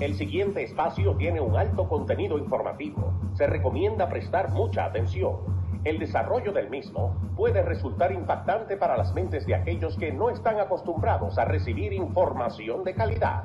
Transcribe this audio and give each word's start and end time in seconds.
el 0.00 0.14
siguiente 0.14 0.62
espacio 0.62 1.16
tiene 1.16 1.40
un 1.40 1.56
alto 1.56 1.88
contenido 1.88 2.36
informativo. 2.36 3.14
Se 3.32 3.46
recomienda 3.46 4.10
prestar 4.10 4.50
mucha 4.50 4.84
atención. 4.84 5.36
El 5.84 5.98
desarrollo 5.98 6.52
del 6.52 6.68
mismo 6.68 7.16
puede 7.34 7.62
resultar 7.62 8.12
impactante 8.12 8.76
para 8.76 8.98
las 8.98 9.14
mentes 9.14 9.46
de 9.46 9.54
aquellos 9.54 9.96
que 9.96 10.12
no 10.12 10.28
están 10.28 10.60
acostumbrados 10.60 11.38
a 11.38 11.46
recibir 11.46 11.94
información 11.94 12.84
de 12.84 12.94
calidad. 12.94 13.44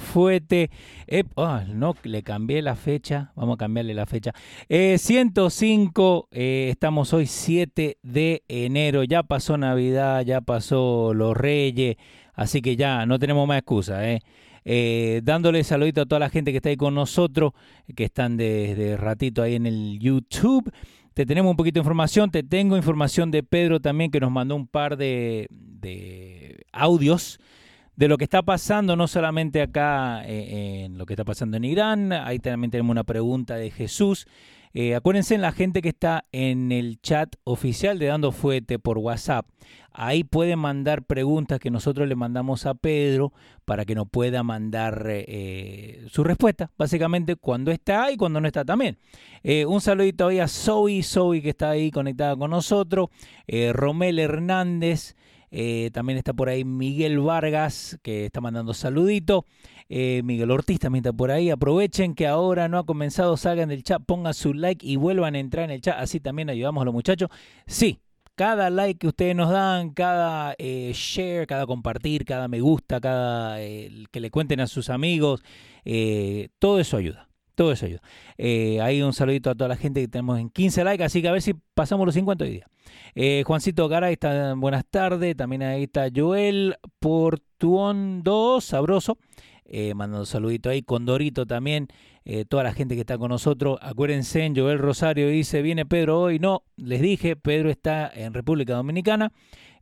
Fuete. 0.00 0.70
Ah, 1.36 1.64
no, 1.68 1.94
le 2.02 2.22
cambié 2.22 2.62
la 2.62 2.76
fecha. 2.76 3.32
Vamos 3.36 3.54
a 3.54 3.58
cambiarle 3.58 3.94
la 3.94 4.06
fecha. 4.06 4.32
Eh, 4.68 4.98
105, 4.98 6.28
eh, 6.30 6.68
estamos 6.70 7.12
hoy 7.12 7.26
7 7.26 7.98
de 8.02 8.42
enero. 8.48 9.04
Ya 9.04 9.22
pasó 9.22 9.56
Navidad, 9.56 10.22
ya 10.24 10.40
pasó 10.40 11.12
los 11.14 11.36
Reyes. 11.36 11.96
Así 12.34 12.62
que 12.62 12.76
ya 12.76 13.06
no 13.06 13.18
tenemos 13.18 13.46
más 13.46 13.58
excusa, 13.58 14.10
¿eh? 14.10 14.20
Eh, 14.64 15.20
dándole 15.22 15.62
saludito 15.62 16.00
a 16.00 16.06
toda 16.06 16.20
la 16.20 16.30
gente 16.30 16.50
que 16.50 16.56
está 16.56 16.70
ahí 16.70 16.76
con 16.76 16.94
nosotros, 16.94 17.52
que 17.94 18.04
están 18.04 18.36
desde 18.36 18.96
ratito 18.96 19.42
ahí 19.42 19.54
en 19.54 19.66
el 19.66 19.98
YouTube. 19.98 20.72
Te 21.12 21.26
tenemos 21.26 21.50
un 21.50 21.56
poquito 21.56 21.74
de 21.74 21.82
información, 21.82 22.30
te 22.30 22.42
tengo 22.42 22.76
información 22.76 23.30
de 23.30 23.42
Pedro 23.42 23.78
también 23.80 24.10
que 24.10 24.20
nos 24.20 24.32
mandó 24.32 24.56
un 24.56 24.66
par 24.66 24.96
de 24.96 25.46
audios 26.72 27.38
de 27.96 28.08
lo 28.08 28.18
que 28.18 28.24
está 28.24 28.42
pasando, 28.42 28.96
no 28.96 29.06
solamente 29.06 29.62
acá 29.62 30.24
eh, 30.26 30.84
en 30.84 30.98
lo 30.98 31.06
que 31.06 31.14
está 31.14 31.24
pasando 31.24 31.56
en 31.56 31.64
Irán, 31.64 32.12
ahí 32.12 32.38
también 32.38 32.70
tenemos 32.70 32.90
una 32.90 33.04
pregunta 33.04 33.56
de 33.56 33.70
Jesús. 33.70 34.26
Eh, 34.76 34.96
acuérdense 34.96 35.36
en 35.36 35.40
la 35.40 35.52
gente 35.52 35.80
que 35.82 35.90
está 35.90 36.24
en 36.32 36.72
el 36.72 37.00
chat 37.00 37.36
oficial 37.44 37.98
de 38.00 38.06
Dando 38.06 38.32
Fuete 38.32 38.80
por 38.80 38.98
WhatsApp. 38.98 39.46
Ahí 39.96 40.24
pueden 40.24 40.58
mandar 40.58 41.04
preguntas 41.04 41.60
que 41.60 41.70
nosotros 41.70 42.08
le 42.08 42.16
mandamos 42.16 42.66
a 42.66 42.74
Pedro 42.74 43.32
para 43.64 43.84
que 43.84 43.94
nos 43.94 44.08
pueda 44.08 44.42
mandar 44.42 45.06
eh, 45.08 46.04
su 46.10 46.24
respuesta, 46.24 46.72
básicamente 46.76 47.36
cuando 47.36 47.70
está 47.70 48.10
y 48.10 48.16
cuando 48.16 48.40
no 48.40 48.48
está 48.48 48.64
también. 48.64 48.98
Eh, 49.44 49.64
un 49.64 49.80
saludito 49.80 50.26
ahí 50.26 50.40
a 50.40 50.48
Zoe, 50.48 51.00
Zoe 51.04 51.40
que 51.40 51.50
está 51.50 51.70
ahí 51.70 51.92
conectada 51.92 52.34
con 52.34 52.50
nosotros, 52.50 53.10
eh, 53.46 53.72
Romel 53.72 54.18
Hernández, 54.18 55.14
eh, 55.56 55.90
también 55.92 56.18
está 56.18 56.32
por 56.32 56.48
ahí 56.48 56.64
Miguel 56.64 57.20
Vargas 57.20 57.96
que 58.02 58.26
está 58.26 58.40
mandando 58.40 58.74
saludito. 58.74 59.46
Eh, 59.88 60.20
Miguel 60.24 60.50
Ortiz 60.50 60.80
también 60.80 61.04
está 61.04 61.12
por 61.12 61.30
ahí. 61.30 61.48
Aprovechen 61.50 62.16
que 62.16 62.26
ahora 62.26 62.66
no 62.66 62.76
ha 62.76 62.84
comenzado, 62.84 63.36
salgan 63.36 63.68
del 63.68 63.84
chat, 63.84 64.02
pongan 64.04 64.34
su 64.34 64.52
like 64.52 64.84
y 64.84 64.96
vuelvan 64.96 65.36
a 65.36 65.38
entrar 65.38 65.66
en 65.66 65.70
el 65.70 65.80
chat. 65.80 65.94
Así 65.96 66.18
también 66.18 66.50
ayudamos 66.50 66.82
a 66.82 66.86
los 66.86 66.92
muchachos. 66.92 67.28
Sí, 67.68 68.00
cada 68.34 68.68
like 68.68 68.98
que 68.98 69.06
ustedes 69.06 69.36
nos 69.36 69.48
dan, 69.48 69.90
cada 69.90 70.56
eh, 70.58 70.90
share, 70.92 71.46
cada 71.46 71.66
compartir, 71.66 72.24
cada 72.24 72.48
me 72.48 72.60
gusta, 72.60 73.00
cada 73.00 73.58
que 73.58 74.10
le 74.20 74.30
cuenten 74.32 74.58
a 74.58 74.66
sus 74.66 74.90
amigos, 74.90 75.40
todo 76.58 76.80
eso 76.80 76.96
ayuda. 76.96 77.28
Todo 77.54 77.70
eso 77.70 77.86
ayuda. 77.86 78.02
Ahí 78.84 79.02
un 79.02 79.12
saludito 79.12 79.50
a 79.50 79.54
toda 79.54 79.68
la 79.68 79.76
gente 79.76 80.00
que 80.00 80.08
tenemos 80.08 80.40
en 80.40 80.50
15 80.50 80.82
likes, 80.82 81.04
así 81.04 81.22
que 81.22 81.28
a 81.28 81.32
ver 81.32 81.42
si 81.42 81.54
pasamos 81.74 82.06
los 82.06 82.16
50 82.16 82.42
hoy 82.42 82.50
día. 82.50 82.66
Eh, 83.14 83.42
Juancito 83.46 83.88
Garay 83.88 84.14
está 84.14 84.54
buenas 84.54 84.84
tardes. 84.90 85.36
También 85.36 85.62
ahí 85.62 85.84
está 85.84 86.08
Joel 86.14 86.76
Portuondo, 86.98 88.60
sabroso. 88.60 89.18
Eh, 89.66 89.94
mandando 89.94 90.26
saludito 90.26 90.70
ahí. 90.70 90.82
Condorito 90.82 91.46
también. 91.46 91.88
eh, 92.26 92.44
toda 92.46 92.62
la 92.64 92.72
gente 92.72 92.94
que 92.94 93.02
está 93.02 93.18
con 93.18 93.28
nosotros. 93.30 93.78
Acuérdense, 93.82 94.50
Joel 94.54 94.78
Rosario 94.78 95.28
dice: 95.28 95.62
Viene 95.62 95.84
Pedro 95.86 96.20
hoy. 96.22 96.38
No, 96.38 96.62
les 96.76 97.00
dije, 97.02 97.36
Pedro 97.36 97.70
está 97.70 98.10
en 98.14 98.32
República 98.34 98.74
Dominicana. 98.74 99.32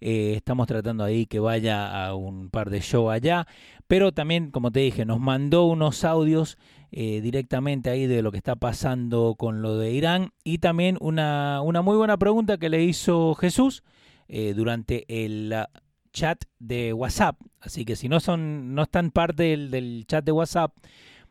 Eh, 0.00 0.34
estamos 0.36 0.66
tratando 0.66 1.04
ahí 1.04 1.26
que 1.26 1.38
vaya 1.38 2.04
a 2.06 2.14
un 2.14 2.50
par 2.50 2.70
de 2.70 2.80
shows 2.80 3.12
allá. 3.12 3.46
Pero 3.86 4.12
también, 4.12 4.50
como 4.50 4.70
te 4.72 4.80
dije, 4.80 5.04
nos 5.04 5.20
mandó 5.20 5.64
unos 5.66 6.04
audios 6.04 6.58
eh, 6.94 7.22
directamente 7.22 7.88
ahí 7.88 8.06
de 8.06 8.20
lo 8.20 8.30
que 8.30 8.36
está 8.36 8.54
pasando 8.54 9.34
con 9.38 9.62
lo 9.62 9.78
de 9.78 9.92
Irán. 9.92 10.32
Y 10.44 10.58
también 10.58 10.98
una, 11.00 11.62
una 11.62 11.80
muy 11.80 11.96
buena 11.96 12.18
pregunta 12.18 12.58
que 12.58 12.68
le 12.68 12.84
hizo 12.84 13.34
Jesús 13.34 13.82
eh, 14.28 14.52
durante 14.54 15.06
el 15.08 15.54
ah, 15.54 15.70
chat 16.12 16.44
de 16.58 16.92
WhatsApp. 16.92 17.40
Así 17.60 17.86
que 17.86 17.96
si 17.96 18.10
no 18.10 18.20
son, 18.20 18.74
no 18.74 18.82
están 18.82 19.10
parte 19.10 19.44
del, 19.44 19.70
del 19.70 20.04
chat 20.06 20.22
de 20.22 20.32
WhatsApp, 20.32 20.76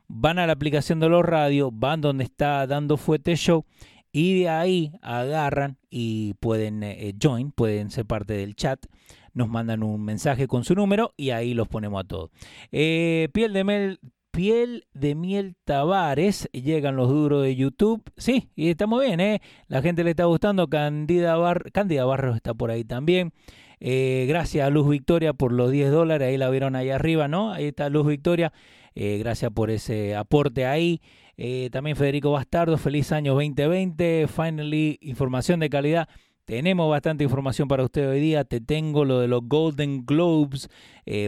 van 0.07 0.39
a 0.39 0.47
la 0.47 0.53
aplicación 0.53 0.99
de 0.99 1.09
los 1.09 1.23
radios, 1.23 1.69
van 1.72 2.01
donde 2.01 2.23
está 2.23 2.66
dando 2.66 2.97
fuerte 2.97 3.35
show 3.35 3.63
y 4.11 4.39
de 4.39 4.49
ahí 4.49 4.91
agarran 5.03 5.78
y 5.91 6.33
pueden 6.39 6.81
eh, 6.81 7.13
join, 7.22 7.51
pueden 7.51 7.91
ser 7.91 8.07
parte 8.07 8.33
del 8.33 8.55
chat. 8.55 8.83
Nos 9.35 9.47
mandan 9.47 9.83
un 9.83 10.03
mensaje 10.03 10.47
con 10.47 10.63
su 10.63 10.73
número 10.73 11.13
y 11.17 11.29
ahí 11.29 11.53
los 11.53 11.67
ponemos 11.67 12.03
a 12.03 12.07
todos. 12.07 12.31
Piel 12.72 13.53
de 13.53 13.63
mel, 13.63 13.99
piel 14.31 14.85
de 14.93 15.15
miel 15.15 15.55
Tavares, 15.65 16.49
llegan 16.53 16.95
los 16.95 17.09
duros 17.09 17.43
de 17.43 17.55
YouTube. 17.55 18.01
Sí, 18.17 18.49
y 18.55 18.69
estamos 18.69 19.01
bien, 19.01 19.19
¿eh? 19.19 19.41
La 19.67 19.81
gente 19.81 20.03
le 20.03 20.11
está 20.11 20.25
gustando. 20.25 20.67
Candida, 20.67 21.35
Bar 21.35 21.71
Barros 21.73 22.35
está 22.35 22.53
por 22.53 22.71
ahí 22.71 22.83
también. 22.83 23.33
Eh, 23.79 24.25
gracias 24.29 24.65
a 24.65 24.69
Luz 24.69 24.87
Victoria 24.87 25.33
por 25.33 25.51
los 25.51 25.71
10 25.71 25.91
dólares. 25.91 26.28
Ahí 26.29 26.37
la 26.37 26.49
vieron 26.49 26.75
ahí 26.75 26.89
arriba, 26.89 27.28
¿no? 27.28 27.51
Ahí 27.51 27.66
está 27.66 27.89
Luz 27.89 28.07
Victoria. 28.07 28.53
Eh, 28.95 29.17
gracias 29.17 29.51
por 29.51 29.69
ese 29.69 30.16
aporte 30.16 30.66
ahí. 30.66 31.01
Eh, 31.35 31.69
también 31.72 31.95
Federico 31.95 32.31
Bastardo, 32.31 32.77
feliz 32.77 33.11
año 33.11 33.34
2020. 33.34 34.27
Finally, 34.27 34.99
información 35.01 35.59
de 35.59 35.69
calidad. 35.69 36.07
Tenemos 36.45 36.89
bastante 36.89 37.23
información 37.23 37.67
para 37.67 37.84
usted 37.84 38.07
hoy 38.07 38.19
día. 38.19 38.43
Te 38.43 38.61
tengo 38.61 39.03
lo 39.03 39.19
de 39.19 39.27
los 39.27 39.41
Golden 39.43 40.05
Globes. 40.05 40.69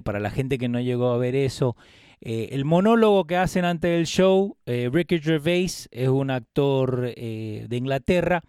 para 0.03 0.19
la 0.19 0.29
gente 0.29 0.57
que 0.57 0.69
no 0.69 0.79
llegó 0.79 1.11
a 1.11 1.17
ver 1.17 1.35
eso. 1.35 1.75
Eh, 2.25 2.55
el 2.55 2.63
monólogo 2.63 3.25
que 3.25 3.35
hacen 3.35 3.65
antes 3.65 3.91
del 3.91 4.05
show, 4.05 4.55
eh, 4.65 4.89
Ricky 4.89 5.19
Gervais 5.19 5.89
es 5.91 6.07
un 6.07 6.31
actor 6.31 7.11
eh, 7.17 7.65
de 7.67 7.75
Inglaterra. 7.77 8.41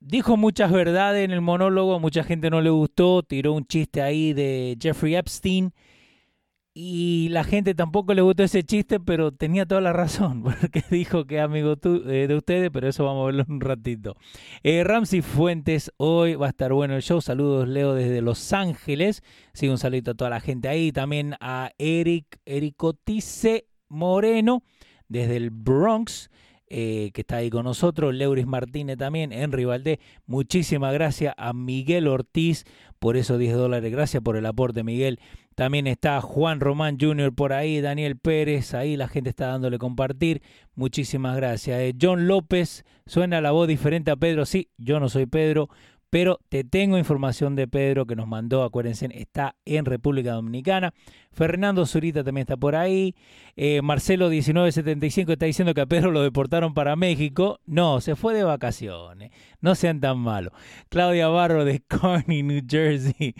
Dijo 0.00 0.36
muchas 0.36 0.70
verdades 0.70 1.24
en 1.24 1.32
el 1.32 1.40
monólogo, 1.40 1.98
mucha 1.98 2.22
gente 2.22 2.50
no 2.50 2.60
le 2.60 2.70
gustó, 2.70 3.24
tiró 3.24 3.52
un 3.52 3.66
chiste 3.66 4.00
ahí 4.00 4.32
de 4.32 4.78
Jeffrey 4.80 5.16
Epstein 5.16 5.72
y 6.80 7.28
la 7.30 7.42
gente 7.42 7.74
tampoco 7.74 8.14
le 8.14 8.22
gustó 8.22 8.44
ese 8.44 8.62
chiste, 8.62 9.00
pero 9.00 9.32
tenía 9.32 9.66
toda 9.66 9.80
la 9.80 9.92
razón, 9.92 10.42
porque 10.44 10.84
dijo 10.92 11.24
que 11.24 11.40
amigo 11.40 11.74
eh, 11.82 12.26
de 12.28 12.36
ustedes, 12.36 12.70
pero 12.70 12.86
eso 12.86 13.04
vamos 13.04 13.24
a 13.24 13.26
verlo 13.26 13.44
un 13.48 13.60
ratito. 13.60 14.14
Eh, 14.62 14.84
Fuentes, 15.22 15.90
hoy 15.96 16.36
va 16.36 16.46
a 16.46 16.50
estar 16.50 16.72
bueno 16.72 16.94
el 16.94 17.02
show. 17.02 17.20
Saludos, 17.20 17.66
Leo, 17.66 17.94
desde 17.94 18.22
Los 18.22 18.52
Ángeles. 18.52 19.24
Sí, 19.54 19.66
un 19.66 19.76
saludo 19.76 20.12
a 20.12 20.14
toda 20.14 20.30
la 20.30 20.38
gente 20.38 20.68
ahí. 20.68 20.92
También 20.92 21.34
a 21.40 21.72
Eric, 21.78 22.38
Ericotice 22.46 23.66
Moreno, 23.88 24.62
desde 25.08 25.36
el 25.36 25.50
Bronx. 25.50 26.30
Eh, 26.70 27.10
que 27.14 27.22
está 27.22 27.36
ahí 27.36 27.48
con 27.48 27.64
nosotros, 27.64 28.14
Leuris 28.14 28.46
Martínez 28.46 28.98
también, 28.98 29.32
Henry 29.32 29.64
Valdés, 29.64 30.00
muchísimas 30.26 30.92
gracias 30.92 31.32
a 31.38 31.54
Miguel 31.54 32.06
Ortiz 32.06 32.66
por 32.98 33.16
esos 33.16 33.38
10 33.38 33.54
dólares, 33.54 33.90
gracias 33.90 34.22
por 34.22 34.36
el 34.36 34.44
aporte 34.44 34.84
Miguel, 34.84 35.18
también 35.58 35.88
está 35.88 36.20
Juan 36.20 36.60
Román 36.60 36.98
Jr. 37.00 37.34
por 37.34 37.52
ahí, 37.52 37.80
Daniel 37.80 38.16
Pérez, 38.16 38.74
ahí 38.74 38.96
la 38.96 39.08
gente 39.08 39.30
está 39.30 39.48
dándole 39.48 39.76
compartir, 39.76 40.40
muchísimas 40.76 41.34
gracias. 41.34 41.80
Eh, 41.80 41.96
John 42.00 42.28
López, 42.28 42.84
suena 43.06 43.40
la 43.40 43.50
voz 43.50 43.66
diferente 43.66 44.12
a 44.12 44.16
Pedro, 44.16 44.46
sí, 44.46 44.68
yo 44.76 45.00
no 45.00 45.08
soy 45.08 45.26
Pedro, 45.26 45.68
pero 46.10 46.38
te 46.48 46.62
tengo 46.62 46.96
información 46.96 47.56
de 47.56 47.66
Pedro 47.66 48.06
que 48.06 48.14
nos 48.14 48.28
mandó, 48.28 48.62
acuérdense, 48.62 49.08
está 49.12 49.56
en 49.64 49.84
República 49.84 50.30
Dominicana. 50.30 50.94
Fernando 51.32 51.86
Zurita 51.86 52.22
también 52.22 52.42
está 52.42 52.56
por 52.56 52.76
ahí. 52.76 53.16
Eh, 53.60 53.82
Marcelo 53.82 54.30
1975 54.30 55.32
está 55.32 55.46
diciendo 55.46 55.74
que 55.74 55.80
a 55.80 55.86
Pedro 55.86 56.12
lo 56.12 56.22
deportaron 56.22 56.74
para 56.74 56.94
México. 56.94 57.58
No, 57.66 58.00
se 58.00 58.14
fue 58.14 58.32
de 58.32 58.44
vacaciones. 58.44 59.32
No 59.60 59.74
sean 59.74 60.00
tan 60.00 60.18
malos. 60.18 60.52
Claudia 60.88 61.26
Barro 61.26 61.64
de 61.64 61.80
Kearney, 61.88 62.44
New 62.44 62.62
Jersey. 62.68 63.34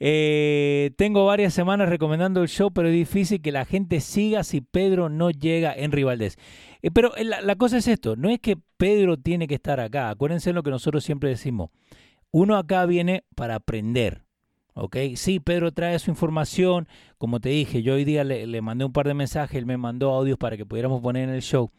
Eh, 0.00 0.90
tengo 0.96 1.24
varias 1.24 1.54
semanas 1.54 1.88
recomendando 1.88 2.42
el 2.42 2.48
show, 2.48 2.72
pero 2.72 2.88
es 2.88 2.94
difícil 2.94 3.40
que 3.40 3.52
la 3.52 3.64
gente 3.64 4.00
siga 4.00 4.42
si 4.42 4.60
Pedro 4.60 5.08
no 5.08 5.30
llega 5.30 5.72
en 5.72 5.92
Rivaldez. 5.92 6.36
Eh, 6.82 6.90
pero 6.90 7.12
la, 7.22 7.40
la 7.40 7.54
cosa 7.54 7.78
es 7.78 7.86
esto, 7.86 8.16
no 8.16 8.28
es 8.28 8.40
que 8.40 8.56
Pedro 8.76 9.18
tiene 9.18 9.46
que 9.46 9.54
estar 9.54 9.78
acá. 9.78 10.10
Acuérdense 10.10 10.52
lo 10.52 10.64
que 10.64 10.70
nosotros 10.70 11.04
siempre 11.04 11.28
decimos 11.28 11.70
uno 12.32 12.56
acá 12.56 12.86
viene 12.86 13.24
para 13.34 13.56
aprender. 13.56 14.22
¿Ok? 14.74 14.96
Sí, 15.16 15.40
Pedro 15.40 15.72
trae 15.72 15.98
su 15.98 16.10
información. 16.10 16.88
Como 17.18 17.40
te 17.40 17.50
dije, 17.50 17.82
yo 17.82 17.94
hoy 17.94 18.04
día 18.04 18.24
le, 18.24 18.60
mandé 18.62 18.84
un 18.84 18.92
par 18.92 19.06
de 19.06 19.14
mensajes, 19.14 19.56
él 19.56 19.66
me 19.66 19.76
mandó 19.76 20.10
audios 20.10 20.38
para 20.38 20.56
que 20.56 20.66
pudiéramos 20.66 21.00
poner 21.00 21.28
en 21.28 21.34
el 21.34 21.42
show. 21.42 21.70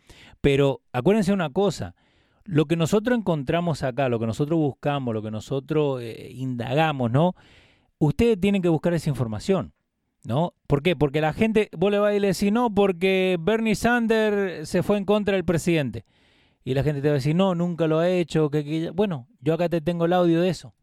Pero 0.41 0.81
acuérdense 0.91 1.33
una 1.33 1.49
cosa, 1.49 1.95
lo 2.43 2.65
que 2.65 2.75
nosotros 2.75 3.17
encontramos 3.17 3.83
acá, 3.83 4.09
lo 4.09 4.19
que 4.19 4.25
nosotros 4.25 4.59
buscamos, 4.59 5.13
lo 5.13 5.21
que 5.21 5.31
nosotros 5.31 6.01
eh, 6.01 6.31
indagamos, 6.33 7.11
¿no? 7.11 7.35
Ustedes 7.99 8.39
tienen 8.39 8.61
que 8.61 8.69
buscar 8.69 8.93
esa 8.93 9.09
información, 9.09 9.73
¿no? 10.23 10.53
¿Por 10.67 10.81
qué? 10.81 10.95
Porque 10.95 11.21
la 11.21 11.33
gente, 11.33 11.69
vos 11.77 11.91
le 11.91 11.99
vas 11.99 12.15
y 12.15 12.19
le 12.19 12.27
decís, 12.27 12.51
no, 12.51 12.73
porque 12.73 13.37
Bernie 13.39 13.75
Sanders 13.75 14.67
se 14.67 14.83
fue 14.83 14.97
en 14.97 15.05
contra 15.05 15.35
del 15.35 15.45
presidente. 15.45 16.05
Y 16.63 16.73
la 16.73 16.83
gente 16.83 17.01
te 17.01 17.07
va 17.07 17.13
a 17.13 17.15
decir, 17.15 17.35
no, 17.35 17.55
nunca 17.55 17.87
lo 17.87 17.99
ha 17.99 18.09
hecho. 18.09 18.49
Que, 18.49 18.91
Bueno, 18.93 19.27
yo 19.39 19.53
acá 19.53 19.67
te 19.69 19.81
tengo 19.81 20.05
el 20.05 20.13
audio 20.13 20.41
de 20.41 20.49
eso. 20.49 20.73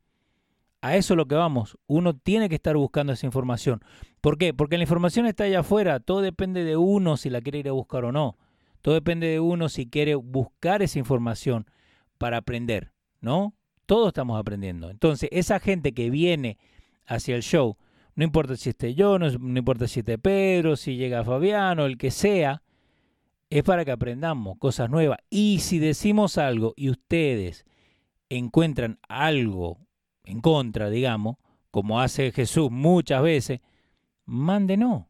A 0.81 0.97
eso 0.97 1.15
es 1.15 1.17
lo 1.17 1.27
que 1.27 1.35
vamos. 1.35 1.77
Uno 1.87 2.17
tiene 2.17 2.49
que 2.49 2.55
estar 2.55 2.77
buscando 2.77 3.13
esa 3.13 3.27
información. 3.27 3.83
¿Por 4.21 4.39
qué? 4.39 4.55
Porque 4.55 4.77
la 4.77 4.85
información 4.85 5.27
está 5.27 5.45
allá 5.45 5.61
afuera. 5.61 5.99
Todo 6.01 6.21
depende 6.21 6.65
de 6.65 6.77
uno 6.77 7.17
si 7.17 7.31
la 7.31 7.41
quiere 7.41 7.59
ir 7.59 7.69
a 7.69 7.73
buscar 7.73 8.05
o 8.05 8.13
no. 8.13 8.39
Todo 8.81 8.95
depende 8.95 9.27
de 9.27 9.41
uno 9.41 9.69
si 9.69 9.87
quiere 9.89 10.15
buscar 10.15 10.83
esa 10.83 10.99
información 10.99 11.67
para 12.17 12.37
aprender, 12.39 12.93
¿no? 13.21 13.55
Todos 13.87 14.09
estamos 14.09 14.39
aprendiendo. 14.39 14.91
Entonces, 14.91 15.29
esa 15.33 15.59
gente 15.59 15.93
que 15.95 16.11
viene 16.11 16.59
hacia 17.07 17.35
el 17.35 17.43
show, 17.43 17.77
no 18.15 18.25
importa 18.25 18.57
si 18.57 18.71
esté 18.71 18.95
yo, 18.95 19.19
no, 19.19 19.31
no 19.31 19.59
importa 19.59 19.89
si 19.89 20.01
esté 20.01 20.19
Pedro, 20.19 20.77
si 20.77 20.97
llega 20.97 21.25
Fabiano, 21.25 21.87
el 21.87 21.99
que 21.99 22.11
sea, 22.11 22.63
es 23.51 23.63
para 23.63 23.85
que 23.85 23.91
aprendamos 23.91 24.59
cosas 24.59 24.91
nuevas. 24.91 25.19
Y 25.29 25.59
si 25.61 25.79
decimos 25.79 26.39
algo 26.39 26.75
y 26.77 26.91
ustedes 26.91 27.65
encuentran 28.29 28.99
algo 29.09 29.88
en 30.29 30.41
contra, 30.41 30.91
digamos, 30.91 31.37
como 31.71 32.01
hace 32.01 32.33
Jesús 32.33 32.71
muchas 32.71 33.23
veces, 33.23 33.61
mándenos. 34.27 35.07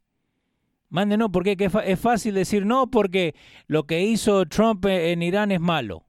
Mándenos, 0.88 1.31
porque 1.31 1.56
es 1.85 2.00
fácil 2.00 2.35
decir 2.35 2.65
no, 2.65 2.91
porque 2.91 3.35
lo 3.67 3.87
que 3.87 4.03
hizo 4.03 4.47
Trump 4.47 4.87
en 4.87 5.23
Irán 5.23 5.50
es 5.50 5.61
malo. 5.61 6.06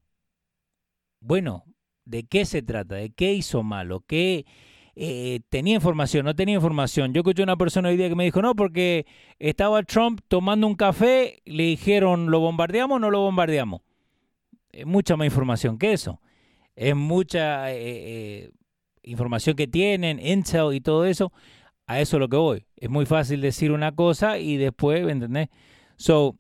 Bueno, 1.20 1.66
¿de 2.06 2.24
qué 2.24 2.46
se 2.46 2.62
trata? 2.62 2.96
¿De 2.96 3.10
qué 3.10 3.34
hizo 3.34 3.62
malo? 3.62 4.06
¿Qué, 4.08 4.46
eh, 4.96 5.42
tenía 5.50 5.76
información, 5.76 6.26
no 6.26 6.36
tenía 6.36 6.56
información. 6.56 7.14
Yo 7.14 7.22
escuché 7.22 7.42
una 7.42 7.58
persona 7.58 7.90
hoy 7.90 7.98
día 7.98 8.10
que 8.10 8.16
me 8.16 8.26
dijo, 8.26 8.42
no, 8.42 8.56
porque 8.56 9.06
estaba 9.40 9.82
Trump 9.84 10.22
tomando 10.28 10.68
un 10.68 10.76
café, 10.76 11.42
le 11.46 11.64
dijeron, 11.64 12.30
¿lo 12.30 12.40
bombardeamos 12.40 12.98
o 12.98 13.00
no 13.00 13.10
lo 13.10 13.22
bombardeamos? 13.22 13.82
Es 14.72 14.86
mucha 14.86 15.18
más 15.18 15.26
información 15.26 15.78
que 15.78 15.94
eso. 15.94 16.22
Es 16.76 16.96
mucha 16.96 17.72
eh, 17.74 17.78
eh, 17.80 18.52
información 19.10 19.56
que 19.56 19.68
tienen, 19.68 20.20
Intel 20.20 20.74
y 20.74 20.82
todo 20.82 21.06
eso. 21.06 21.32
A 21.88 22.00
eso 22.00 22.18
es 22.18 22.20
lo 22.20 22.30
que 22.30 22.38
voy. 22.38 22.66
Es 22.76 22.90
muy 22.90 23.06
fácil 23.06 23.42
decir 23.42 23.72
una 23.72 23.94
cosa 23.94 24.38
y 24.38 24.58
después, 24.58 25.08
¿entendés? 25.08 25.50
So, 25.98 26.38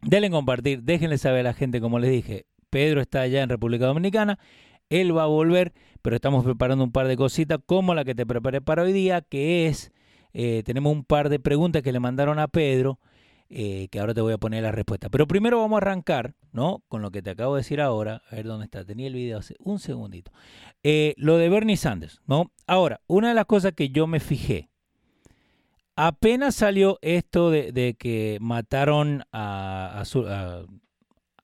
denle 0.00 0.30
compartir, 0.30 0.82
déjenle 0.82 1.18
saber 1.18 1.40
a 1.40 1.50
la 1.50 1.54
gente, 1.54 1.80
como 1.80 1.98
les 1.98 2.10
dije, 2.10 2.46
Pedro 2.70 3.00
está 3.00 3.20
allá 3.20 3.42
en 3.42 3.50
República 3.50 3.86
Dominicana, 3.86 4.38
él 4.88 5.16
va 5.16 5.24
a 5.24 5.26
volver 5.26 5.72
pero 6.02 6.16
estamos 6.16 6.44
preparando 6.44 6.84
un 6.84 6.92
par 6.92 7.06
de 7.06 7.16
cositas 7.16 7.60
como 7.64 7.94
la 7.94 8.04
que 8.04 8.14
te 8.14 8.26
preparé 8.26 8.60
para 8.60 8.82
hoy 8.82 8.92
día, 8.92 9.22
que 9.22 9.68
es, 9.68 9.92
eh, 10.34 10.62
tenemos 10.64 10.92
un 10.92 11.04
par 11.04 11.28
de 11.28 11.38
preguntas 11.38 11.82
que 11.82 11.92
le 11.92 12.00
mandaron 12.00 12.40
a 12.40 12.48
Pedro, 12.48 12.98
eh, 13.54 13.88
que 13.90 14.00
ahora 14.00 14.14
te 14.14 14.22
voy 14.22 14.32
a 14.32 14.38
poner 14.38 14.62
la 14.62 14.72
respuesta. 14.72 15.10
Pero 15.10 15.26
primero 15.26 15.60
vamos 15.60 15.76
a 15.76 15.82
arrancar, 15.82 16.34
¿no? 16.52 16.82
Con 16.88 17.02
lo 17.02 17.10
que 17.10 17.20
te 17.20 17.28
acabo 17.28 17.54
de 17.54 17.60
decir 17.60 17.82
ahora, 17.82 18.22
a 18.30 18.36
ver 18.36 18.46
dónde 18.46 18.64
está, 18.64 18.82
tenía 18.82 19.08
el 19.08 19.12
video 19.12 19.38
hace 19.38 19.56
un 19.58 19.78
segundito. 19.78 20.32
Eh, 20.82 21.12
lo 21.18 21.36
de 21.36 21.50
Bernie 21.50 21.76
Sanders, 21.76 22.22
¿no? 22.26 22.50
Ahora, 22.66 23.02
una 23.08 23.28
de 23.28 23.34
las 23.34 23.44
cosas 23.44 23.74
que 23.74 23.90
yo 23.90 24.06
me 24.06 24.20
fijé, 24.20 24.70
apenas 25.96 26.54
salió 26.54 26.98
esto 27.02 27.50
de, 27.50 27.94
que 27.98 28.38
mataron 28.40 29.24
a, 29.32 30.02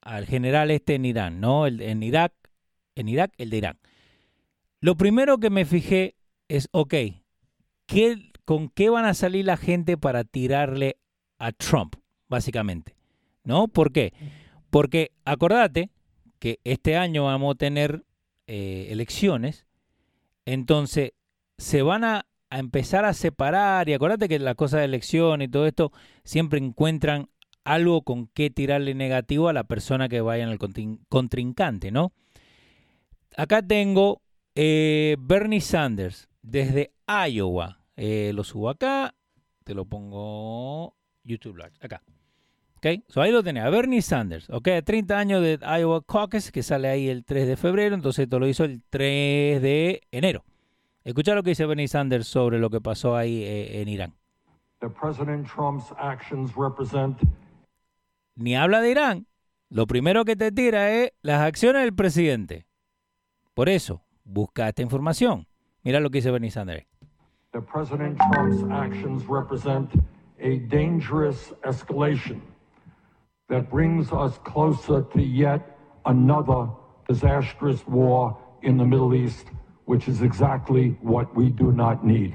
al 0.01 0.27
general 0.27 0.71
este 0.71 0.95
en 0.95 1.05
Irán, 1.05 1.41
¿no? 1.41 1.67
El, 1.67 1.83
en 1.83 2.03
Irak, 2.03 2.33
en 2.95 3.09
Irak, 3.11 3.35
el 3.37 3.51
de 3.51 3.57
Irán. 3.59 3.79
Lo 4.81 4.97
primero 4.97 5.37
que 5.37 5.51
me 5.51 5.67
fijé 5.67 6.17
es, 6.49 6.71
ok, 6.73 6.95
¿qué, 7.85 8.33
¿con 8.47 8.71
qué 8.71 8.89
van 8.89 9.05
a 9.05 9.13
salir 9.13 9.45
la 9.45 9.59
gente 9.59 9.99
para 9.99 10.25
tirarle 10.25 10.97
a 11.39 11.53
Trump, 11.53 11.97
básicamente? 12.29 12.95
¿No? 13.45 13.69
¿Por 13.69 13.93
qué? 13.93 14.13
Porque 14.71 15.13
acordate 15.25 15.91
que 16.39 16.61
este 16.65 16.97
año 16.97 17.25
vamos 17.25 17.55
a 17.55 17.59
tener 17.59 18.05
eh, 18.47 18.89
elecciones, 18.91 19.67
entonces 20.45 21.13
se 21.57 21.83
van 21.83 22.05
a, 22.05 22.27
empezar 22.51 23.05
a 23.05 23.13
separar, 23.13 23.89
y 23.89 23.93
acordate 23.93 24.29
que 24.29 24.39
la 24.39 24.55
cosa 24.55 24.79
de 24.79 24.87
elección 24.87 25.43
y 25.43 25.49
todo 25.49 25.67
esto 25.67 25.93
siempre 26.25 26.59
encuentran 26.59 27.29
algo 27.65 28.03
con 28.03 28.29
qué 28.29 28.49
tirarle 28.49 28.95
negativo 28.95 29.49
a 29.49 29.53
la 29.53 29.65
persona 29.65 30.09
que 30.09 30.23
vaya 30.23 30.45
en 30.45 30.51
el 30.51 30.59
contrincante, 31.09 31.91
¿no? 31.91 32.13
Acá 33.37 33.61
tengo 33.61 34.23
eh, 34.55 35.17
Bernie 35.21 35.61
Sanders, 35.61 36.29
desde 36.43 36.93
Iowa. 37.07 37.81
Eh, 37.97 38.33
lo 38.35 38.45
subo 38.45 38.71
acá. 38.71 39.15
Te 39.65 39.75
lo 39.75 39.85
pongo 39.85 40.97
YouTube 41.23 41.59
Live. 41.59 41.73
Acá. 41.81 42.03
Ok, 42.79 43.03
so 43.09 43.21
ahí 43.21 43.31
lo 43.31 43.43
tenés. 43.43 43.71
Bernie 43.71 44.03
Sanders. 44.03 44.49
Ok, 44.51 44.69
30 44.85 45.19
años 45.19 45.43
de 45.43 45.59
Iowa 45.63 46.03
Caucus, 46.03 46.51
que 46.51 46.63
sale 46.63 46.89
ahí 46.89 47.09
el 47.09 47.25
3 47.25 47.47
de 47.47 47.57
febrero. 47.57 47.95
Entonces 47.95 48.25
esto 48.25 48.39
lo 48.39 48.49
hizo 48.49 48.65
el 48.65 48.83
3 48.89 49.61
de 49.61 50.01
enero. 50.11 50.45
Escucha 51.05 51.35
lo 51.35 51.43
que 51.43 51.51
dice 51.51 51.67
Bernie 51.67 51.89
Sanders 51.89 52.27
sobre 52.27 52.59
lo 52.59 52.71
que 52.71 52.81
pasó 52.81 53.17
ahí 53.17 53.43
eh, 53.43 53.83
en 53.83 53.89
Irán. 53.89 54.15
Ni 58.37 58.57
habla 58.57 58.81
de 58.81 58.91
Irán. 58.91 59.27
Lo 59.69 59.87
primero 59.87 60.25
que 60.25 60.37
te 60.37 60.53
tira 60.53 60.93
es 60.93 61.13
las 61.21 61.43
acciones 61.43 61.83
del 61.83 61.95
presidente. 61.95 62.67
Por 63.55 63.69
eso, 63.69 64.03
Busca 64.29 64.69
esta 64.69 64.83
información. 64.83 65.47
Mira 65.83 66.01
lo 66.01 66.11
que 66.11 66.19
dice 66.19 66.31
Bernie 66.31 66.51
Sanders. 66.51 66.85
The 67.53 67.63
President 67.63 68.19
Trump's 68.31 68.63
actions 68.71 69.25
represent 69.27 69.91
a 70.39 70.59
dangerous 70.69 71.55
escalation 71.65 72.43
that 73.49 73.71
brings 73.71 74.13
us 74.13 74.39
closer 74.45 75.03
to 75.03 75.23
yet 75.23 75.79
another 76.07 76.69
disastrous 77.09 77.87
war 77.87 78.39
in 78.63 78.77
the 78.77 78.85
Middle 78.85 79.15
East, 79.15 79.47
which 79.87 80.09
is 80.09 80.23
exactly 80.23 80.97
what 81.01 81.35
we 81.35 81.49
do 81.49 81.73
not 81.73 82.05
need. 82.05 82.35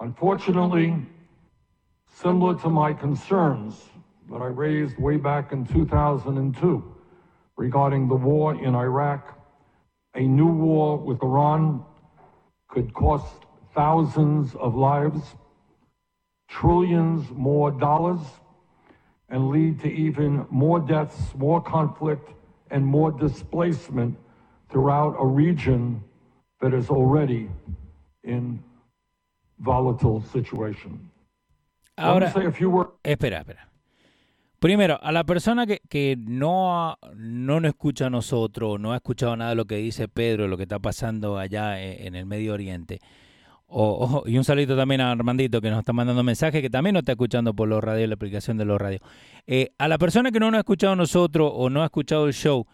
Unfortunately, 0.00 0.96
similar 2.14 2.58
to 2.60 2.70
my 2.70 2.92
concerns 2.92 3.90
that 4.30 4.40
I 4.40 4.46
raised 4.46 4.98
way 4.98 5.16
back 5.16 5.52
in 5.52 5.66
2002 5.66 6.94
regarding 7.56 8.08
the 8.08 8.14
war 8.14 8.54
in 8.54 8.74
Iraq 8.74 9.36
a 10.14 10.22
new 10.22 10.46
war 10.46 10.96
with 10.98 11.22
Iran 11.22 11.84
could 12.68 12.92
cost 12.94 13.44
thousands 13.74 14.54
of 14.56 14.74
lives. 14.74 15.34
trillions 16.48 17.30
more 17.30 17.70
dollars 17.70 18.20
and 19.30 19.50
lead 19.50 19.80
to 19.80 19.88
even 19.88 20.46
more 20.50 20.80
deaths, 20.80 21.34
more 21.36 21.62
conflict, 21.62 22.30
and 22.70 22.84
more 22.84 23.12
displacement 23.12 24.16
throughout 24.70 25.16
a 25.18 25.26
region 25.26 26.02
that 26.60 26.74
is 26.74 26.90
already 26.90 27.48
in 28.24 28.62
volatile 29.58 30.22
situation. 30.32 31.10
Ahora, 31.96 32.26
espera, 33.04 33.40
espera. 33.40 33.70
Primero, 34.58 34.98
a 35.02 35.10
la 35.10 35.24
persona 35.24 35.66
que, 35.66 35.80
que 35.88 36.16
no, 36.18 36.98
no 37.16 37.60
nos 37.60 37.70
escucha 37.70 38.06
a 38.06 38.10
nosotros, 38.10 38.78
no 38.78 38.92
ha 38.92 38.96
escuchado 38.96 39.34
nada 39.36 39.50
de 39.50 39.56
lo 39.56 39.64
que 39.64 39.76
dice 39.76 40.06
Pedro, 40.06 40.48
lo 40.48 40.58
que 40.58 40.64
está 40.64 40.78
pasando 40.78 41.38
allá 41.38 41.80
e, 41.80 42.06
en 42.06 42.14
el 42.14 42.26
Medio 42.26 42.52
Oriente, 42.52 43.00
y 44.26 44.36
un 44.36 44.44
saludo 44.44 44.76
también 44.76 45.00
a 45.00 45.12
Armandito 45.12 45.60
que 45.60 45.70
nos 45.70 45.80
está 45.80 45.92
mandando 45.92 46.22
mensajes, 46.22 46.60
que 46.60 46.70
también 46.70 46.94
nos 46.94 47.02
está 47.02 47.12
escuchando 47.12 47.54
por 47.54 47.68
los 47.68 47.82
radios, 47.82 48.08
la 48.08 48.14
aplicación 48.14 48.56
de 48.56 48.64
los 48.64 48.80
radios. 48.80 49.02
Eh, 49.46 49.70
a 49.78 49.88
la 49.88 49.98
persona 49.98 50.32
que 50.32 50.40
no 50.40 50.50
nos 50.50 50.58
ha 50.58 50.60
escuchado 50.60 50.96
nosotros 50.96 51.50
o 51.54 51.70
no 51.70 51.82
ha 51.82 51.86
escuchado 51.86 52.26
el 52.26 52.34
show, 52.34 52.66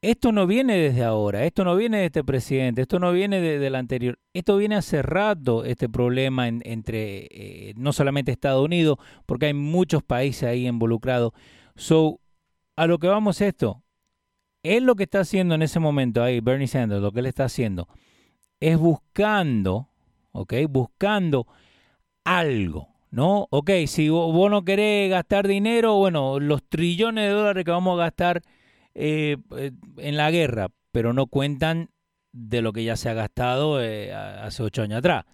esto 0.00 0.30
no 0.30 0.46
viene 0.46 0.76
desde 0.76 1.02
ahora, 1.02 1.44
esto 1.44 1.64
no 1.64 1.74
viene 1.74 1.98
de 1.98 2.06
este 2.06 2.22
presidente, 2.22 2.82
esto 2.82 3.00
no 3.00 3.12
viene 3.12 3.40
de, 3.40 3.58
del 3.58 3.74
anterior, 3.74 4.18
esto 4.32 4.56
viene 4.56 4.76
hace 4.76 5.02
rato, 5.02 5.64
este 5.64 5.88
problema 5.88 6.46
entre 6.46 7.26
eh, 7.30 7.74
no 7.76 7.92
solamente 7.92 8.30
Estados 8.30 8.64
Unidos, 8.64 8.98
porque 9.26 9.46
hay 9.46 9.54
muchos 9.54 10.02
países 10.04 10.44
ahí 10.44 10.68
involucrados. 10.68 11.32
So, 11.74 12.20
a 12.76 12.86
lo 12.86 12.98
que 12.98 13.08
vamos 13.08 13.40
esto, 13.40 13.82
él 14.62 14.84
lo 14.84 14.94
que 14.94 15.04
está 15.04 15.20
haciendo 15.20 15.56
en 15.56 15.62
ese 15.62 15.80
momento 15.80 16.22
ahí, 16.22 16.40
Bernie 16.40 16.68
Sanders, 16.68 17.02
lo 17.02 17.10
que 17.10 17.20
él 17.20 17.26
está 17.26 17.44
haciendo, 17.44 17.88
es 18.60 18.78
buscando, 18.78 19.87
¿ok? 20.32 20.54
Buscando 20.68 21.46
algo, 22.24 22.88
¿no? 23.10 23.46
Ok, 23.50 23.70
si 23.86 24.08
vos 24.08 24.50
no 24.50 24.64
querés 24.64 25.10
gastar 25.10 25.48
dinero, 25.48 25.96
bueno, 25.96 26.40
los 26.40 26.62
trillones 26.68 27.24
de 27.24 27.30
dólares 27.30 27.64
que 27.64 27.70
vamos 27.70 27.98
a 27.98 28.04
gastar 28.04 28.42
eh, 28.94 29.36
eh, 29.56 29.72
en 29.98 30.16
la 30.16 30.30
guerra, 30.30 30.68
pero 30.92 31.12
no 31.12 31.26
cuentan 31.26 31.90
de 32.32 32.62
lo 32.62 32.72
que 32.72 32.84
ya 32.84 32.96
se 32.96 33.08
ha 33.08 33.14
gastado 33.14 33.82
eh, 33.82 34.12
hace 34.12 34.62
ocho 34.62 34.82
años 34.82 34.98
atrás. 34.98 35.24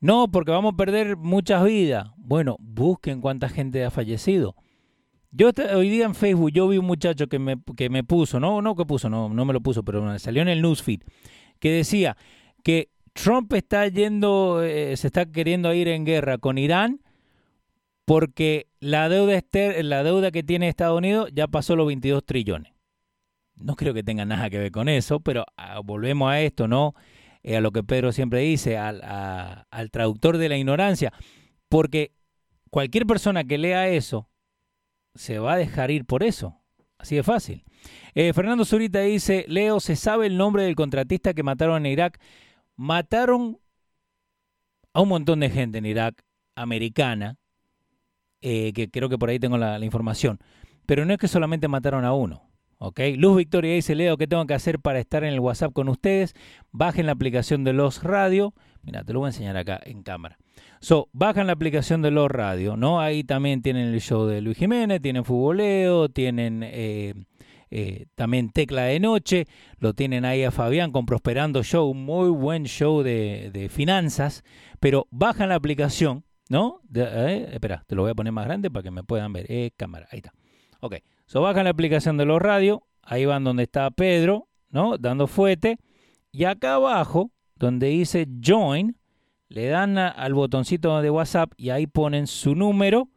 No, 0.00 0.28
porque 0.30 0.52
vamos 0.52 0.74
a 0.74 0.76
perder 0.76 1.16
muchas 1.16 1.64
vidas. 1.64 2.10
Bueno, 2.16 2.56
busquen 2.60 3.20
cuánta 3.20 3.48
gente 3.48 3.84
ha 3.84 3.90
fallecido. 3.90 4.54
Yo 5.30 5.50
hoy 5.74 5.88
día 5.90 6.06
en 6.06 6.14
Facebook 6.14 6.50
yo 6.52 6.68
vi 6.68 6.78
un 6.78 6.86
muchacho 6.86 7.26
que 7.26 7.38
me, 7.38 7.56
que 7.76 7.90
me 7.90 8.04
puso, 8.04 8.40
no, 8.40 8.62
no 8.62 8.74
que 8.74 8.86
puso, 8.86 9.10
no, 9.10 9.28
no 9.28 9.44
me 9.44 9.52
lo 9.52 9.60
puso, 9.60 9.82
pero 9.82 10.18
salió 10.18 10.42
en 10.42 10.48
el 10.48 10.62
newsfeed, 10.62 11.00
que 11.58 11.70
decía 11.70 12.16
que 12.62 12.88
Trump 13.22 13.52
está 13.54 13.88
yendo, 13.88 14.60
se 14.60 15.06
está 15.06 15.26
queriendo 15.26 15.72
ir 15.74 15.88
en 15.88 16.04
guerra 16.04 16.38
con 16.38 16.58
Irán 16.58 17.00
porque 18.06 18.68
la 18.78 19.08
deuda, 19.08 19.42
la 19.82 20.04
deuda 20.04 20.30
que 20.30 20.42
tiene 20.42 20.68
Estados 20.68 20.96
Unidos 20.96 21.28
ya 21.34 21.48
pasó 21.48 21.76
los 21.76 21.88
22 21.88 22.24
trillones. 22.24 22.72
No 23.56 23.74
creo 23.74 23.92
que 23.92 24.02
tenga 24.02 24.24
nada 24.24 24.48
que 24.48 24.58
ver 24.58 24.70
con 24.70 24.88
eso, 24.88 25.20
pero 25.20 25.44
ah, 25.56 25.80
volvemos 25.84 26.30
a 26.30 26.40
esto, 26.40 26.68
¿no? 26.68 26.94
Eh, 27.42 27.56
a 27.56 27.60
lo 27.60 27.72
que 27.72 27.82
Pedro 27.82 28.12
siempre 28.12 28.40
dice, 28.40 28.78
al, 28.78 29.02
al 29.02 29.90
traductor 29.90 30.38
de 30.38 30.48
la 30.48 30.56
ignorancia, 30.56 31.12
porque 31.68 32.12
cualquier 32.70 33.06
persona 33.06 33.44
que 33.44 33.58
lea 33.58 33.88
eso 33.88 34.28
se 35.14 35.38
va 35.38 35.54
a 35.54 35.56
dejar 35.56 35.90
ir 35.90 36.04
por 36.04 36.22
eso. 36.22 36.60
Así 36.98 37.16
de 37.16 37.22
fácil. 37.22 37.64
Eh, 38.14 38.32
Fernando 38.32 38.64
Zurita 38.64 39.00
dice, 39.00 39.44
Leo, 39.48 39.80
¿se 39.80 39.96
sabe 39.96 40.26
el 40.26 40.36
nombre 40.36 40.62
del 40.62 40.76
contratista 40.76 41.34
que 41.34 41.42
mataron 41.42 41.84
en 41.84 41.92
Irak? 41.92 42.20
Mataron 42.76 43.58
a 44.92 45.00
un 45.00 45.08
montón 45.08 45.40
de 45.40 45.50
gente 45.50 45.78
en 45.78 45.86
Irak, 45.86 46.22
americana, 46.54 47.36
eh, 48.40 48.72
que 48.72 48.90
creo 48.90 49.08
que 49.08 49.18
por 49.18 49.28
ahí 49.28 49.38
tengo 49.38 49.58
la, 49.58 49.78
información. 49.84 50.38
Pero 50.86 51.04
no 51.04 51.12
es 51.12 51.18
que 51.18 51.28
solamente 51.28 51.68
mataron 51.68 52.04
a 52.04 52.12
uno. 52.12 52.48
¿ok? 52.78 53.00
Luz 53.16 53.36
Victoria 53.36 53.74
dice, 53.74 53.94
Leo, 53.94 54.16
¿qué 54.16 54.26
tengo 54.26 54.46
que 54.46 54.54
hacer 54.54 54.78
para 54.78 54.98
estar 54.98 55.24
en 55.24 55.32
el 55.32 55.40
WhatsApp 55.40 55.72
con 55.72 55.88
ustedes? 55.88 56.34
Bajen 56.70 57.06
la 57.06 57.12
aplicación 57.12 57.64
de 57.64 57.72
Los 57.72 58.02
Radio. 58.02 58.54
Mira, 58.82 59.04
te 59.04 59.12
lo 59.12 59.20
voy 59.20 59.26
a 59.26 59.30
enseñar 59.30 59.56
acá 59.56 59.80
en 59.84 60.02
cámara. 60.02 60.38
So, 60.80 61.08
bajan 61.12 61.46
la 61.46 61.54
aplicación 61.54 62.02
de 62.02 62.10
Los 62.10 62.30
Radio, 62.30 62.76
¿no? 62.76 63.00
Ahí 63.00 63.24
también 63.24 63.62
tienen 63.62 63.88
el 63.88 64.00
show 64.00 64.26
de 64.26 64.40
Luis 64.40 64.56
Jiménez, 64.56 65.02
tienen 65.02 65.24
Futboleo, 65.24 66.08
tienen 66.08 66.62
eh, 66.62 67.14
eh, 67.70 68.06
también 68.14 68.50
Tecla 68.50 68.82
de 68.82 69.00
Noche, 69.00 69.46
lo 69.78 69.94
tienen 69.94 70.24
ahí 70.24 70.44
a 70.44 70.50
Fabián 70.50 70.92
con 70.92 71.06
Prosperando 71.06 71.62
Show, 71.62 71.90
un 71.90 72.04
muy 72.04 72.30
buen 72.30 72.64
show 72.64 73.02
de, 73.02 73.50
de 73.52 73.68
finanzas, 73.68 74.44
pero 74.80 75.06
bajan 75.10 75.48
la 75.48 75.56
aplicación 75.56 76.26
¿No? 76.48 76.80
Eh, 76.94 77.48
espera, 77.52 77.84
te 77.86 77.94
lo 77.94 78.02
voy 78.02 78.12
a 78.12 78.14
poner 78.14 78.32
más 78.32 78.46
grande 78.46 78.70
para 78.70 78.82
que 78.84 78.90
me 78.90 79.02
puedan 79.02 79.32
ver. 79.32 79.46
Eh, 79.48 79.72
cámara, 79.76 80.06
ahí 80.10 80.18
está. 80.18 80.32
Ok, 80.80 80.96
so 81.26 81.40
bajan 81.40 81.64
la 81.64 81.70
aplicación 81.70 82.16
de 82.16 82.24
los 82.24 82.40
radios, 82.40 82.80
ahí 83.02 83.24
van 83.24 83.44
donde 83.44 83.64
está 83.64 83.90
Pedro, 83.90 84.48
¿no? 84.68 84.96
Dando 84.98 85.26
fuete. 85.26 85.78
Y 86.30 86.44
acá 86.44 86.74
abajo, 86.74 87.32
donde 87.56 87.88
dice 87.88 88.28
Join, 88.44 88.96
le 89.48 89.66
dan 89.66 89.98
al 89.98 90.34
botoncito 90.34 91.00
de 91.00 91.10
WhatsApp 91.10 91.52
y 91.56 91.70
ahí 91.70 91.86
ponen 91.86 92.26
su 92.26 92.54
número 92.54 93.08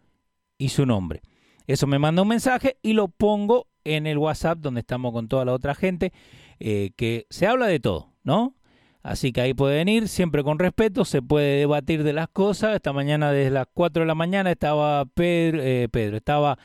y 0.58 0.70
su 0.70 0.86
nombre. 0.86 1.22
Eso 1.68 1.86
me 1.86 2.00
manda 2.00 2.24
un 2.24 2.28
mensaje 2.30 2.78
y 2.82 2.94
lo 2.94 3.10
pongo 3.10 3.68
en 3.84 4.08
el 4.08 4.18
WhatsApp 4.18 4.60
donde 4.60 4.82
estamos 4.82 5.14
con 5.14 5.28
toda 5.28 5.46
la 5.46 5.54
otra 5.54 5.76
gente, 5.76 6.14
eh, 6.60 6.92
que 6.96 7.26
se 7.30 7.48
habla 7.48 7.68
de 7.68 7.80
todo, 7.80 8.14
¿no? 8.24 8.56
Así 9.02 9.32
que 9.32 9.42
ahí 9.42 9.54
pueden 9.54 9.88
ir, 9.88 10.08
siempre 10.08 10.44
con 10.44 10.60
respeto, 10.60 11.06
se 11.06 11.22
puede 11.22 11.60
debatir 11.60 12.04
de 12.04 12.14
las 12.14 12.28
cosas. 12.28 12.76
Esta 12.76 12.92
mañana 12.92 13.32
desde 13.32 13.52
las 13.52 13.68
4 13.74 14.02
de 14.02 14.08
la 14.08 14.16
mañana 14.16 14.52
estaba 14.52 15.06
Pedro, 15.06 15.62
eh, 15.64 15.88
Pedro 15.90 16.18
estaba 16.18 16.60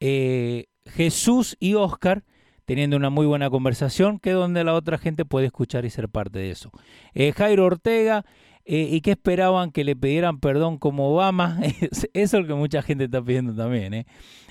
eh, 0.00 0.66
Jesús 0.86 1.56
y 1.60 1.74
Oscar 1.74 2.24
teniendo 2.64 2.96
una 2.96 3.10
muy 3.10 3.26
buena 3.26 3.48
conversación, 3.48 4.18
que 4.18 4.32
donde 4.32 4.64
la 4.64 4.74
otra 4.74 4.98
gente 4.98 5.24
puede 5.24 5.46
escuchar 5.46 5.84
y 5.84 5.90
ser 5.90 6.08
parte 6.08 6.40
de 6.40 6.50
eso. 6.50 6.70
Eh, 7.14 7.32
Jairo 7.32 7.64
Ortega, 7.64 8.26
¿y 8.66 9.00
qué 9.00 9.12
esperaban 9.12 9.70
que 9.70 9.84
le 9.84 9.96
pidieran 9.96 10.40
perdón 10.40 10.76
como 10.76 11.14
Obama? 11.14 11.58
eso 11.80 12.06
es 12.12 12.32
lo 12.34 12.46
que 12.46 12.52
mucha 12.52 12.82
gente 12.82 13.04
está 13.04 13.22
pidiendo 13.22 13.54
también. 13.54 14.04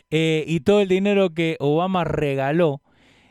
Y 0.09 0.59
todo 0.61 0.81
el 0.81 0.87
dinero 0.87 1.33
que 1.33 1.57
Obama 1.59 2.03
regaló, 2.03 2.81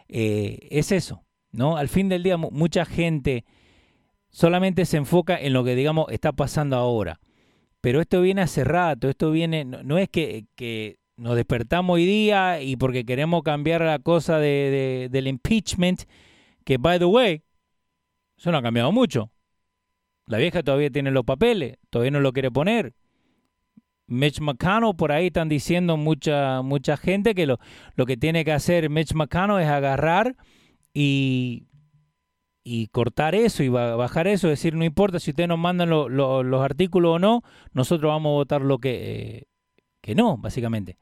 es 0.08 0.92
eso, 0.92 1.24
¿no? 1.52 1.76
Al 1.76 1.88
fin 1.88 2.08
del 2.08 2.22
día, 2.22 2.36
mucha 2.36 2.84
gente 2.84 3.44
solamente 4.36 4.84
se 4.84 4.98
enfoca 4.98 5.40
en 5.40 5.54
lo 5.54 5.64
que, 5.64 5.74
digamos, 5.74 6.06
está 6.10 6.32
pasando 6.32 6.76
ahora. 6.76 7.20
Pero 7.80 8.00
esto 8.00 8.20
viene 8.20 8.42
hace 8.42 8.64
rato, 8.64 9.08
esto 9.08 9.30
viene, 9.30 9.64
no, 9.64 9.96
es 9.96 10.08
que, 10.10 10.98
nos 11.16 11.36
despertamos 11.36 11.94
hoy 11.94 12.04
día 12.04 12.60
y 12.60 12.76
porque 12.76 13.06
queremos 13.06 13.42
cambiar 13.42 13.80
la 13.80 13.98
cosa 13.98 14.38
de, 14.38 15.08
del 15.10 15.28
impeachment, 15.28 16.02
que, 16.64 16.76
by 16.76 16.98
the 16.98 17.06
way, 17.06 17.42
eso 18.36 18.52
no 18.52 18.58
ha 18.58 18.62
cambiado 18.62 18.92
mucho. 18.92 19.30
La 20.26 20.36
vieja 20.36 20.62
todavía 20.62 20.90
tiene 20.90 21.10
los 21.10 21.24
papeles, 21.24 21.78
todavía 21.88 22.10
no 22.10 22.20
lo 22.20 22.34
quiere 22.34 22.50
poner. 22.50 22.92
Mitch 24.06 24.40
McConnell, 24.40 24.94
por 24.96 25.12
ahí 25.12 25.26
están 25.26 25.48
diciendo 25.48 25.96
mucha, 25.96 26.62
mucha 26.62 26.96
gente 26.96 27.34
que 27.34 27.46
lo, 27.46 27.58
lo 27.94 28.06
que 28.06 28.16
tiene 28.16 28.44
que 28.44 28.52
hacer 28.52 28.88
Mitch 28.90 29.14
McConnell 29.14 29.60
es 29.60 29.68
agarrar 29.68 30.36
y 30.94 31.66
y 32.68 32.88
cortar 32.88 33.36
eso 33.36 33.62
y 33.62 33.68
bajar 33.68 34.26
eso, 34.26 34.48
decir, 34.48 34.74
no 34.74 34.84
importa 34.84 35.20
si 35.20 35.30
ustedes 35.30 35.48
nos 35.48 35.56
mandan 35.56 35.88
los 35.88 36.64
artículos 36.64 37.14
o 37.14 37.18
no, 37.20 37.44
nosotros 37.72 38.08
vamos 38.08 38.30
a 38.30 38.32
votar 38.32 38.60
lo 38.60 38.78
que, 38.78 39.36
eh, 39.36 39.44
que 40.00 40.16
no, 40.16 40.36
básicamente. 40.36 40.98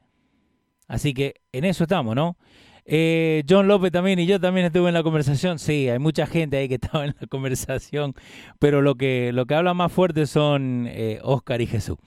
Así 0.87 1.15
que 1.15 1.41
en 1.51 1.65
eso 1.65 1.85
estamos, 1.85 2.15
¿no? 2.15 2.37
Eh, 2.85 3.43
John 3.49 3.67
López 3.67 3.91
también 3.91 4.19
y 4.19 4.27
yo 4.27 4.39
también 4.39 4.67
estuve 4.67 4.89
en 4.89 4.93
la 4.93 5.01
conversación. 5.01 5.57
Sí, 5.57 5.89
hay 5.89 5.97
mucha 5.97 6.27
gente 6.27 6.57
ahí 6.57 6.67
que 6.67 6.75
estaba 6.81 7.03
en 7.03 7.15
la 7.19 7.25
conversación, 7.25 8.13
pero 8.59 8.83
lo 8.83 8.93
que, 8.93 9.31
lo 9.33 9.47
que 9.47 9.55
habla 9.55 9.73
más 9.73 9.91
fuerte 9.91 10.27
son 10.27 10.85
eh, 10.87 11.19
Oscar 11.23 11.61
y 11.61 11.65
Jesús. 11.65 11.97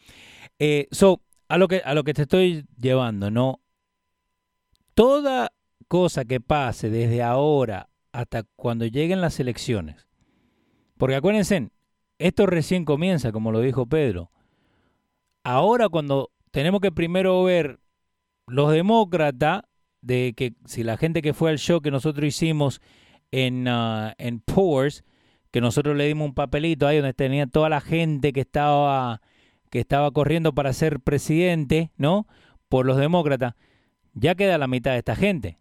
So, 0.91 1.21
a 1.49 1.59
lo, 1.59 1.69
que, 1.69 1.83
a 1.85 1.95
lo 1.95 2.05
que 2.05 2.15
te 2.15 2.23
estoy 2.23 2.67
llevando, 2.79 3.31
¿no? 3.31 3.61
Toda 4.95 5.53
cosa 5.88 6.25
que 6.25 6.41
pase 6.41 6.91
desde 6.91 7.23
ahora 7.23 7.88
hasta 8.12 8.43
cuando 8.57 8.87
lleguen 8.87 9.21
las 9.21 9.38
elecciones. 9.41 10.07
Porque 10.97 11.17
acuérdense, 11.17 11.71
esto 12.19 12.47
recién 12.47 12.85
comienza, 12.85 13.33
como 13.33 13.53
lo 13.53 13.61
dijo 13.61 13.87
Pedro. 13.87 14.31
Ahora 15.45 15.88
cuando 15.88 16.31
tenemos 16.50 16.81
que 16.81 16.93
primero 16.93 17.43
ver 17.45 17.79
los 18.47 18.73
demócratas, 18.73 19.62
de 20.00 20.33
que 20.37 20.55
si 20.65 20.85
la 20.85 20.97
gente 20.97 21.23
que 21.23 21.35
fue 21.35 21.50
al 21.50 21.59
show 21.59 21.81
que 21.81 21.91
nosotros 21.91 22.27
hicimos 22.27 22.81
en, 23.31 23.67
uh, 23.69 24.12
en 24.19 24.41
Poors, 24.41 25.05
que 25.50 25.61
nosotros 25.61 25.97
le 25.97 26.07
dimos 26.07 26.29
un 26.29 26.35
papelito 26.35 26.87
ahí 26.87 26.99
donde 26.99 27.15
tenía 27.15 27.47
toda 27.47 27.69
la 27.69 27.81
gente 27.81 28.33
que 28.33 28.41
estaba, 28.41 29.21
que 29.70 29.80
estaba 29.80 30.10
corriendo 30.10 30.54
para 30.54 30.72
ser 30.72 31.00
presidente, 31.00 31.90
¿no? 31.96 32.26
Por 32.68 32.87
los 32.87 32.96
demócratas, 32.96 33.54
ya 34.14 34.34
queda 34.34 34.58
la 34.58 34.66
mitad 34.66 34.92
de 34.92 34.98
esta 34.98 35.16
gente 35.16 35.58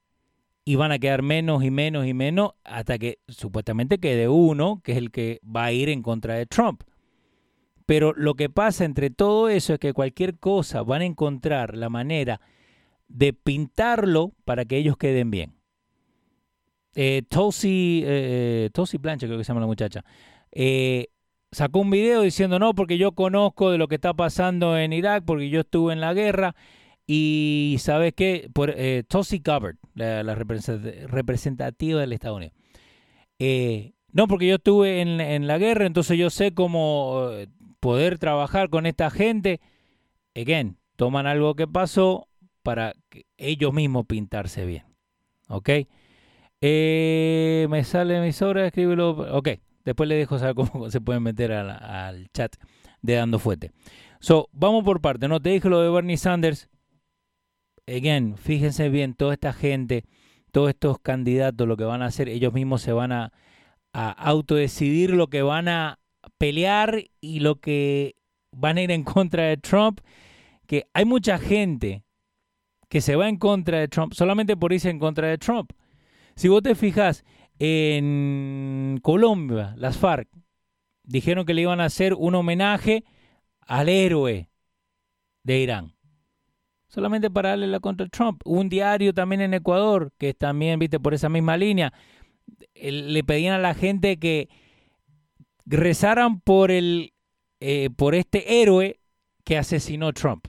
y 0.66 0.76
van 0.76 0.92
a 0.92 1.00
quedar 1.00 1.22
menos 1.22 1.64
y 1.64 1.72
menos 1.72 2.06
y 2.06 2.14
menos 2.14 2.52
hasta 2.66 2.98
que 2.98 3.20
supuestamente 3.28 4.00
quede 4.00 4.28
uno, 4.28 4.82
que 4.84 4.92
es 4.92 4.98
el 4.98 5.12
que 5.12 5.40
va 5.44 5.66
a 5.66 5.72
ir 5.72 5.88
en 5.90 6.02
contra 6.02 6.36
de 6.36 6.46
Trump. 6.46 6.84
Pero 7.86 8.12
lo 8.14 8.34
que 8.34 8.50
pasa 8.50 8.84
entre 8.84 9.10
todo 9.10 9.48
eso 9.48 9.74
es 9.74 9.80
que 9.80 9.94
cualquier 9.94 10.38
cosa 10.38 10.84
van 10.84 11.02
a 11.02 11.06
encontrar 11.06 11.78
la 11.78 11.90
manera 11.90 12.42
de 13.08 13.32
pintarlo 13.32 14.34
para 14.44 14.66
que 14.66 14.76
ellos 14.76 14.98
queden 14.98 15.32
bien. 15.32 15.54
Eh, 16.96 17.22
Tosi, 17.30 18.04
eh, 18.06 18.70
Tosi 18.74 18.98
Plancha, 18.98 19.28
creo 19.28 19.38
que 19.38 19.46
se 19.46 19.50
llama 19.50 19.62
la 19.62 19.68
muchacha, 19.68 20.04
eh, 20.52 21.08
sacó 21.52 21.80
un 21.80 21.90
video 21.90 22.22
diciendo 22.22 22.60
no, 22.60 22.74
porque 22.76 22.98
yo 22.98 23.14
conozco 23.14 23.72
de 23.72 23.78
lo 23.78 23.88
que 23.88 23.96
está 23.96 24.14
pasando 24.14 24.78
en 24.78 24.94
Irak, 24.94 25.24
porque 25.26 25.50
yo 25.50 25.62
estuve 25.62 25.94
en 25.94 26.02
la 26.02 26.14
guerra. 26.14 26.56
Y 27.06 27.78
sabes 27.80 28.14
qué, 28.14 28.50
por 28.54 28.74
eh, 28.76 29.04
la, 29.96 30.36
representativa 30.36 32.02
del 32.02 32.14
Estados 32.14 32.38
Unidos. 32.38 32.56
Eh, 33.40 33.94
no, 34.12 34.28
porque 34.28 34.48
yo 34.48 34.56
estuve 34.56 35.02
en, 35.02 35.22
en, 35.22 35.48
la 35.48 35.58
guerra, 35.58 35.86
entonces 35.86 36.18
yo 36.18 36.30
sé 36.30 36.54
cómo 36.54 37.30
eh, 37.32 37.48
poder 37.80 38.20
trabajar 38.20 38.70
con 38.70 38.86
esta 38.86 39.10
gente. 39.10 39.62
Again, 40.36 40.78
toman 40.98 41.28
algo 41.28 41.56
que 41.56 41.68
pasó 41.68 42.28
para 42.62 42.94
que 43.10 43.26
ellos 43.38 43.74
mismos 43.74 44.06
pintarse 44.06 44.66
bien. 44.66 44.84
¿Ok? 45.48 45.70
Eh, 46.60 47.68
me 47.70 47.84
sale 47.84 48.20
mis 48.20 48.42
obras, 48.42 48.66
escríbelo. 48.68 49.12
Ok, 49.38 49.50
después 49.88 50.10
le 50.10 50.16
dejo 50.16 50.38
saber 50.38 50.54
cómo 50.54 50.90
se 50.92 51.00
pueden 51.00 51.24
meter 51.24 51.54
al, 51.54 51.70
al 51.70 52.28
chat 52.34 52.56
de 53.02 53.14
Dando 53.14 53.40
Fuete. 53.40 53.72
So, 54.20 54.50
vamos 54.52 54.84
por 54.84 55.00
parte. 55.00 55.30
No 55.30 55.42
te 55.42 55.50
dije 55.50 55.70
lo 55.70 55.82
de 55.82 55.90
Bernie 55.90 56.18
Sanders. 56.18 56.70
Again, 57.88 58.36
fíjense 58.36 58.90
bien, 58.90 59.14
toda 59.14 59.34
esta 59.34 59.54
gente, 59.54 60.04
todos 60.52 60.70
estos 60.70 61.00
candidatos, 61.00 61.66
lo 61.66 61.78
que 61.78 61.86
van 61.86 62.02
a 62.02 62.08
hacer, 62.08 62.28
ellos 62.28 62.52
mismos 62.52 62.82
se 62.82 62.92
van 62.92 63.14
a, 63.14 63.32
a 63.94 64.12
autodecidir 64.12 65.12
lo 65.12 65.28
que 65.28 65.42
van 65.42 65.70
a 65.70 66.00
pelear 66.38 67.06
y 67.22 67.40
lo 67.40 67.62
que 67.62 68.16
van 68.52 68.78
a 68.78 68.82
ir 68.82 68.92
en 68.92 69.06
contra 69.06 69.44
de 69.44 69.56
Trump. 69.56 70.02
Que 70.66 70.86
hay 70.94 71.06
mucha 71.06 71.38
gente 71.38 72.04
que 72.90 73.00
se 73.00 73.16
va 73.16 73.30
en 73.30 73.38
contra 73.38 73.80
de 73.80 73.88
Trump 73.88 74.12
solamente 74.14 74.58
por 74.58 74.74
irse 74.74 74.90
en 74.90 75.00
contra 75.00 75.30
de 75.30 75.38
Trump. 75.38 75.72
Si 76.36 76.50
vos 76.50 76.62
te 76.62 76.76
fijas, 76.76 77.24
en 77.60 79.00
Colombia, 79.02 79.74
las 79.78 79.98
FARC 79.98 80.28
dijeron 81.04 81.46
que 81.46 81.54
le 81.54 81.62
iban 81.62 81.80
a 81.80 81.86
hacer 81.86 82.14
un 82.14 82.36
homenaje 82.36 83.04
al 83.62 83.90
héroe 83.90 84.50
de 85.44 85.60
Irán. 85.60 85.94
Solamente 86.88 87.30
para 87.30 87.50
darle 87.50 87.68
la 87.68 87.80
contra 87.80 88.08
Trump. 88.08 88.42
Un 88.46 88.70
diario 88.70 89.14
también 89.14 89.42
en 89.42 89.54
Ecuador, 89.54 90.14
que 90.18 90.34
también, 90.34 90.80
viste, 90.80 91.00
por 91.00 91.14
esa 91.14 91.30
misma 91.30 91.58
línea, 91.58 91.94
le 92.76 93.24
pedían 93.24 93.56
a 93.56 93.60
la 93.60 93.74
gente 93.74 94.18
que 94.18 94.50
rezaran 95.66 96.40
por 96.40 96.72
el 96.72 97.14
eh, 97.60 97.90
por 97.96 98.14
este 98.14 98.62
héroe 98.62 99.00
que 99.44 99.58
asesinó 99.58 100.14
Trump. 100.14 100.48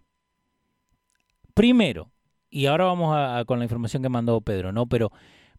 Primero, 1.55 2.13
y 2.51 2.67
ahora 2.67 2.85
vamos 2.85 3.15
a, 3.17 3.45
con 3.47 3.59
la 3.59 3.65
información 3.65 4.03
que 4.03 4.09
mandó 4.09 4.41
Pedro, 4.41 4.73
¿no? 4.73 4.87
Pero 4.87 5.11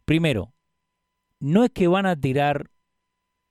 primero, 0.04 0.52
no 1.40 1.64
es 1.64 1.70
que 1.70 1.88
van 1.88 2.06
a 2.06 2.16
tirar 2.16 2.70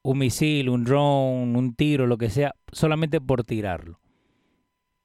un 0.02 0.20
misil, 0.20 0.70
un 0.70 0.84
drone, 0.84 1.58
un 1.58 1.76
tiro, 1.76 2.08
lo 2.08 2.18
que 2.18 2.30
sea, 2.30 2.56
solamente 2.72 3.20
por 3.20 3.44
tirarlo. 3.44 4.00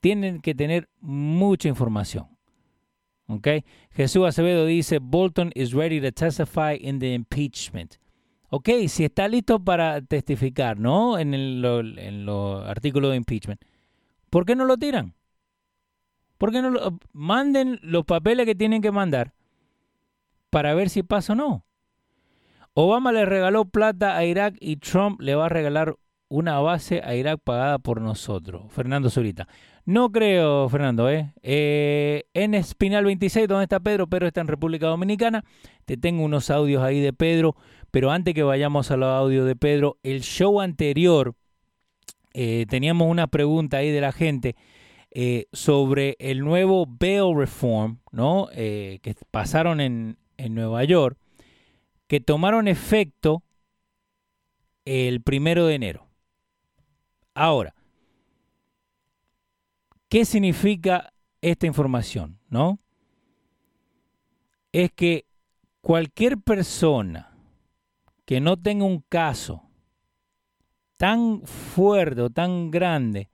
Tienen 0.00 0.40
que 0.40 0.54
tener 0.54 0.88
mucha 1.00 1.68
información. 1.68 2.28
¿Ok? 3.26 3.48
Jesús 3.90 4.26
Acevedo 4.26 4.66
dice, 4.66 4.98
Bolton 5.00 5.50
is 5.54 5.72
ready 5.72 6.00
to 6.00 6.12
testify 6.12 6.76
in 6.78 6.98
the 6.98 7.14
impeachment. 7.14 7.96
Ok, 8.50 8.68
si 8.86 9.04
está 9.04 9.26
listo 9.26 9.58
para 9.58 10.00
testificar, 10.02 10.78
¿no? 10.78 11.18
En 11.18 11.34
en 11.34 12.24
lo 12.24 12.58
artículos 12.58 13.10
de 13.10 13.16
impeachment. 13.16 13.60
¿Por 14.30 14.44
qué 14.44 14.54
no 14.54 14.64
lo 14.64 14.76
tiran? 14.76 15.14
¿Por 16.38 16.52
qué 16.52 16.60
no 16.62 16.70
lo, 16.70 16.98
manden 17.12 17.80
los 17.82 18.04
papeles 18.04 18.46
que 18.46 18.54
tienen 18.54 18.82
que 18.82 18.92
mandar 18.92 19.32
para 20.50 20.74
ver 20.74 20.90
si 20.90 21.02
pasa 21.02 21.32
o 21.32 21.36
no? 21.36 21.64
Obama 22.74 23.12
le 23.12 23.24
regaló 23.24 23.64
plata 23.66 24.16
a 24.16 24.24
Irak 24.24 24.56
y 24.60 24.76
Trump 24.76 25.20
le 25.20 25.34
va 25.34 25.46
a 25.46 25.48
regalar 25.48 25.96
una 26.28 26.58
base 26.58 27.00
a 27.04 27.14
Irak 27.14 27.40
pagada 27.42 27.78
por 27.78 28.00
nosotros. 28.00 28.64
Fernando 28.72 29.10
Zurita. 29.10 29.46
No 29.86 30.10
creo, 30.10 30.68
Fernando, 30.68 31.08
¿eh? 31.10 31.32
eh 31.42 32.24
en 32.34 32.54
Espinal 32.54 33.04
26, 33.04 33.46
¿dónde 33.46 33.64
está 33.64 33.80
Pedro? 33.80 34.08
Pedro 34.08 34.26
está 34.26 34.40
en 34.40 34.48
República 34.48 34.86
Dominicana. 34.86 35.44
Te 35.84 35.96
tengo 35.96 36.24
unos 36.24 36.50
audios 36.50 36.82
ahí 36.82 37.00
de 37.00 37.12
Pedro, 37.12 37.54
pero 37.90 38.10
antes 38.10 38.34
que 38.34 38.42
vayamos 38.42 38.90
a 38.90 38.96
los 38.96 39.08
audios 39.08 39.46
de 39.46 39.56
Pedro, 39.56 39.98
el 40.02 40.22
show 40.22 40.60
anterior 40.60 41.34
eh, 42.32 42.66
teníamos 42.68 43.08
una 43.08 43.28
pregunta 43.28 43.76
ahí 43.76 43.92
de 43.92 44.00
la 44.00 44.10
gente 44.10 44.56
eh, 45.12 45.46
sobre 45.52 46.16
el 46.18 46.40
nuevo 46.40 46.86
bail 46.86 47.36
reform, 47.36 47.98
¿no? 48.10 48.48
Eh, 48.52 48.98
que 49.02 49.14
pasaron 49.30 49.80
en, 49.80 50.16
en 50.38 50.54
Nueva 50.54 50.82
York, 50.82 51.16
que 52.14 52.20
tomaron 52.20 52.68
efecto 52.68 53.42
el 54.84 55.20
primero 55.20 55.66
de 55.66 55.74
enero. 55.74 56.06
Ahora, 57.34 57.74
¿Qué 60.08 60.24
significa 60.24 61.12
esta 61.40 61.66
información? 61.66 62.38
¿No? 62.48 62.78
Es 64.70 64.92
que 64.92 65.26
cualquier 65.80 66.38
persona 66.38 67.36
que 68.24 68.40
no 68.40 68.56
tenga 68.56 68.84
un 68.84 69.00
caso 69.08 69.68
tan 70.96 71.42
fuerte 71.42 72.20
o 72.20 72.30
tan 72.30 72.70
grande, 72.70 73.28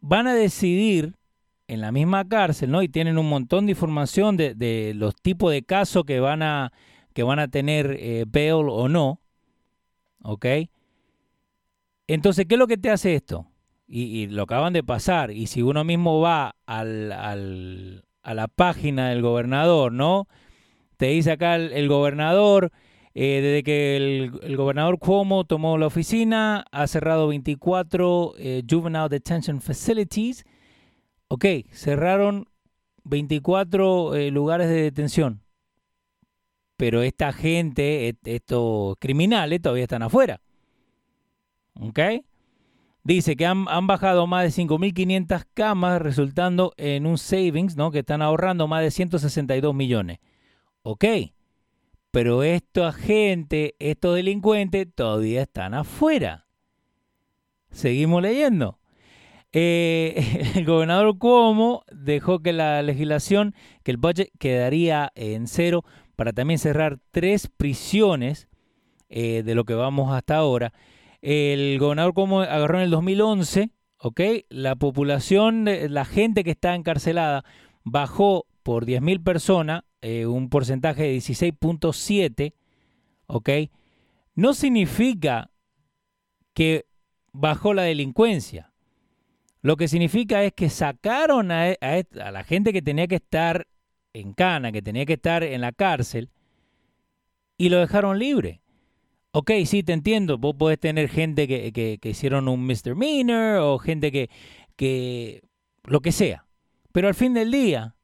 van 0.00 0.28
a 0.28 0.34
decidir 0.34 1.16
en 1.68 1.80
la 1.80 1.92
misma 1.92 2.28
cárcel, 2.28 2.70
¿no? 2.70 2.82
Y 2.82 2.88
tienen 2.88 3.18
un 3.18 3.28
montón 3.28 3.66
de 3.66 3.72
información 3.72 4.36
de, 4.36 4.92
los 4.94 5.14
tipos 5.16 5.52
de 5.52 5.62
casos 5.62 6.04
que 6.04 6.20
van 6.20 6.42
a, 6.42 6.72
que 7.12 7.22
van 7.22 7.38
a 7.38 7.48
tener 7.48 7.96
eh, 7.98 8.24
o 8.50 8.88
no, 8.88 9.20
¿ok? 10.22 10.46
Entonces, 12.06 12.46
¿qué 12.46 12.54
es 12.56 12.58
lo 12.58 12.66
que 12.66 12.76
te 12.76 12.90
hace 12.90 13.14
esto? 13.14 13.46
y, 13.86 14.26
lo 14.28 14.44
acaban 14.44 14.72
de 14.72 14.82
pasar. 14.82 15.30
Y 15.30 15.46
si 15.46 15.62
uno 15.62 15.84
mismo 15.84 16.20
va 16.20 16.56
al, 16.66 17.12
a 18.22 18.34
la 18.34 18.48
página 18.48 19.10
del 19.10 19.22
gobernador, 19.22 19.92
¿no? 19.92 20.26
Te 20.96 21.06
dice 21.06 21.32
acá 21.32 21.56
el, 21.56 21.88
gobernador, 21.88 22.70
eh, 23.14 23.40
desde 23.42 23.62
que 23.62 23.96
el, 23.96 24.40
el, 24.42 24.56
gobernador 24.56 24.98
Cuomo 24.98 25.44
tomó 25.44 25.76
la 25.76 25.86
oficina, 25.86 26.64
ha 26.70 26.86
cerrado 26.86 27.28
24 27.28 28.34
eh, 28.38 28.62
Juvenile 28.68 29.08
Detention 29.08 29.60
Facilities. 29.60 30.44
Ok, 31.34 31.46
cerraron 31.72 32.48
24 33.02 34.14
eh, 34.14 34.30
lugares 34.30 34.68
de 34.68 34.82
detención. 34.82 35.42
Pero 36.76 37.02
esta 37.02 37.32
gente, 37.32 38.16
estos 38.22 38.94
criminales, 39.00 39.60
todavía 39.60 39.82
están 39.82 40.04
afuera. 40.04 40.40
¿Ok? 41.80 41.98
Dice 43.02 43.34
que 43.34 43.46
han, 43.46 43.66
han 43.68 43.88
bajado 43.88 44.28
más 44.28 44.44
de 44.44 44.62
5.500 44.62 45.44
camas, 45.54 46.00
resultando 46.00 46.72
en 46.76 47.04
un 47.04 47.18
savings, 47.18 47.76
¿no? 47.76 47.90
Que 47.90 47.98
están 47.98 48.22
ahorrando 48.22 48.68
más 48.68 48.82
de 48.82 48.92
162 48.92 49.74
millones. 49.74 50.20
Ok, 50.84 51.04
pero 52.12 52.44
esta 52.44 52.92
gente, 52.92 53.74
estos 53.80 54.14
delincuentes, 54.14 54.86
todavía 54.94 55.42
están 55.42 55.74
afuera. 55.74 56.46
Seguimos 57.72 58.22
leyendo. 58.22 58.78
Eh, 59.56 60.52
el 60.56 60.64
gobernador 60.64 61.16
Cuomo 61.16 61.84
dejó 61.92 62.40
que 62.40 62.52
la 62.52 62.82
legislación, 62.82 63.54
que 63.84 63.92
el 63.92 63.96
budget 63.96 64.30
quedaría 64.38 65.12
en 65.14 65.46
cero 65.46 65.84
para 66.16 66.32
también 66.32 66.58
cerrar 66.58 66.98
tres 67.12 67.48
prisiones 67.56 68.48
eh, 69.08 69.44
de 69.44 69.54
lo 69.54 69.64
que 69.64 69.74
vamos 69.74 70.12
hasta 70.12 70.36
ahora. 70.36 70.72
El 71.22 71.78
gobernador 71.78 72.14
como 72.14 72.40
agarró 72.40 72.78
en 72.78 72.84
el 72.84 72.90
2011, 72.90 73.70
¿ok? 73.98 74.20
La 74.48 74.74
población, 74.74 75.66
la 75.88 76.04
gente 76.04 76.44
que 76.44 76.50
está 76.50 76.74
encarcelada 76.74 77.44
bajó 77.84 78.46
por 78.64 78.86
10.000 78.86 79.22
personas, 79.22 79.84
eh, 80.02 80.26
un 80.26 80.50
porcentaje 80.50 81.04
de 81.04 81.16
16.7, 81.16 82.54
¿ok? 83.26 83.50
No 84.34 84.52
significa 84.52 85.50
que 86.54 86.86
bajó 87.32 87.72
la 87.72 87.82
delincuencia. 87.82 88.73
Lo 89.64 89.78
que 89.78 89.88
significa 89.88 90.44
es 90.44 90.52
que 90.52 90.68
sacaron 90.68 91.50
a, 91.50 91.70
a, 91.70 92.02
a, 92.22 92.30
la 92.30 92.44
gente 92.44 92.70
que 92.70 92.82
tenía 92.82 93.06
que 93.06 93.14
estar 93.14 93.66
en 94.12 94.34
cana, 94.34 94.70
que 94.72 94.82
tenía 94.82 95.06
que 95.06 95.14
estar 95.14 95.42
en 95.42 95.62
la 95.62 95.72
cárcel, 95.72 96.28
y 97.56 97.70
lo 97.70 97.78
dejaron 97.78 98.18
libre. 98.18 98.60
Ok, 99.30 99.52
sí, 99.64 99.82
te 99.82 99.94
entiendo. 99.94 100.36
Vos 100.36 100.54
podés 100.54 100.78
tener 100.78 101.08
gente 101.08 101.48
que, 101.48 101.72
que, 101.72 101.96
que 101.98 102.10
hicieron 102.10 102.46
un 102.46 102.66
misdemeanor 102.66 103.56
o 103.62 103.78
gente 103.78 104.12
que, 104.12 104.28
que, 104.76 105.40
lo 105.84 106.02
que 106.02 106.12
sea. 106.12 106.46
Pero 106.92 107.08
al 107.08 107.14
fin 107.14 107.32
del 107.32 107.50
día, 107.50 107.96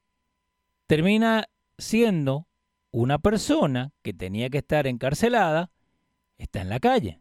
termina 0.86 1.44
siendo 1.76 2.48
una 2.90 3.18
persona 3.18 3.92
que 4.00 4.14
tenía 4.14 4.48
que 4.48 4.58
estar 4.58 4.86
encarcelada, 4.86 5.70
está 6.38 6.62
en 6.62 6.70
la 6.70 6.80
calle. 6.80 7.20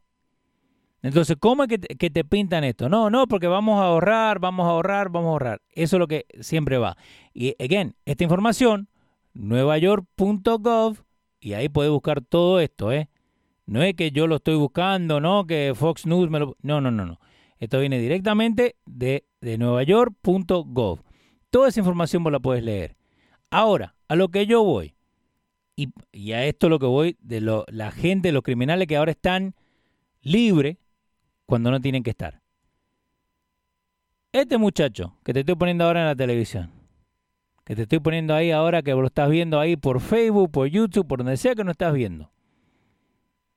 Entonces, 1.02 1.38
¿cómo 1.40 1.64
es 1.64 1.70
que 1.70 2.10
te, 2.10 2.24
pintan 2.26 2.64
esto? 2.64 2.90
No, 2.90 3.10
no, 3.10 3.28
porque 3.28 3.48
vamos 3.48 3.80
a 3.80 3.86
ahorrar, 3.86 4.40
vamos 4.40 4.66
a 4.66 4.72
ahorrar, 4.72 5.10
vamos 5.10 5.30
a 5.30 5.32
ahorrar. 5.32 5.62
Eso 5.70 5.96
es 5.96 6.00
lo 6.00 6.08
que 6.08 6.26
siempre 6.42 6.78
va. 6.78 6.98
Y, 7.34 7.56
again, 7.64 7.96
esta 8.06 8.24
información, 8.24 8.90
nuevayork.gov, 9.34 10.98
y 11.40 11.54
ahí 11.54 11.70
puedes 11.70 11.92
buscar 11.92 12.22
todo 12.22 12.60
esto, 12.60 12.92
¿eh? 12.92 13.10
No 13.66 13.82
es 13.82 13.94
que 13.94 14.12
yo 14.12 14.28
lo 14.28 14.38
estoy 14.38 14.56
buscando, 14.56 15.22
¿no? 15.22 15.46
Que 15.46 15.74
Fox 15.76 16.06
News 16.06 16.30
me 16.30 16.40
lo... 16.40 16.58
No, 16.62 16.82
no, 16.82 16.92
no, 16.92 17.06
no. 17.06 17.20
Esto 17.60 17.80
viene 17.80 18.00
directamente 18.00 18.76
de, 18.86 19.26
de 19.42 19.58
nuevayork.gov. 19.58 21.00
Toda 21.50 21.70
esa 21.70 21.80
información 21.80 22.24
vos 22.24 22.32
la 22.32 22.40
puedes 22.40 22.64
leer. 22.64 22.98
Ahora, 23.52 23.96
a 24.08 24.16
lo 24.16 24.30
que 24.30 24.46
yo 24.46 24.64
voy, 24.64 24.96
y, 26.12 26.34
a 26.34 26.46
esto 26.46 26.68
lo 26.68 26.80
que 26.80 26.86
voy, 26.86 27.18
de 27.22 27.40
la 27.40 27.92
gente, 27.92 28.32
los 28.32 28.44
criminales 28.44 28.88
que 28.88 28.98
ahora 28.98 29.12
están 29.12 29.56
libres 30.22 30.78
cuando 31.50 31.72
no 31.72 31.82
tienen 31.82 32.04
que 32.04 32.12
estar. 32.12 32.44
Este 34.32 34.60
muchacho 34.60 35.18
que 35.24 35.34
te 35.34 35.40
estoy 35.40 35.56
poniendo 35.56 35.84
ahora 35.84 36.02
en 36.02 36.06
la 36.06 36.16
televisión, 36.16 36.72
que 37.66 37.76
te 37.76 37.82
estoy 37.82 38.00
poniendo 38.00 38.36
ahí 38.36 38.52
ahora 38.52 38.84
que 38.84 38.92
lo 38.92 39.08
estás 39.08 39.32
viendo 39.32 39.60
ahí 39.60 39.76
por 39.76 40.00
Facebook, 40.00 40.52
por 40.52 40.68
YouTube, 40.68 41.08
por 41.08 41.18
donde 41.18 41.38
sea 41.38 41.56
que 41.56 41.64
no 41.64 41.72
estás 41.72 41.92
viendo. 41.92 42.32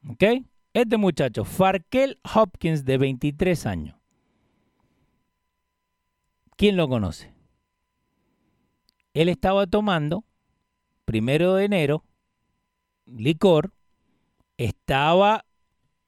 ¿Ok? 0.08 0.24
Este 0.72 0.96
muchacho, 0.96 1.44
Farkel 1.44 2.18
Hopkins, 2.34 2.86
de 2.86 2.96
23 2.96 3.66
años. 3.66 3.96
¿Quién 6.56 6.78
lo 6.78 6.88
conoce? 6.88 7.34
Él 9.12 9.28
estaba 9.28 9.66
tomando, 9.66 10.24
primero 11.04 11.56
de 11.56 11.66
enero, 11.66 12.04
licor, 13.04 13.74
estaba 14.56 15.44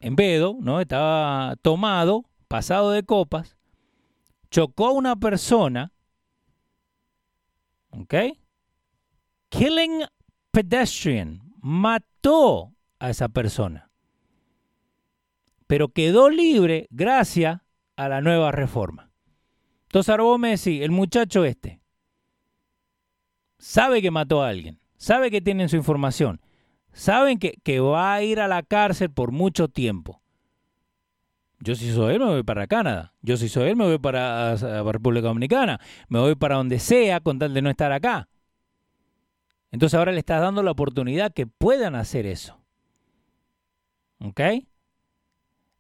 en 0.05 0.17
vedo, 0.17 0.59
¿no? 0.61 0.83
Estaba 0.83 1.57
tomado, 1.63 2.27
pasado 2.47 2.91
de 2.91 3.05
copas, 3.05 3.57
chocó 4.51 4.89
a 4.89 4.93
una 4.93 5.17
persona, 5.17 5.95
¿ok? 7.89 8.15
Killing 9.49 10.03
pedestrian, 10.51 11.55
mató 11.57 12.75
a 12.99 13.09
esa 13.09 13.31
persona, 13.31 13.91
pero 15.67 15.89
quedó 15.89 16.29
libre 16.29 16.87
gracias 16.91 17.63
a 17.97 18.09
la 18.11 18.21
nueva 18.21 18.53
reforma. 18.53 19.11
Entonces 19.85 20.11
ahora 20.11 20.37
me 20.37 20.51
decís, 20.51 20.83
el 20.83 20.91
muchacho 20.91 21.47
este 21.47 21.81
sabe 23.59 24.03
que 24.03 24.11
mató 24.11 24.43
a 24.43 24.51
alguien, 24.51 24.79
sabe 24.99 25.31
que 25.31 25.41
tienen 25.41 25.71
su 25.71 25.77
información, 25.77 26.43
saben 26.95 27.39
que, 27.39 27.59
que, 27.63 27.81
va 27.81 28.15
a 28.15 28.23
ir 28.23 28.41
a 28.41 28.49
la 28.49 28.63
cárcel 28.63 29.11
por 29.11 29.31
mucho 29.31 29.69
tiempo. 29.69 30.23
Yo 31.61 31.75
si 31.75 31.93
soy 31.93 32.15
él 32.15 32.21
me 32.21 32.27
voy 32.27 32.43
para 32.43 32.67
Canadá. 32.67 33.15
Yo 33.23 33.37
si 33.37 33.49
soy 33.49 33.71
él 33.71 33.77
me 33.77 33.85
voy 33.85 33.99
para 33.99 34.55
la 34.55 34.93
República 34.93 35.29
Dominicana. 35.29 35.81
Me 36.09 36.19
voy 36.19 36.35
para 36.35 36.57
donde 36.57 36.79
sea 36.79 37.21
con 37.21 37.39
tal 37.39 37.55
de 37.55 37.63
no 37.63 37.71
estar 37.71 37.93
acá. 37.93 38.29
Entonces 39.71 39.99
ahora 39.99 40.13
le 40.13 40.19
estás 40.19 40.41
dando 40.41 40.63
la 40.63 40.71
oportunidad 40.71 41.33
que 41.33 41.47
puedan 41.47 41.95
hacer 41.95 42.27
eso. 42.27 42.61
¿Ok? 44.21 44.41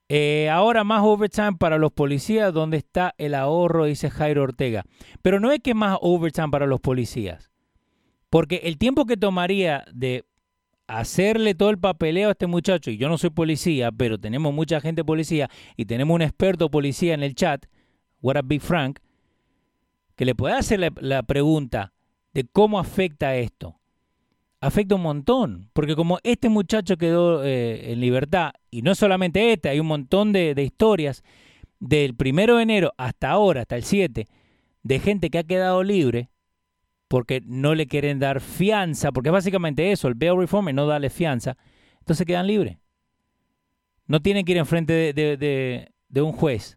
Eh, 0.08 0.48
ahora 0.50 0.84
más 0.84 1.02
overtime 1.02 1.56
para 1.58 1.78
los 1.78 1.92
policías. 1.92 2.52
¿Dónde 2.52 2.78
está 2.78 3.14
el 3.18 3.34
ahorro? 3.34 3.84
Dice 3.84 4.10
Jairo 4.10 4.42
Ortega. 4.42 4.84
Pero 5.22 5.38
no 5.38 5.52
es 5.52 5.60
que 5.60 5.74
más 5.74 5.98
overtime 6.00 6.48
para 6.50 6.66
los 6.66 6.80
policías. 6.80 7.50
Porque 8.30 8.62
el 8.64 8.78
tiempo 8.78 9.06
que 9.06 9.16
tomaría 9.16 9.84
de 9.92 10.24
hacerle 10.98 11.54
todo 11.54 11.70
el 11.70 11.78
papeleo 11.78 12.28
a 12.28 12.32
este 12.32 12.46
muchacho, 12.46 12.90
y 12.90 12.96
yo 12.96 13.08
no 13.08 13.18
soy 13.18 13.30
policía, 13.30 13.90
pero 13.92 14.18
tenemos 14.18 14.52
mucha 14.52 14.80
gente 14.80 15.04
policía 15.04 15.50
y 15.76 15.86
tenemos 15.86 16.14
un 16.14 16.22
experto 16.22 16.70
policía 16.70 17.14
en 17.14 17.22
el 17.22 17.34
chat, 17.34 17.66
What 18.22 18.36
Up 18.38 18.46
Big 18.46 18.60
Frank, 18.60 19.00
que 20.16 20.24
le 20.24 20.34
puede 20.34 20.54
hacer 20.54 20.80
la, 20.80 20.92
la, 21.00 21.22
pregunta 21.22 21.92
de 22.32 22.44
cómo 22.44 22.78
afecta 22.78 23.36
esto. 23.36 23.80
Afecta 24.60 24.94
un 24.94 25.02
montón, 25.02 25.70
porque 25.72 25.94
como 25.94 26.18
este 26.22 26.48
muchacho 26.48 26.96
quedó 26.96 27.44
eh, 27.44 27.92
en 27.92 28.00
libertad, 28.00 28.52
y 28.70 28.82
no 28.82 28.94
solamente 28.94 29.52
este, 29.52 29.68
hay 29.68 29.80
un 29.80 29.86
montón 29.86 30.32
de, 30.32 30.54
de 30.54 30.62
historias 30.62 31.22
del 31.80 32.14
primero 32.14 32.56
de 32.56 32.62
enero 32.62 32.92
hasta 32.96 33.30
ahora, 33.30 33.62
hasta 33.62 33.76
el 33.76 33.84
7, 33.84 34.26
de 34.82 34.98
gente 35.00 35.30
que 35.30 35.38
ha 35.38 35.44
quedado 35.44 35.82
libre 35.82 36.30
porque 37.14 37.40
no 37.46 37.76
le 37.76 37.86
quieren 37.86 38.18
dar 38.18 38.40
fianza, 38.40 39.12
porque 39.12 39.28
es 39.28 39.32
básicamente 39.32 39.92
eso, 39.92 40.08
el 40.08 40.14
bail 40.14 40.36
reform 40.36 40.74
no 40.74 40.84
darle 40.84 41.10
fianza, 41.10 41.56
entonces 42.00 42.26
quedan 42.26 42.48
libres. 42.48 42.76
No 44.08 44.20
tienen 44.20 44.44
que 44.44 44.50
ir 44.50 44.58
enfrente 44.58 45.12
de, 45.12 45.86
de, 46.08 46.22
un 46.22 46.32
juez. 46.32 46.76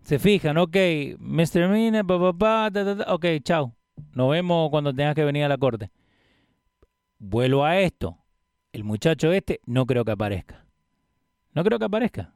Se 0.00 0.18
fijan, 0.18 0.56
ok, 0.56 0.74
Mr. 1.18 1.68
Mina, 1.68 2.02
papá, 2.02 2.72
ok, 3.08 3.26
chao. 3.42 3.76
Nos 4.14 4.30
vemos 4.30 4.70
cuando 4.70 4.94
tengas 4.94 5.14
que 5.14 5.24
venir 5.26 5.44
a 5.44 5.48
la 5.48 5.58
corte. 5.58 5.90
Vuelvo 7.18 7.62
a 7.62 7.78
esto. 7.78 8.16
El 8.72 8.84
muchacho 8.84 9.32
este 9.32 9.60
no 9.66 9.84
creo 9.84 10.02
que 10.02 10.12
aparezca. 10.12 10.64
No 11.52 11.62
creo 11.62 11.78
que 11.78 11.84
aparezca. 11.84 12.34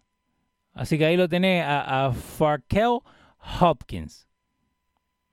Así 0.74 0.98
que 0.98 1.06
ahí 1.06 1.16
lo 1.16 1.30
tenés 1.30 1.64
a, 1.64 2.08
a 2.08 2.12
Farkel 2.12 2.98
Hopkins. 3.58 4.28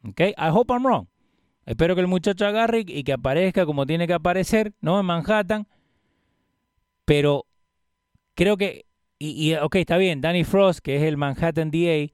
Ok, 0.05 0.21
I 0.21 0.49
hope 0.49 0.71
I'm 0.71 0.85
wrong. 0.85 1.10
Espero 1.65 1.95
que 1.95 2.01
el 2.01 2.07
muchacho 2.07 2.45
agarre 2.45 2.83
y 2.87 3.03
que 3.03 3.13
aparezca 3.13 3.65
como 3.65 3.85
tiene 3.85 4.07
que 4.07 4.13
aparecer, 4.13 4.73
¿no? 4.81 4.99
En 4.99 5.05
Manhattan. 5.05 5.67
Pero 7.05 7.45
creo 8.35 8.57
que, 8.57 8.85
y, 9.19 9.53
ok, 9.55 9.75
está 9.75 9.97
bien, 9.97 10.21
Danny 10.21 10.43
Frost, 10.43 10.79
que 10.79 10.95
es 10.95 11.03
el 11.03 11.17
Manhattan 11.17 11.71
DA, 11.71 12.11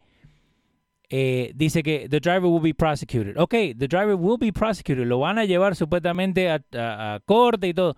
eh, 1.09 1.51
dice 1.55 1.83
que 1.83 2.09
the 2.09 2.19
driver 2.19 2.45
will 2.45 2.61
be 2.61 2.73
prosecuted. 2.73 3.37
Ok, 3.37 3.51
the 3.77 3.87
driver 3.87 4.15
will 4.15 4.37
be 4.37 4.51
prosecuted. 4.51 5.05
Lo 5.05 5.19
van 5.19 5.39
a 5.39 5.45
llevar 5.45 5.75
supuestamente 5.75 6.49
a 6.49 7.21
corte 7.25 7.67
y 7.69 7.73
todo. 7.73 7.95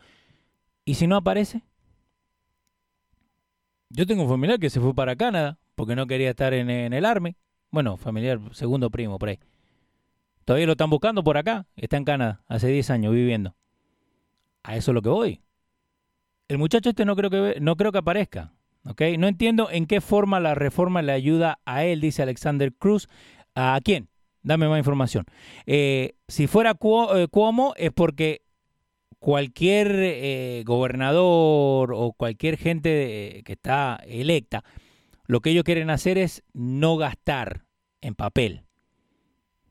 ¿Y 0.86 0.96
si 0.96 1.08
no 1.08 1.16
aparece? 1.18 1.64
Yo 3.90 4.06
tengo 4.06 4.24
un 4.24 4.30
familiar 4.30 4.60
que 4.60 4.70
se 4.70 4.80
fue 4.80 4.94
para 4.94 5.16
Canadá 5.16 5.58
porque 5.76 5.96
no 5.96 6.06
quería 6.06 6.30
estar 6.30 6.54
en, 6.54 6.70
en 6.70 6.94
el 6.94 7.06
Army. 7.06 7.36
Bueno, 7.72 7.98
familiar, 7.98 8.40
segundo 8.52 8.90
primo, 8.90 9.18
por 9.18 9.30
ahí. 9.30 9.40
Todavía 10.50 10.66
lo 10.66 10.72
están 10.72 10.90
buscando 10.90 11.24
por 11.24 11.38
acá. 11.38 11.68
Está 11.76 11.98
en 11.98 12.06
Canadá, 12.06 12.42
hace 12.48 12.70
10 12.70 12.90
años 12.90 13.14
viviendo. 13.14 13.56
A 14.64 14.78
eso 14.78 14.90
es 14.90 14.96
lo 14.96 15.04
que 15.04 15.10
voy. 15.10 15.42
El 16.48 16.58
muchacho 16.58 16.90
este 16.90 17.06
no 17.06 17.16
creo 17.16 17.30
que, 17.30 17.60
no 17.62 17.76
creo 17.76 17.92
que 17.92 18.00
aparezca. 18.00 18.52
No 18.84 19.28
entiendo 19.28 19.70
en 19.70 19.86
qué 19.86 20.02
forma 20.02 20.40
la 20.40 20.56
reforma 20.56 21.04
le 21.04 21.12
ayuda 21.12 21.60
a 21.66 21.86
él, 21.86 22.02
dice 22.02 22.24
Alexander 22.24 22.74
Cruz. 22.74 23.08
¿A 23.54 23.80
quién? 23.84 24.10
Dame 24.42 24.68
más 24.68 24.80
información. 24.80 25.26
Eh, 25.68 26.16
si 26.28 26.48
fuera 26.48 26.74
Cuomo 26.74 27.76
es 27.78 27.92
porque 27.92 28.42
cualquier 29.20 29.92
eh, 30.00 30.64
gobernador 30.66 31.94
o 31.94 32.12
cualquier 32.14 32.58
gente 32.58 33.44
que 33.46 33.54
está 33.54 34.00
electa, 34.04 34.64
lo 35.28 35.42
que 35.42 35.52
ellos 35.52 35.64
quieren 35.64 35.92
hacer 35.92 36.18
es 36.18 36.42
no 36.54 36.98
gastar 36.98 37.66
en 38.02 38.16
papel. 38.16 38.64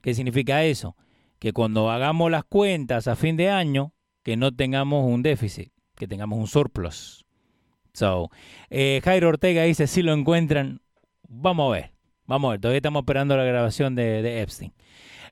¿Qué 0.03 0.15
significa 0.15 0.65
eso? 0.65 0.97
Que 1.39 1.53
cuando 1.53 1.91
hagamos 1.91 2.31
las 2.31 2.45
cuentas 2.45 3.09
a 3.09 3.17
fin 3.17 3.37
de 3.37 3.51
año, 3.51 3.93
que 4.23 4.37
no 4.37 4.55
tengamos 4.55 5.05
un 5.07 5.23
déficit, 5.23 5.73
que 5.97 6.07
tengamos 6.07 6.39
un 6.39 6.47
surplus. 6.47 7.25
So, 7.93 8.31
eh, 8.71 9.01
Jairo 9.03 9.29
Ortega 9.29 9.63
dice, 9.63 9.87
si 9.87 10.03
lo 10.03 10.13
encuentran, 10.13 10.81
vamos 11.29 11.69
a 11.69 11.73
ver, 11.73 11.93
vamos 12.27 12.49
a 12.49 12.53
ver, 12.53 12.61
todavía 12.61 12.79
estamos 12.79 13.01
esperando 13.01 13.37
la 13.37 13.45
grabación 13.45 13.95
de, 13.95 14.43
Epstein. 14.43 14.73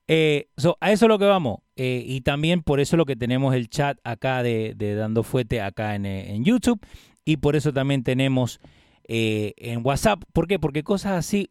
Eh, 0.09 0.49
so, 0.57 0.77
a 0.81 0.93
eso 0.93 1.07
es 1.07 1.09
lo 1.09 1.19
que 1.19 1.27
vamos. 1.27 1.59
Eh, 1.77 2.03
y 2.07 2.23
también 2.23 2.63
por 2.63 2.81
eso 2.81 2.97
es 2.97 2.99
lo 2.99 3.07
que 3.07 3.17
tenemos 3.17 3.55
el 3.55 3.69
chat 3.69 3.99
acá 4.05 4.43
de, 4.43 4.75
de 4.77 4.95
Dando 4.95 5.23
Fuete 5.23 5.61
acá 5.61 5.95
en, 5.95 6.07
en, 6.07 6.45
YouTube. 6.45 6.81
Y 7.25 7.39
por 7.39 7.57
eso 7.57 7.73
también 7.73 8.03
tenemos 8.03 8.61
en 9.09 9.85
WhatsApp. 9.85 10.23
¿Por 10.33 10.49
qué? 10.49 10.59
Porque 10.59 10.83
cosas 10.83 11.13
así 11.13 11.51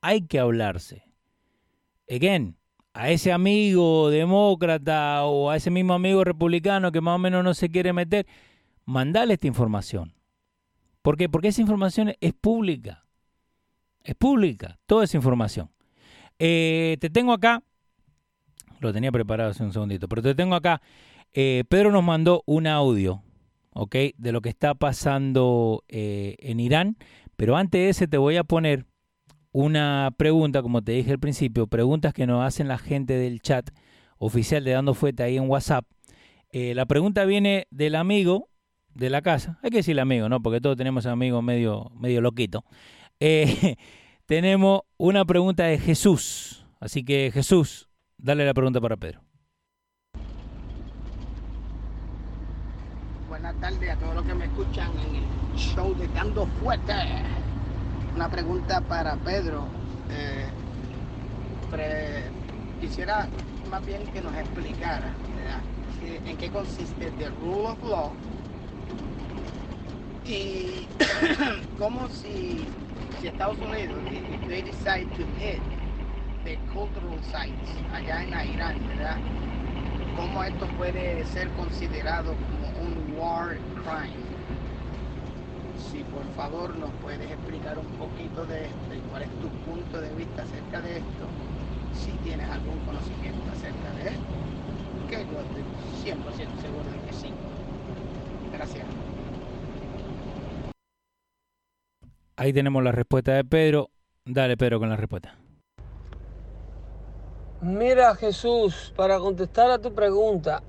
hay 0.00 0.26
que 0.26 0.38
hablarse 0.38 1.11
again, 2.08 2.56
a 2.94 3.10
ese 3.10 3.32
amigo 3.32 4.10
demócrata 4.10 5.24
o 5.24 5.50
a 5.50 5.56
ese 5.56 5.70
mismo 5.70 5.94
amigo 5.94 6.24
republicano 6.24 6.92
que 6.92 7.00
más 7.00 7.16
o 7.16 7.18
menos 7.18 7.42
no 7.42 7.54
se 7.54 7.70
quiere 7.70 7.92
meter, 7.92 8.26
mandale 8.84 9.34
esta 9.34 9.46
información. 9.46 10.14
¿Por 11.00 11.16
qué? 11.16 11.28
Porque 11.28 11.48
esa 11.48 11.60
información 11.60 12.14
es 12.20 12.32
pública. 12.32 13.04
Es 14.04 14.14
pública, 14.14 14.78
toda 14.86 15.04
esa 15.04 15.16
información. 15.16 15.70
Eh, 16.38 16.96
te 17.00 17.08
tengo 17.08 17.32
acá, 17.32 17.62
lo 18.80 18.92
tenía 18.92 19.12
preparado 19.12 19.50
hace 19.50 19.62
un 19.62 19.72
segundito, 19.72 20.08
pero 20.08 20.22
te 20.22 20.34
tengo 20.34 20.54
acá. 20.54 20.82
Eh, 21.32 21.64
Pedro 21.68 21.92
nos 21.92 22.04
mandó 22.04 22.42
un 22.46 22.66
audio, 22.66 23.22
¿ok? 23.74 23.96
De 24.16 24.32
lo 24.32 24.40
que 24.40 24.48
está 24.48 24.74
pasando 24.74 25.84
eh, 25.88 26.36
en 26.40 26.60
Irán. 26.60 26.96
Pero 27.36 27.56
antes 27.56 27.80
de 27.80 27.88
ese 27.88 28.08
te 28.08 28.18
voy 28.18 28.36
a 28.36 28.44
poner 28.44 28.86
una 29.52 30.12
pregunta, 30.16 30.62
como 30.62 30.82
te 30.82 30.92
dije 30.92 31.12
al 31.12 31.18
principio, 31.18 31.66
preguntas 31.66 32.14
que 32.14 32.26
nos 32.26 32.44
hacen 32.44 32.68
la 32.68 32.78
gente 32.78 33.14
del 33.14 33.40
chat 33.40 33.70
oficial 34.18 34.64
de 34.64 34.72
Dando 34.72 34.94
Fuete 34.94 35.22
ahí 35.22 35.36
en 35.36 35.48
WhatsApp. 35.48 35.84
Eh, 36.50 36.74
la 36.74 36.86
pregunta 36.86 37.24
viene 37.24 37.66
del 37.70 37.94
amigo 37.94 38.48
de 38.94 39.10
la 39.10 39.22
casa, 39.22 39.58
hay 39.62 39.70
que 39.70 39.78
decirle 39.78 40.02
amigo, 40.02 40.28
¿no? 40.28 40.42
Porque 40.42 40.60
todos 40.60 40.76
tenemos 40.76 41.06
amigos 41.06 41.42
medio, 41.42 41.90
medio 41.94 42.20
loquito. 42.20 42.64
Eh, 43.20 43.76
tenemos 44.26 44.82
una 44.96 45.24
pregunta 45.24 45.64
de 45.64 45.78
Jesús. 45.78 46.66
Así 46.80 47.04
que 47.04 47.30
Jesús, 47.32 47.88
dale 48.18 48.44
la 48.44 48.54
pregunta 48.54 48.80
para 48.80 48.96
Pedro. 48.96 49.22
Buenas 53.28 53.54
tardes 53.60 53.90
a 53.90 53.96
todos 53.96 54.14
los 54.14 54.24
que 54.24 54.34
me 54.34 54.44
escuchan 54.44 54.90
en 54.98 55.16
el 55.16 55.58
show 55.58 55.94
de 55.94 56.08
Dando 56.08 56.46
Fuerte. 56.46 56.92
Una 58.14 58.28
pregunta 58.28 58.80
para 58.82 59.16
Pedro. 59.16 59.64
Eh, 60.10 60.46
pre- 61.70 62.24
quisiera 62.80 63.26
más 63.70 63.84
bien 63.86 64.06
que 64.12 64.20
nos 64.20 64.34
explicara 64.36 65.12
en 66.26 66.36
qué 66.36 66.50
consiste 66.50 67.10
the 67.12 67.30
rule 67.40 67.68
of 67.68 67.82
law 67.84 68.10
y 70.26 70.86
cómo 71.78 72.08
si, 72.08 72.66
si 73.20 73.28
Estados 73.28 73.56
Unidos 73.60 74.00
they 74.48 74.62
decide 74.62 75.06
to 75.16 75.24
hit 75.38 75.60
the 76.44 76.58
cultural 76.72 77.18
sites 77.30 77.70
allá 77.94 78.24
en 78.24 78.52
Irán, 78.52 78.76
¿verdad? 78.88 79.18
cómo 80.16 80.42
esto 80.44 80.66
puede 80.76 81.24
ser 81.26 81.48
considerado 81.50 82.34
como 82.34 82.68
un 82.80 83.14
war 83.16 83.56
crime. 83.84 84.21
Si 85.90 86.04
por 86.04 86.24
favor 86.36 86.76
nos 86.76 86.90
puedes 87.02 87.30
explicar 87.30 87.78
un 87.78 87.86
poquito 87.98 88.44
de 88.46 88.66
esto 88.66 88.94
y 88.94 89.00
cuál 89.10 89.22
es 89.22 89.30
tu 89.40 89.48
punto 89.70 90.00
de 90.00 90.08
vista 90.14 90.42
acerca 90.42 90.80
de 90.80 90.98
esto, 90.98 91.24
si 91.94 92.10
tienes 92.24 92.48
algún 92.48 92.78
conocimiento 92.80 93.42
acerca 93.50 93.90
de 93.96 94.10
esto, 94.10 94.32
que 95.08 95.16
yo 95.16 95.40
estoy 95.40 95.62
100% 96.04 96.60
seguro 96.60 96.84
de 96.90 97.06
que 97.06 97.12
sí. 97.12 97.28
Gracias. 98.52 98.86
Ahí 102.36 102.52
tenemos 102.52 102.82
la 102.82 102.92
respuesta 102.92 103.32
de 103.32 103.44
Pedro. 103.44 103.90
Dale, 104.24 104.56
Pedro, 104.56 104.78
con 104.78 104.88
la 104.88 104.96
respuesta. 104.96 105.34
Mira 107.60 108.14
Jesús, 108.16 108.92
para 108.96 109.18
contestar 109.18 109.70
a 109.70 109.78
tu 109.78 109.94
pregunta, 109.94 110.62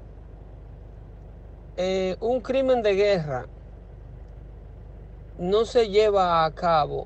eh, 1.76 2.16
un 2.20 2.40
crimen 2.42 2.84
de 2.84 2.94
guerra 2.94 3.48
no 5.44 5.66
se 5.66 5.90
lleva 5.90 6.46
a 6.46 6.52
cabo 6.52 7.06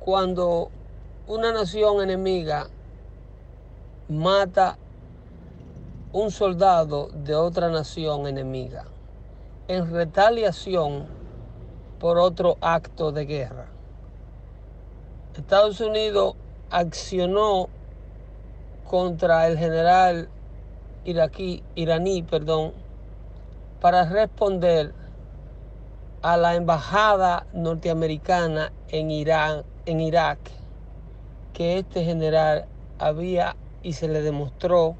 cuando 0.00 0.70
una 1.26 1.52
nación 1.52 2.00
enemiga 2.00 2.68
mata 4.08 4.78
un 6.14 6.30
soldado 6.30 7.10
de 7.12 7.34
otra 7.34 7.68
nación 7.68 8.26
enemiga 8.26 8.86
en 9.68 9.92
retaliación 9.92 11.06
por 12.00 12.16
otro 12.16 12.56
acto 12.62 13.12
de 13.12 13.26
guerra. 13.26 13.66
Estados 15.36 15.80
Unidos 15.80 16.34
accionó 16.70 17.68
contra 18.88 19.48
el 19.48 19.58
general 19.58 20.30
iraquí, 21.04 21.62
iraní, 21.74 22.22
perdón, 22.22 22.72
para 23.82 24.06
responder 24.06 24.94
a 26.26 26.36
la 26.36 26.56
embajada 26.56 27.46
norteamericana 27.52 28.72
en 28.88 29.12
Irán, 29.12 29.62
en 29.84 30.00
Irak, 30.00 30.40
que 31.52 31.78
este 31.78 32.04
general 32.04 32.66
había 32.98 33.54
y 33.84 33.92
se 33.92 34.08
le 34.08 34.22
demostró. 34.22 34.96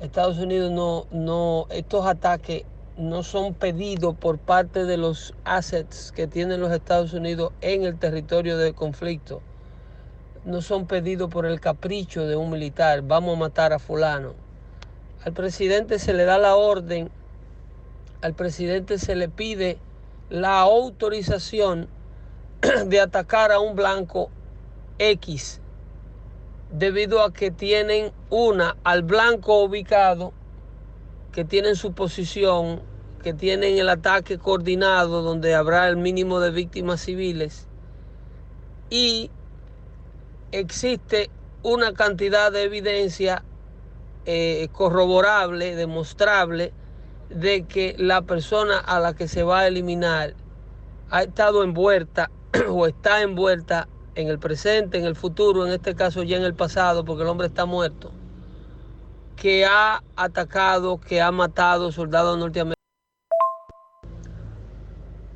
Estados 0.00 0.38
Unidos 0.38 0.72
no, 0.72 1.04
no, 1.10 1.66
estos 1.68 2.06
ataques 2.06 2.64
no 2.96 3.22
son 3.22 3.52
pedidos 3.52 4.14
por 4.14 4.38
parte 4.38 4.86
de 4.86 4.96
los 4.96 5.34
assets 5.44 6.10
que 6.12 6.26
tienen 6.26 6.62
los 6.62 6.72
Estados 6.72 7.12
Unidos 7.12 7.52
en 7.60 7.84
el 7.84 7.98
territorio 7.98 8.56
del 8.56 8.74
conflicto 8.74 9.42
no 10.46 10.62
son 10.62 10.86
pedidos 10.86 11.28
por 11.28 11.44
el 11.44 11.60
capricho 11.60 12.26
de 12.26 12.34
un 12.34 12.48
militar, 12.48 13.02
vamos 13.02 13.36
a 13.36 13.40
matar 13.40 13.74
a 13.74 13.78
fulano. 13.78 14.32
Al 15.22 15.34
presidente 15.34 15.98
se 15.98 16.14
le 16.14 16.24
da 16.24 16.38
la 16.38 16.56
orden, 16.56 17.10
al 18.22 18.32
presidente 18.32 18.96
se 18.96 19.14
le 19.14 19.28
pide 19.28 19.78
la 20.30 20.60
autorización 20.60 21.88
de 22.86 23.00
atacar 23.00 23.52
a 23.52 23.60
un 23.60 23.76
blanco 23.76 24.30
X, 24.98 25.60
debido 26.70 27.22
a 27.22 27.32
que 27.32 27.50
tienen 27.50 28.12
una 28.30 28.76
al 28.84 29.02
blanco 29.02 29.62
ubicado, 29.62 30.32
que 31.32 31.44
tienen 31.44 31.76
su 31.76 31.92
posición, 31.92 32.82
que 33.22 33.32
tienen 33.32 33.78
el 33.78 33.88
ataque 33.88 34.38
coordinado 34.38 35.22
donde 35.22 35.54
habrá 35.54 35.88
el 35.88 35.96
mínimo 35.96 36.40
de 36.40 36.50
víctimas 36.50 37.00
civiles 37.00 37.66
y 38.90 39.30
existe 40.52 41.30
una 41.62 41.92
cantidad 41.92 42.52
de 42.52 42.62
evidencia 42.62 43.44
eh, 44.24 44.68
corroborable, 44.72 45.74
demostrable, 45.74 46.72
de 47.30 47.64
que 47.66 47.94
la 47.98 48.22
persona 48.22 48.78
a 48.78 49.00
la 49.00 49.14
que 49.14 49.28
se 49.28 49.42
va 49.42 49.60
a 49.60 49.66
eliminar 49.66 50.34
ha 51.10 51.22
estado 51.22 51.62
envuelta 51.62 52.30
o 52.68 52.86
está 52.86 53.22
envuelta 53.22 53.88
en 54.14 54.28
el 54.28 54.38
presente, 54.38 54.98
en 54.98 55.04
el 55.04 55.14
futuro, 55.14 55.66
en 55.66 55.72
este 55.72 55.94
caso 55.94 56.22
ya 56.22 56.36
en 56.36 56.42
el 56.42 56.54
pasado, 56.54 57.04
porque 57.04 57.22
el 57.22 57.28
hombre 57.28 57.46
está 57.46 57.66
muerto, 57.66 58.10
que 59.36 59.64
ha 59.64 60.02
atacado, 60.16 60.98
que 60.98 61.20
ha 61.20 61.30
matado 61.30 61.92
soldados 61.92 62.36
norteamericanos. 62.36 62.78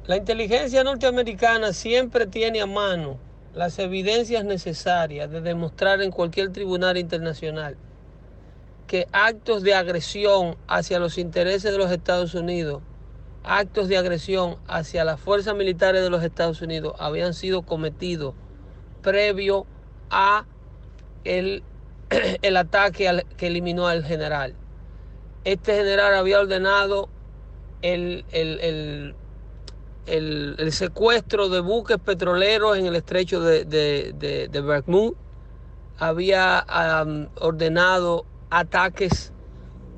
La 0.06 0.16
inteligencia 0.16 0.82
norteamericana 0.82 1.72
siempre 1.72 2.26
tiene 2.26 2.60
a 2.60 2.66
mano 2.66 3.18
las 3.54 3.78
evidencias 3.78 4.44
necesarias 4.44 5.30
de 5.30 5.40
demostrar 5.40 6.02
en 6.02 6.10
cualquier 6.10 6.50
tribunal 6.50 6.96
internacional 6.96 7.76
que 8.92 9.08
actos 9.10 9.62
de 9.62 9.72
agresión 9.72 10.58
hacia 10.68 10.98
los 10.98 11.16
intereses 11.16 11.72
de 11.72 11.78
los 11.78 11.90
Estados 11.90 12.34
Unidos, 12.34 12.82
actos 13.42 13.88
de 13.88 13.96
agresión 13.96 14.58
hacia 14.68 15.02
las 15.02 15.18
fuerzas 15.18 15.56
militares 15.56 16.02
de 16.02 16.10
los 16.10 16.22
Estados 16.22 16.60
Unidos 16.60 16.92
habían 16.98 17.32
sido 17.32 17.62
cometidos 17.62 18.34
previo 19.00 19.64
a 20.10 20.44
el, 21.24 21.62
el 22.42 22.54
ataque 22.58 23.08
al, 23.08 23.24
que 23.38 23.46
eliminó 23.46 23.86
al 23.86 24.04
general. 24.04 24.54
Este 25.44 25.74
general 25.74 26.14
había 26.14 26.40
ordenado 26.40 27.08
el, 27.80 28.26
el, 28.30 29.14
el 30.04 30.72
secuestro 30.72 31.48
de 31.48 31.60
buques 31.60 31.96
petroleros 31.96 32.76
en 32.76 32.84
el 32.84 32.96
estrecho 32.96 33.40
de, 33.40 33.64
de, 33.64 34.12
de, 34.18 35.14
había 35.98 36.66
ordenado 37.40 38.26
ataques 38.52 39.32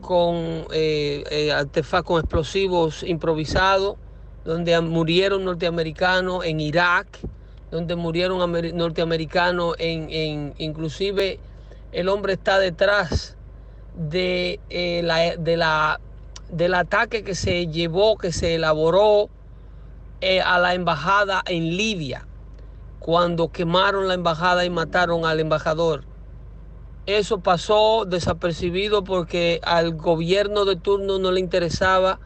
con 0.01 0.67
eh, 0.73 1.25
eh, 1.31 1.53
artefactos 1.53 2.21
explosivos 2.21 3.03
improvisados, 3.03 3.97
donde 4.45 4.79
murieron 4.81 5.45
norteamericanos 5.45 6.45
en 6.45 6.61
Irak, 6.61 7.07
donde 7.71 7.97
murieron 7.97 8.39
norteamericanos 8.77 9.75
en, 9.79 10.09
en, 10.11 10.55
inclusive 10.59 11.41
el 11.93 12.09
hombre 12.09 12.35
está 12.35 12.59
detrás 12.59 13.37
de, 13.97 14.61
eh, 14.69 15.01
la, 15.05 15.37
de 15.37 15.57
la, 15.57 16.01
del 16.51 16.75
ataque 16.75 17.23
que 17.23 17.35
se 17.35 17.69
llevó, 17.69 18.19
que 18.19 18.33
se 18.33 18.57
elaboró 18.57 19.31
eh, 20.21 20.41
a 20.41 20.59
la 20.59 20.75
embajada 20.75 21.43
en 21.47 21.77
Libia, 21.77 22.27
cuando 22.99 23.51
quemaron 23.51 24.09
la 24.09 24.15
embajada 24.15 24.65
y 24.65 24.71
mataron 24.71 25.25
al 25.25 25.41
embajador. 25.41 26.05
Eso 27.07 27.41
pasó 27.41 28.07
desapercibido 28.07 29.05
porque 29.05 29.61
al 29.63 29.95
gobierno 29.95 30.65
de 30.65 30.77
turno 30.77 31.19
no 31.19 31.33
le 31.33 31.41
interesaba 31.41 32.19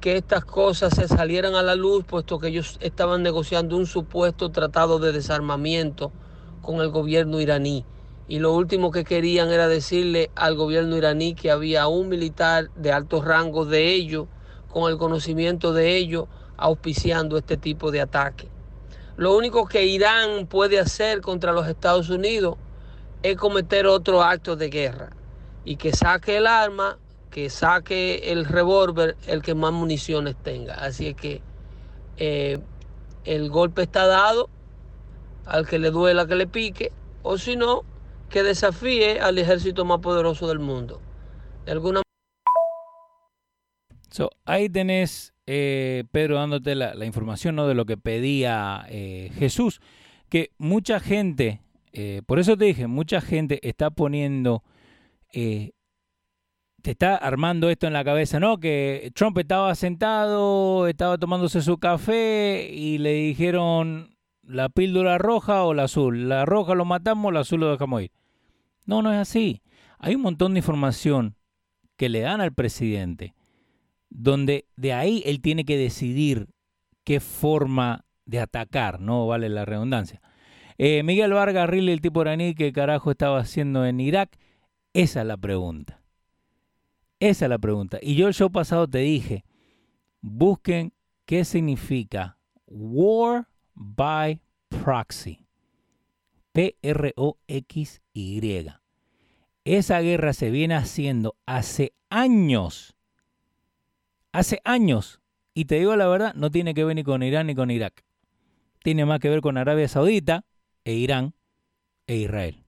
que 0.00 0.16
estas 0.16 0.44
cosas 0.44 0.96
se 0.96 1.06
salieran 1.06 1.54
a 1.54 1.62
la 1.62 1.76
luz, 1.76 2.04
puesto 2.04 2.40
que 2.40 2.48
ellos 2.48 2.76
estaban 2.80 3.22
negociando 3.22 3.76
un 3.76 3.86
supuesto 3.86 4.50
tratado 4.50 4.98
de 4.98 5.12
desarmamiento 5.12 6.10
con 6.60 6.80
el 6.80 6.88
gobierno 6.88 7.40
iraní. 7.40 7.84
Y 8.26 8.40
lo 8.40 8.52
último 8.52 8.90
que 8.90 9.04
querían 9.04 9.50
era 9.50 9.68
decirle 9.68 10.32
al 10.34 10.56
gobierno 10.56 10.96
iraní 10.96 11.36
que 11.36 11.52
había 11.52 11.86
un 11.86 12.08
militar 12.08 12.68
de 12.74 12.90
alto 12.90 13.22
rango 13.22 13.64
de 13.64 13.92
ellos, 13.92 14.26
con 14.68 14.90
el 14.90 14.98
conocimiento 14.98 15.72
de 15.72 15.96
ellos, 15.96 16.24
auspiciando 16.56 17.38
este 17.38 17.56
tipo 17.56 17.92
de 17.92 18.00
ataque. 18.00 18.48
Lo 19.16 19.36
único 19.36 19.66
que 19.66 19.86
Irán 19.86 20.48
puede 20.48 20.80
hacer 20.80 21.20
contra 21.20 21.52
los 21.52 21.68
Estados 21.68 22.10
Unidos 22.10 22.56
es 23.22 23.36
cometer 23.36 23.86
otro 23.86 24.22
acto 24.22 24.56
de 24.56 24.68
guerra 24.68 25.10
y 25.64 25.76
que 25.76 25.92
saque 25.92 26.38
el 26.38 26.46
arma, 26.46 26.98
que 27.30 27.50
saque 27.50 28.32
el 28.32 28.44
revólver, 28.44 29.16
el 29.26 29.42
que 29.42 29.54
más 29.54 29.72
municiones 29.72 30.36
tenga. 30.42 30.74
Así 30.74 31.08
es 31.08 31.14
que 31.16 31.42
eh, 32.16 32.58
el 33.24 33.50
golpe 33.50 33.82
está 33.82 34.06
dado 34.06 34.48
al 35.46 35.66
que 35.66 35.78
le 35.78 35.90
duela 35.90 36.26
que 36.26 36.36
le 36.36 36.46
pique, 36.46 36.92
o 37.22 37.38
si 37.38 37.56
no, 37.56 37.84
que 38.28 38.42
desafíe 38.42 39.20
al 39.20 39.38
ejército 39.38 39.84
más 39.84 40.00
poderoso 40.00 40.48
del 40.48 40.60
mundo. 40.60 41.00
De 41.64 41.72
alguna 41.72 42.02
So, 44.10 44.30
ahí 44.44 44.68
tenés, 44.68 45.32
eh, 45.46 46.04
Pedro, 46.10 46.36
dándote 46.36 46.74
la, 46.74 47.04
información 47.04 47.54
¿no? 47.54 47.68
de 47.68 47.74
lo 47.74 47.86
que 47.86 47.96
pedía 47.96 48.84
eh, 48.88 49.30
Jesús, 49.38 49.80
que 50.28 50.50
mucha 50.58 50.98
gente, 50.98 51.60
eh, 51.92 52.22
por 52.26 52.38
eso 52.38 52.56
te 52.56 52.66
dije, 52.66 52.86
mucha 52.86 53.20
gente 53.20 53.66
está 53.66 53.90
poniendo, 53.90 54.62
te 55.32 55.72
está 56.82 57.16
armando 57.16 57.70
esto 57.70 57.86
en 57.86 57.92
la 57.92 58.04
cabeza, 58.04 58.40
¿no? 58.40 58.58
Que 58.58 59.10
Trump 59.14 59.38
estaba 59.38 59.74
sentado, 59.74 60.86
estaba 60.86 61.18
tomándose 61.18 61.62
su 61.62 61.78
café 61.78 62.70
y 62.72 62.98
le 62.98 63.12
dijeron 63.12 64.16
la 64.42 64.68
píldora 64.68 65.18
roja 65.18 65.64
o 65.64 65.74
la 65.74 65.84
azul. 65.84 66.28
La 66.28 66.44
roja 66.44 66.74
lo 66.74 66.84
matamos, 66.84 67.32
la 67.32 67.40
azul 67.40 67.60
lo 67.60 67.70
dejamos 67.70 68.02
ir. 68.02 68.12
No, 68.86 69.02
no 69.02 69.12
es 69.12 69.18
así. 69.18 69.62
Hay 69.98 70.14
un 70.14 70.22
montón 70.22 70.54
de 70.54 70.60
información 70.60 71.36
que 71.96 72.08
le 72.08 72.20
dan 72.20 72.40
al 72.40 72.52
presidente 72.52 73.34
donde 74.10 74.66
de 74.76 74.92
ahí 74.92 75.22
él 75.24 75.40
tiene 75.40 75.64
que 75.64 75.76
decidir 75.76 76.48
qué 77.04 77.20
forma 77.20 78.04
de 78.26 78.40
atacar, 78.40 79.00
no 79.00 79.26
vale 79.26 79.48
la 79.48 79.64
redundancia. 79.64 80.20
Eh, 80.82 81.02
Miguel 81.02 81.34
Vargas 81.34 81.68
Riley, 81.68 81.92
el 81.92 82.00
tipo 82.00 82.22
iraní, 82.22 82.54
¿qué 82.54 82.72
carajo 82.72 83.10
estaba 83.10 83.38
haciendo 83.38 83.84
en 83.84 84.00
Irak? 84.00 84.38
Esa 84.94 85.20
es 85.20 85.26
la 85.26 85.36
pregunta. 85.36 86.00
Esa 87.18 87.44
es 87.44 87.50
la 87.50 87.58
pregunta. 87.58 87.98
Y 88.00 88.14
yo 88.14 88.28
el 88.28 88.32
show 88.32 88.50
pasado 88.50 88.88
te 88.88 89.00
dije, 89.00 89.44
busquen 90.22 90.94
qué 91.26 91.44
significa 91.44 92.38
War 92.64 93.46
by 93.74 94.40
Proxy. 94.70 95.46
P-R-O-X-Y. 96.52 98.00
Esa 99.66 100.00
guerra 100.00 100.32
se 100.32 100.50
viene 100.50 100.76
haciendo 100.76 101.36
hace 101.44 101.92
años 102.08 102.96
hace 104.32 104.60
años, 104.64 105.20
y 105.52 105.66
te 105.66 105.74
digo 105.74 105.94
la 105.96 106.06
verdad, 106.06 106.32
no 106.34 106.50
tiene 106.50 106.72
que 106.72 106.84
ver 106.84 106.96
ni 106.96 107.04
con 107.04 107.22
Irán 107.22 107.48
ni 107.48 107.54
con 107.54 107.70
Irak. 107.70 108.02
Tiene 108.82 109.04
más 109.04 109.20
que 109.20 109.28
ver 109.28 109.42
con 109.42 109.58
Arabia 109.58 109.88
Saudita 109.88 110.46
e 110.84 110.94
Irán 110.94 111.34
e 112.06 112.16
Israel. 112.16 112.64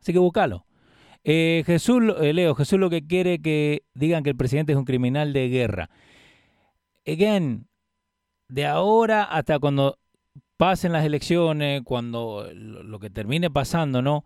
Así 0.00 0.12
que 0.12 0.18
búscalo. 0.18 0.66
Eh, 1.24 1.62
Jesús, 1.66 2.02
eh, 2.20 2.32
Leo, 2.32 2.54
Jesús 2.54 2.78
lo 2.78 2.90
que 2.90 3.06
quiere 3.06 3.40
que 3.40 3.82
digan 3.94 4.22
que 4.22 4.30
el 4.30 4.36
presidente 4.36 4.72
es 4.72 4.78
un 4.78 4.84
criminal 4.84 5.32
de 5.32 5.48
guerra. 5.48 5.90
Again, 7.06 7.68
de 8.48 8.66
ahora 8.66 9.24
hasta 9.24 9.58
cuando 9.58 9.98
pasen 10.56 10.92
las 10.92 11.04
elecciones, 11.04 11.82
cuando 11.84 12.48
lo 12.52 12.98
que 12.98 13.10
termine 13.10 13.50
pasando, 13.50 14.02
¿no? 14.02 14.24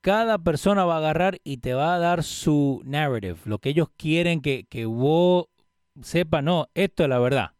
Cada 0.00 0.38
persona 0.38 0.84
va 0.84 0.96
a 0.96 0.98
agarrar 0.98 1.38
y 1.42 1.58
te 1.58 1.74
va 1.74 1.94
a 1.94 1.98
dar 1.98 2.22
su 2.22 2.82
narrative, 2.84 3.38
lo 3.44 3.58
que 3.58 3.70
ellos 3.70 3.88
quieren 3.96 4.40
que, 4.40 4.64
que 4.68 4.86
vos 4.86 5.46
sepa, 6.02 6.42
no, 6.42 6.68
esto 6.74 7.02
es 7.02 7.08
la 7.08 7.18
verdad. 7.18 7.52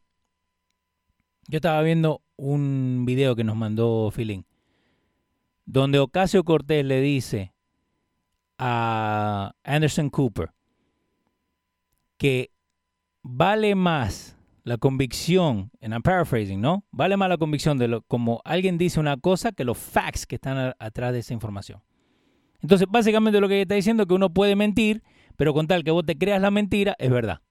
Yo 1.48 1.56
estaba 1.56 1.80
viendo 1.82 2.22
un 2.36 3.04
video 3.06 3.34
que 3.34 3.44
nos 3.44 3.56
mandó 3.56 4.10
Feeling, 4.10 4.42
donde 5.64 5.98
Ocasio 5.98 6.44
Cortés 6.44 6.84
le 6.84 7.00
dice 7.00 7.52
a 8.58 9.52
Anderson 9.64 10.10
Cooper 10.10 10.52
que 12.16 12.50
vale 13.22 13.74
más 13.74 14.36
la 14.64 14.78
convicción, 14.78 15.70
en 15.80 15.92
I'm 15.92 16.02
paraphrasing, 16.02 16.60
¿no? 16.60 16.84
Vale 16.90 17.16
más 17.16 17.28
la 17.28 17.36
convicción 17.36 17.78
de 17.78 17.86
lo, 17.86 18.02
como 18.02 18.40
alguien 18.44 18.78
dice 18.78 18.98
una 18.98 19.16
cosa 19.16 19.52
que 19.52 19.64
los 19.64 19.78
facts 19.78 20.26
que 20.26 20.34
están 20.36 20.74
atrás 20.78 21.12
de 21.12 21.20
esa 21.20 21.34
información. 21.34 21.82
Entonces, 22.60 22.88
básicamente 22.90 23.40
lo 23.40 23.48
que 23.48 23.62
está 23.62 23.76
diciendo 23.76 24.02
es 24.02 24.08
que 24.08 24.14
uno 24.14 24.34
puede 24.34 24.56
mentir, 24.56 25.04
pero 25.36 25.54
con 25.54 25.68
tal 25.68 25.84
que 25.84 25.92
vos 25.92 26.04
te 26.04 26.18
creas 26.18 26.40
la 26.40 26.50
mentira, 26.50 26.96
es 26.98 27.10
verdad. 27.10 27.42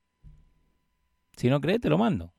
Si 1.38 1.50
no 1.50 1.62
crees, 1.62 1.80
te 1.80 1.90
lo 1.90 1.98
mando. 1.98 2.34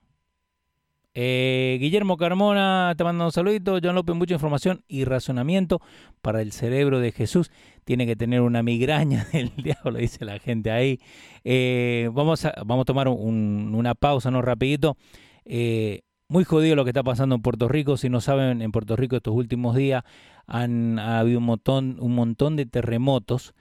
Eh, 1.19 1.79
Guillermo 1.81 2.19
Carmona 2.19 2.93
te 2.95 3.03
manda 3.03 3.25
un 3.25 3.33
saludito. 3.33 3.79
John 3.83 3.95
López, 3.95 4.15
mucha 4.15 4.35
información 4.35 4.85
y 4.87 5.05
razonamiento 5.05 5.81
para 6.21 6.43
el 6.43 6.53
cerebro 6.53 7.01
de 7.01 7.11
Jesús. 7.11 7.51
Tiene 7.85 8.05
que 8.05 8.17
tener 8.17 8.43
una 8.43 8.63
migraña 8.63 9.27
del 9.33 9.51
diablo, 9.57 9.99
dice 9.99 10.27
la 10.27 10.39
gente 10.39 10.71
ahí. 10.71 11.01
Eh, 11.43 12.11
vamos, 12.13 12.45
a, 12.45 12.53
vamos 12.67 12.83
a 12.83 12.85
tomar 12.85 13.09
una 13.09 13.95
pausa, 13.95 14.31
¿no? 14.31 14.43
Rapidito. 14.43 14.99
Eh, 15.47 16.03
muy 16.29 16.45
jodido 16.45 16.77
lo 16.77 16.85
que 16.85 16.91
está 16.91 17.03
pasando 17.03 17.35
en 17.35 17.41
Puerto 17.41 17.67
Rico. 17.67 17.97
Si 17.97 18.11
no 18.11 18.21
saben, 18.21 18.61
en 18.61 18.71
Puerto 18.71 18.95
Rico 18.95 19.17
estos 19.17 19.35
últimos 19.35 19.75
días 19.75 20.05
han 20.47 20.99
ha 20.99 21.21
habido 21.21 21.39
un 21.39 21.47
montón, 21.47 21.97
un 21.99 22.15
montón 22.15 22.57
de 22.57 22.67
terremotos. 22.67 23.55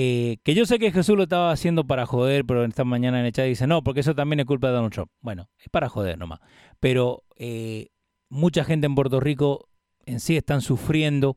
Eh, 0.00 0.38
que 0.44 0.54
yo 0.54 0.64
sé 0.64 0.78
que 0.78 0.92
Jesús 0.92 1.16
lo 1.16 1.24
estaba 1.24 1.50
haciendo 1.50 1.84
para 1.84 2.06
joder, 2.06 2.44
pero 2.44 2.64
esta 2.64 2.84
mañana 2.84 3.18
en 3.18 3.26
el 3.26 3.32
chat 3.32 3.46
dice, 3.46 3.66
no, 3.66 3.82
porque 3.82 3.98
eso 3.98 4.14
también 4.14 4.38
es 4.38 4.46
culpa 4.46 4.68
de 4.68 4.74
Donald 4.74 4.92
Trump. 4.92 5.10
Bueno, 5.20 5.48
es 5.58 5.68
para 5.70 5.88
joder 5.88 6.16
nomás. 6.16 6.38
Pero 6.78 7.24
eh, 7.34 7.88
mucha 8.28 8.62
gente 8.62 8.86
en 8.86 8.94
Puerto 8.94 9.18
Rico 9.18 9.68
en 10.06 10.20
sí 10.20 10.36
están 10.36 10.60
sufriendo 10.60 11.36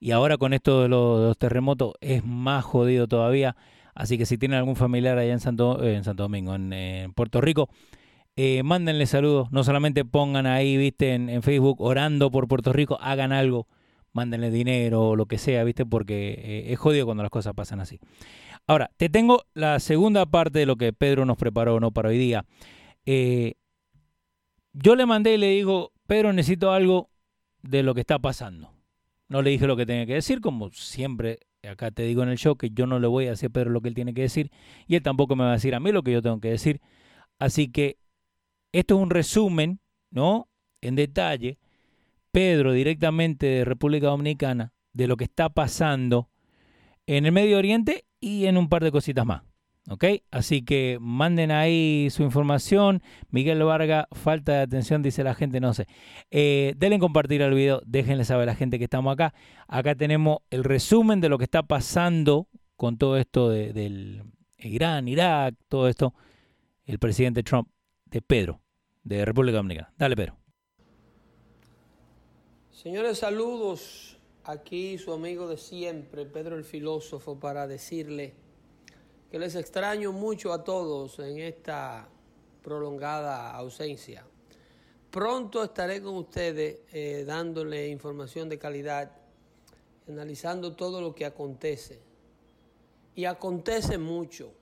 y 0.00 0.10
ahora 0.10 0.38
con 0.38 0.54
esto 0.54 0.82
de 0.82 0.88
los, 0.88 1.38
terremotos 1.38 1.92
es 2.00 2.24
más 2.24 2.64
jodido 2.64 3.06
todavía. 3.06 3.54
Así 3.94 4.18
que 4.18 4.26
si 4.26 4.38
tienen 4.38 4.58
algún 4.58 4.74
familiar 4.74 5.16
allá 5.16 5.32
en 5.32 5.38
Santo, 5.38 5.80
eh, 5.84 5.94
en 5.94 6.02
Santo 6.02 6.24
Domingo, 6.24 6.56
en, 6.56 7.12
Puerto 7.12 7.40
Rico, 7.40 7.68
mándenle 8.64 9.06
saludos. 9.06 9.52
No 9.52 9.62
solamente 9.62 10.04
pongan 10.04 10.46
ahí, 10.46 10.76
viste, 10.76 11.14
en 11.14 11.42
Facebook 11.44 11.80
orando 11.80 12.32
por 12.32 12.48
Puerto 12.48 12.72
Rico, 12.72 12.98
hagan 13.00 13.30
algo 13.30 13.68
mándenle 14.14 14.50
dinero 14.50 15.10
o 15.10 15.16
lo 15.16 15.26
que 15.26 15.36
sea, 15.36 15.64
¿viste? 15.64 15.84
Porque 15.84 16.32
eh, 16.38 16.72
es 16.72 16.78
jodido 16.78 17.04
cuando 17.04 17.22
las 17.22 17.30
cosas 17.30 17.52
pasan 17.52 17.80
así. 17.80 18.00
Ahora, 18.66 18.90
te 18.96 19.10
tengo 19.10 19.42
la 19.52 19.78
segunda 19.80 20.24
parte 20.24 20.60
de 20.60 20.66
lo 20.66 20.76
que 20.76 20.94
Pedro 20.94 21.26
nos 21.26 21.36
preparó 21.36 21.78
¿no? 21.80 21.90
para 21.90 22.08
hoy 22.08 22.16
día. 22.16 22.46
Eh, 23.04 23.54
yo 24.72 24.96
le 24.96 25.04
mandé 25.04 25.34
y 25.34 25.38
le 25.38 25.50
digo, 25.50 25.92
Pedro, 26.06 26.32
necesito 26.32 26.72
algo 26.72 27.10
de 27.62 27.82
lo 27.82 27.94
que 27.94 28.00
está 28.00 28.18
pasando. 28.18 28.72
No 29.28 29.42
le 29.42 29.50
dije 29.50 29.66
lo 29.66 29.76
que 29.76 29.84
tenía 29.84 30.06
que 30.06 30.14
decir, 30.14 30.40
como 30.40 30.70
siempre 30.70 31.40
acá 31.68 31.90
te 31.90 32.02
digo 32.02 32.22
en 32.22 32.28
el 32.28 32.36
show 32.36 32.56
que 32.56 32.70
yo 32.70 32.86
no 32.86 32.98
le 32.98 33.06
voy 33.06 33.26
a 33.26 33.30
decir 33.30 33.48
a 33.48 33.52
Pedro 33.52 33.70
lo 33.70 33.80
que 33.80 33.88
él 33.88 33.94
tiene 33.94 34.12
que 34.12 34.20
decir 34.20 34.50
y 34.86 34.96
él 34.96 35.02
tampoco 35.02 35.34
me 35.34 35.44
va 35.44 35.50
a 35.50 35.54
decir 35.54 35.74
a 35.74 35.80
mí 35.80 35.92
lo 35.92 36.02
que 36.02 36.12
yo 36.12 36.22
tengo 36.22 36.40
que 36.40 36.50
decir. 36.50 36.80
Así 37.38 37.68
que 37.68 37.98
esto 38.72 38.96
es 38.96 39.02
un 39.02 39.10
resumen, 39.10 39.80
¿no? 40.10 40.48
En 40.80 40.94
detalle 40.94 41.58
Pedro 42.34 42.72
directamente 42.72 43.46
de 43.46 43.64
República 43.64 44.08
Dominicana 44.08 44.72
de 44.92 45.06
lo 45.06 45.16
que 45.16 45.22
está 45.22 45.50
pasando 45.50 46.30
en 47.06 47.26
el 47.26 47.32
Medio 47.32 47.56
Oriente 47.56 48.06
y 48.18 48.46
en 48.46 48.56
un 48.56 48.68
par 48.68 48.82
de 48.82 48.90
cositas 48.90 49.24
más. 49.24 49.42
¿Ok? 49.88 50.04
Así 50.32 50.62
que 50.62 50.98
manden 51.00 51.52
ahí 51.52 52.08
su 52.10 52.24
información. 52.24 53.02
Miguel 53.30 53.62
Varga, 53.62 54.08
falta 54.10 54.52
de 54.54 54.62
atención, 54.62 55.00
dice 55.00 55.22
la 55.22 55.34
gente, 55.36 55.60
no 55.60 55.74
sé. 55.74 55.86
Eh, 56.32 56.74
denle 56.76 56.98
compartir 56.98 57.40
el 57.40 57.54
video, 57.54 57.80
déjenle 57.86 58.24
saber 58.24 58.48
a 58.48 58.52
la 58.52 58.56
gente 58.56 58.78
que 58.78 58.84
estamos 58.84 59.12
acá. 59.12 59.32
Acá 59.68 59.94
tenemos 59.94 60.38
el 60.50 60.64
resumen 60.64 61.20
de 61.20 61.28
lo 61.28 61.38
que 61.38 61.44
está 61.44 61.62
pasando 61.62 62.48
con 62.74 62.98
todo 62.98 63.16
esto 63.16 63.48
del 63.48 64.24
Irán, 64.58 65.06
Irak, 65.06 65.54
todo 65.68 65.86
esto. 65.86 66.14
El 66.84 66.98
presidente 66.98 67.44
Trump 67.44 67.68
de 68.06 68.22
Pedro, 68.22 68.60
de 69.04 69.24
República 69.24 69.58
Dominicana. 69.58 69.92
Dale, 69.96 70.16
Pedro. 70.16 70.43
Señores, 72.84 73.16
saludos. 73.20 74.18
Aquí 74.44 74.98
su 74.98 75.10
amigo 75.14 75.48
de 75.48 75.56
siempre, 75.56 76.26
Pedro 76.26 76.54
el 76.54 76.64
filósofo, 76.64 77.40
para 77.40 77.66
decirle 77.66 78.34
que 79.30 79.38
les 79.38 79.54
extraño 79.54 80.12
mucho 80.12 80.52
a 80.52 80.62
todos 80.62 81.18
en 81.18 81.38
esta 81.38 82.06
prolongada 82.62 83.52
ausencia. 83.52 84.26
Pronto 85.10 85.64
estaré 85.64 86.02
con 86.02 86.16
ustedes 86.16 86.80
eh, 86.92 87.24
dándole 87.26 87.88
información 87.88 88.50
de 88.50 88.58
calidad, 88.58 89.12
analizando 90.06 90.76
todo 90.76 91.00
lo 91.00 91.14
que 91.14 91.24
acontece. 91.24 92.02
Y 93.14 93.24
acontece 93.24 93.96
mucho, 93.96 94.52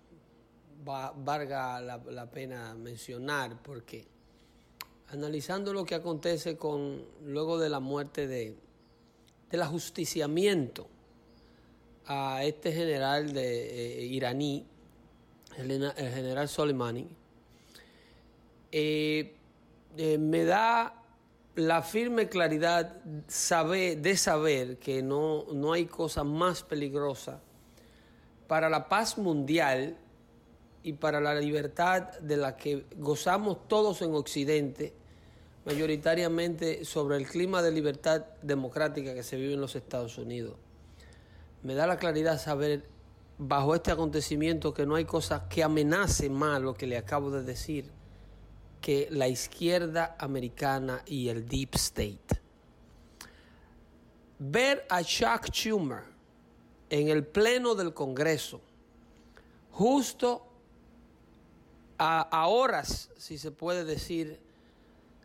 valga 0.85 1.81
la, 1.81 1.97
la 1.97 2.31
pena 2.31 2.73
mencionar, 2.77 3.61
porque 3.61 4.12
analizando 5.13 5.73
lo 5.73 5.85
que 5.85 5.95
acontece 5.95 6.57
con 6.57 7.05
luego 7.25 7.59
de 7.59 7.69
la 7.69 7.81
muerte 7.81 8.27
de 8.27 8.57
del 9.53 9.61
ajusticiamiento 9.61 10.89
a 12.07 12.43
este 12.43 12.73
general 12.73 13.35
de 13.35 14.01
eh, 14.01 14.07
iraní, 14.07 14.67
el, 15.59 15.93
general 15.93 16.49
Soleimani, 16.49 17.07
eh, 18.73 19.37
eh, 19.99 20.17
me 20.17 20.45
da 20.45 21.05
la 21.55 21.83
firme 21.83 22.31
claridad 22.31 23.03
de 23.05 24.17
saber 24.17 24.79
que 24.79 25.03
no, 25.03 25.45
no 25.53 25.75
hay 25.75 25.85
cosa 25.85 26.25
más 26.25 26.63
peligrosa 26.63 27.43
para 28.49 28.71
la 28.71 28.89
paz 28.89 29.19
mundial 29.19 29.99
y 30.83 30.95
para 30.95 31.21
la 31.21 31.35
libertad 31.35 32.19
de 32.21 32.39
la 32.39 32.57
que 32.57 32.87
gozamos 32.97 33.69
todos 33.69 34.01
en 34.01 34.15
Occidente 34.15 34.95
mayoritariamente 35.65 36.85
sobre 36.85 37.17
el 37.17 37.27
clima 37.27 37.63
de 37.63 37.71
libertad 37.71 38.25
democrática 38.43 39.15
que 39.15 39.23
se 39.23 39.37
vive 39.37 39.55
en 39.55 39.61
los 39.61 39.77
Estados 39.77 40.19
Unidos. 40.19 40.57
Me 41.63 41.75
da 41.75 41.87
la 41.87 41.97
claridad 41.97 42.41
saber 42.41 42.85
bajo 43.39 43.75
este 43.75 43.91
acontecimiento 43.91 44.75
que 44.75 44.87
no 44.87 44.97
hay 44.97 45.05
cosa 45.05 45.49
que 45.49 45.63
amenace 45.63 46.29
más 46.29 46.61
lo 46.61 46.75
que 46.75 46.87
le 46.87 46.97
acabo 46.97 47.31
de 47.31 47.43
decir 47.43 47.91
que 48.81 49.09
la 49.11 49.29
izquierda 49.29 50.17
americana 50.19 51.03
y 51.07 51.29
el 51.29 51.49
deep 51.49 51.77
state. 51.77 52.41
Ver 54.41 54.85
a 54.91 55.03
Chuck 55.05 55.47
Schumer 55.53 56.03
en 56.91 57.09
el 57.09 57.25
pleno 57.25 57.77
del 57.77 57.95
Congreso, 57.95 58.61
justo 59.71 60.47
a, 61.97 62.49
horas, 62.49 63.11
si 63.17 63.39
se 63.39 63.53
puede 63.53 63.85
decir, 63.85 64.41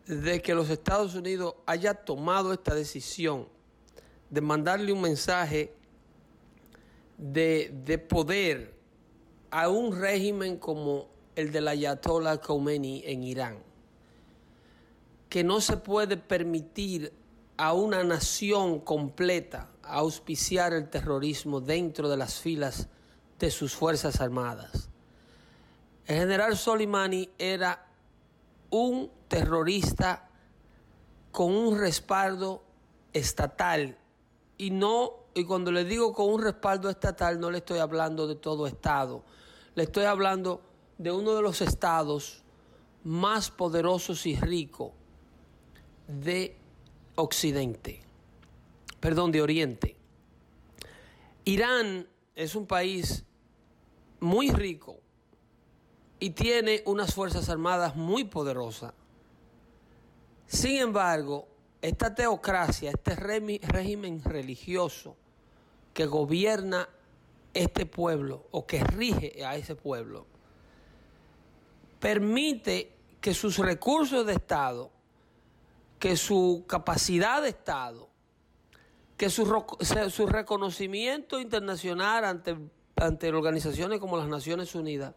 de 0.08 0.40
que 0.40 0.54
los 0.54 0.70
Estados 0.70 1.14
Unidos 1.14 1.54
haya 1.66 1.92
tomado 1.92 2.54
esta 2.54 2.74
decisión 2.74 3.46
de 4.30 4.40
mandarle 4.40 4.90
un 4.90 5.02
mensaje 5.02 5.74
de, 7.18 7.74
de 7.84 7.98
poder 7.98 8.74
a 9.50 9.68
un 9.68 9.94
régimen 9.94 10.56
como 10.56 11.08
el 11.36 11.52
del 11.52 11.68
Ayatollah 11.68 12.38
Khomeini 12.38 13.02
en 13.04 13.22
Irán, 13.22 13.58
que 15.28 15.44
no 15.44 15.60
se 15.60 15.76
puede 15.76 16.16
permitir 16.16 17.12
a 17.58 17.74
una 17.74 18.02
nación 18.02 18.80
completa 18.80 19.70
auspiciar 19.82 20.72
el 20.72 20.88
terrorismo 20.88 21.60
dentro 21.60 22.08
de 22.08 22.16
las 22.16 22.40
filas 22.40 22.88
de 23.38 23.50
sus 23.50 23.74
Fuerzas 23.74 24.22
Armadas. 24.22 24.88
El 26.06 26.20
general 26.20 26.56
Soleimani 26.56 27.28
era 27.36 27.87
un 28.70 29.10
terrorista 29.28 30.28
con 31.32 31.54
un 31.54 31.78
respaldo 31.78 32.62
estatal. 33.12 33.96
Y 34.56 34.70
no 34.70 35.28
y 35.38 35.44
cuando 35.44 35.70
le 35.70 35.84
digo 35.84 36.12
con 36.12 36.32
un 36.32 36.42
respaldo 36.42 36.90
estatal 36.90 37.38
no 37.38 37.50
le 37.50 37.58
estoy 37.58 37.78
hablando 37.78 38.26
de 38.26 38.34
todo 38.34 38.66
estado, 38.66 39.22
le 39.76 39.84
estoy 39.84 40.04
hablando 40.04 40.60
de 40.98 41.12
uno 41.12 41.34
de 41.34 41.42
los 41.42 41.60
estados 41.60 42.42
más 43.04 43.48
poderosos 43.50 44.26
y 44.26 44.34
ricos 44.34 44.90
de 46.08 46.56
Occidente, 47.14 48.00
perdón, 48.98 49.30
de 49.30 49.42
Oriente. 49.42 49.96
Irán 51.44 52.08
es 52.34 52.56
un 52.56 52.66
país 52.66 53.24
muy 54.18 54.50
rico 54.50 54.96
y 56.20 56.30
tiene 56.30 56.82
unas 56.86 57.14
fuerzas 57.14 57.48
armadas 57.48 57.94
muy 57.96 58.24
poderosas. 58.24 58.92
Sin 60.46 60.76
embargo, 60.78 61.46
esta 61.80 62.14
teocracia, 62.14 62.90
este 62.90 63.14
régimen 63.14 64.22
religioso 64.24 65.16
que 65.94 66.06
gobierna 66.06 66.88
este 67.54 67.86
pueblo 67.86 68.46
o 68.50 68.66
que 68.66 68.82
rige 68.82 69.44
a 69.44 69.56
ese 69.56 69.74
pueblo, 69.74 70.26
permite 72.00 72.92
que 73.20 73.34
sus 73.34 73.58
recursos 73.58 74.26
de 74.26 74.34
Estado, 74.34 74.90
que 75.98 76.16
su 76.16 76.64
capacidad 76.66 77.42
de 77.42 77.50
Estado, 77.50 78.08
que 79.16 79.28
su, 79.30 79.44
reconocimiento 80.26 81.40
internacional 81.40 82.24
ante 82.96 83.32
organizaciones 83.32 83.98
como 83.98 84.16
las 84.16 84.28
Naciones 84.28 84.74
Unidas, 84.76 85.14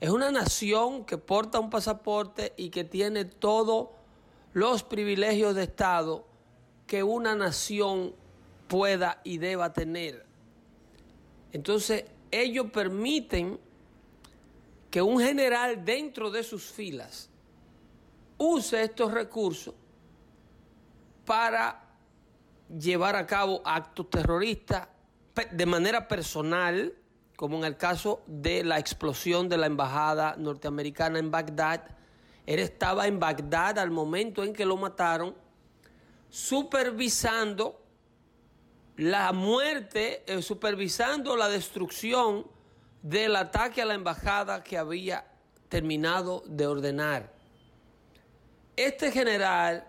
es 0.00 0.10
una 0.10 0.30
nación 0.30 1.04
que 1.04 1.18
porta 1.18 1.58
un 1.58 1.70
pasaporte 1.70 2.52
y 2.56 2.70
que 2.70 2.84
tiene 2.84 3.24
todos 3.24 3.88
los 4.52 4.82
privilegios 4.82 5.54
de 5.54 5.64
Estado 5.64 6.26
que 6.86 7.02
una 7.02 7.34
nación 7.34 8.14
pueda 8.68 9.20
y 9.24 9.38
deba 9.38 9.72
tener. 9.72 10.24
Entonces, 11.52 12.04
ellos 12.30 12.70
permiten 12.70 13.58
que 14.90 15.00
un 15.02 15.20
general 15.20 15.84
dentro 15.84 16.30
de 16.30 16.42
sus 16.42 16.64
filas 16.64 17.28
use 18.38 18.82
estos 18.82 19.12
recursos 19.12 19.74
para 21.24 21.82
llevar 22.78 23.16
a 23.16 23.26
cabo 23.26 23.62
actos 23.64 24.08
terroristas 24.10 24.88
de 25.50 25.66
manera 25.66 26.08
personal, 26.08 26.94
como 27.36 27.58
en 27.58 27.64
el 27.64 27.76
caso 27.76 28.22
de 28.26 28.64
la 28.64 28.78
explosión 28.78 29.48
de 29.48 29.58
la 29.58 29.66
embajada 29.66 30.34
norteamericana 30.38 31.18
en 31.18 31.30
Bagdad. 31.30 31.84
Él 32.46 32.60
estaba 32.60 33.06
en 33.06 33.20
Bagdad 33.20 33.78
al 33.78 33.90
momento 33.90 34.42
en 34.42 34.54
que 34.54 34.64
lo 34.64 34.76
mataron, 34.76 35.34
supervisando 36.30 37.82
la 38.96 39.32
muerte, 39.32 40.24
eh, 40.26 40.40
supervisando 40.40 41.36
la 41.36 41.48
destrucción 41.48 42.46
del 43.02 43.36
ataque 43.36 43.82
a 43.82 43.84
la 43.84 43.94
embajada 43.94 44.64
que 44.64 44.78
había 44.78 45.26
terminado 45.68 46.42
de 46.46 46.66
ordenar. 46.66 47.32
Este 48.76 49.12
general 49.12 49.86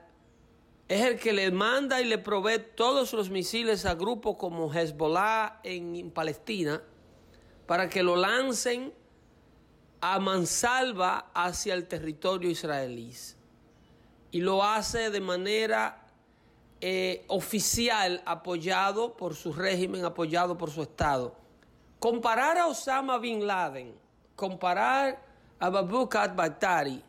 es 0.89 1.01
el 1.05 1.17
que 1.17 1.31
le 1.31 1.51
manda 1.51 2.01
y 2.01 2.05
le 2.05 2.17
provee 2.17 2.59
todos 2.75 3.13
los 3.13 3.29
misiles 3.29 3.85
a 3.85 3.95
grupos 3.95 4.35
como 4.37 4.73
Hezbollah 4.73 5.61
en 5.63 6.11
Palestina 6.11 6.81
para 7.67 7.89
que 7.89 8.01
lo 8.01 8.15
lancen 8.15 8.93
a 9.99 10.19
mansalva 10.19 11.29
hacia 11.33 11.73
el 11.73 11.87
territorio 11.87 12.49
israelí. 12.49 13.13
Y 14.31 14.41
lo 14.41 14.63
hace 14.63 15.09
de 15.11 15.19
manera 15.19 16.07
eh, 16.79 17.25
oficial, 17.27 18.21
apoyado 18.25 19.15
por 19.15 19.35
su 19.35 19.51
régimen, 19.51 20.05
apoyado 20.05 20.57
por 20.57 20.71
su 20.71 20.81
Estado. 20.81 21.35
Comparar 21.99 22.57
a 22.57 22.67
Osama 22.67 23.17
Bin 23.17 23.45
Laden, 23.45 23.93
comparar 24.35 25.21
a 25.59 25.69
Babu 25.69 26.07
Baghdadi 26.07 27.03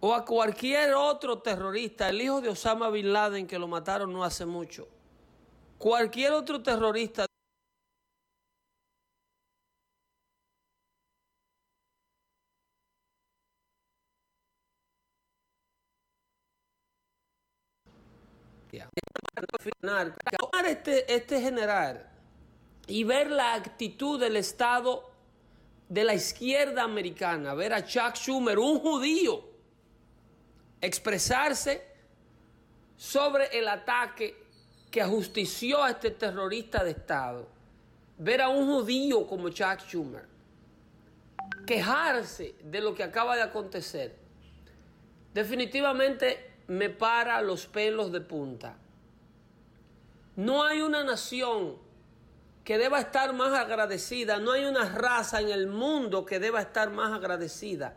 o 0.00 0.14
a 0.14 0.24
cualquier 0.24 0.94
otro 0.94 1.38
terrorista, 1.38 2.10
el 2.10 2.20
hijo 2.20 2.42
de 2.42 2.50
Osama 2.50 2.90
Bin 2.90 3.12
Laden 3.12 3.46
que 3.46 3.58
lo 3.58 3.66
mataron 3.66 4.12
no 4.12 4.22
hace 4.22 4.44
mucho, 4.44 4.86
cualquier 5.78 6.32
otro 6.32 6.62
terrorista 6.62 7.26
este, 20.66 21.14
este 21.14 21.40
general 21.40 22.10
y 22.86 23.04
ver 23.04 23.30
la 23.30 23.54
actitud 23.54 24.20
del 24.20 24.36
Estado 24.36 25.10
de 25.88 26.04
la 26.04 26.14
izquierda 26.14 26.82
americana, 26.82 27.54
ver 27.54 27.72
a 27.72 27.84
Chuck 27.84 28.14
Schumer, 28.14 28.58
un 28.58 28.78
judío, 28.80 29.44
expresarse 30.80 31.82
sobre 32.96 33.46
el 33.58 33.68
ataque 33.68 34.36
que 34.90 35.02
ajustició 35.02 35.82
a 35.82 35.90
este 35.90 36.10
terrorista 36.10 36.84
de 36.84 36.92
Estado, 36.92 37.48
ver 38.18 38.40
a 38.40 38.48
un 38.48 38.66
judío 38.66 39.26
como 39.26 39.48
Chuck 39.50 39.80
Schumer, 39.80 40.26
quejarse 41.66 42.54
de 42.62 42.80
lo 42.80 42.94
que 42.94 43.02
acaba 43.02 43.36
de 43.36 43.42
acontecer, 43.42 44.16
definitivamente 45.32 46.53
me 46.66 46.90
para 46.90 47.42
los 47.42 47.66
pelos 47.66 48.12
de 48.12 48.20
punta. 48.20 48.76
No 50.36 50.64
hay 50.64 50.80
una 50.80 51.04
nación 51.04 51.76
que 52.64 52.78
deba 52.78 52.98
estar 52.98 53.32
más 53.34 53.52
agradecida, 53.52 54.38
no 54.38 54.52
hay 54.52 54.64
una 54.64 54.88
raza 54.88 55.40
en 55.40 55.50
el 55.50 55.66
mundo 55.66 56.24
que 56.24 56.40
deba 56.40 56.60
estar 56.60 56.90
más 56.90 57.12
agradecida 57.12 57.96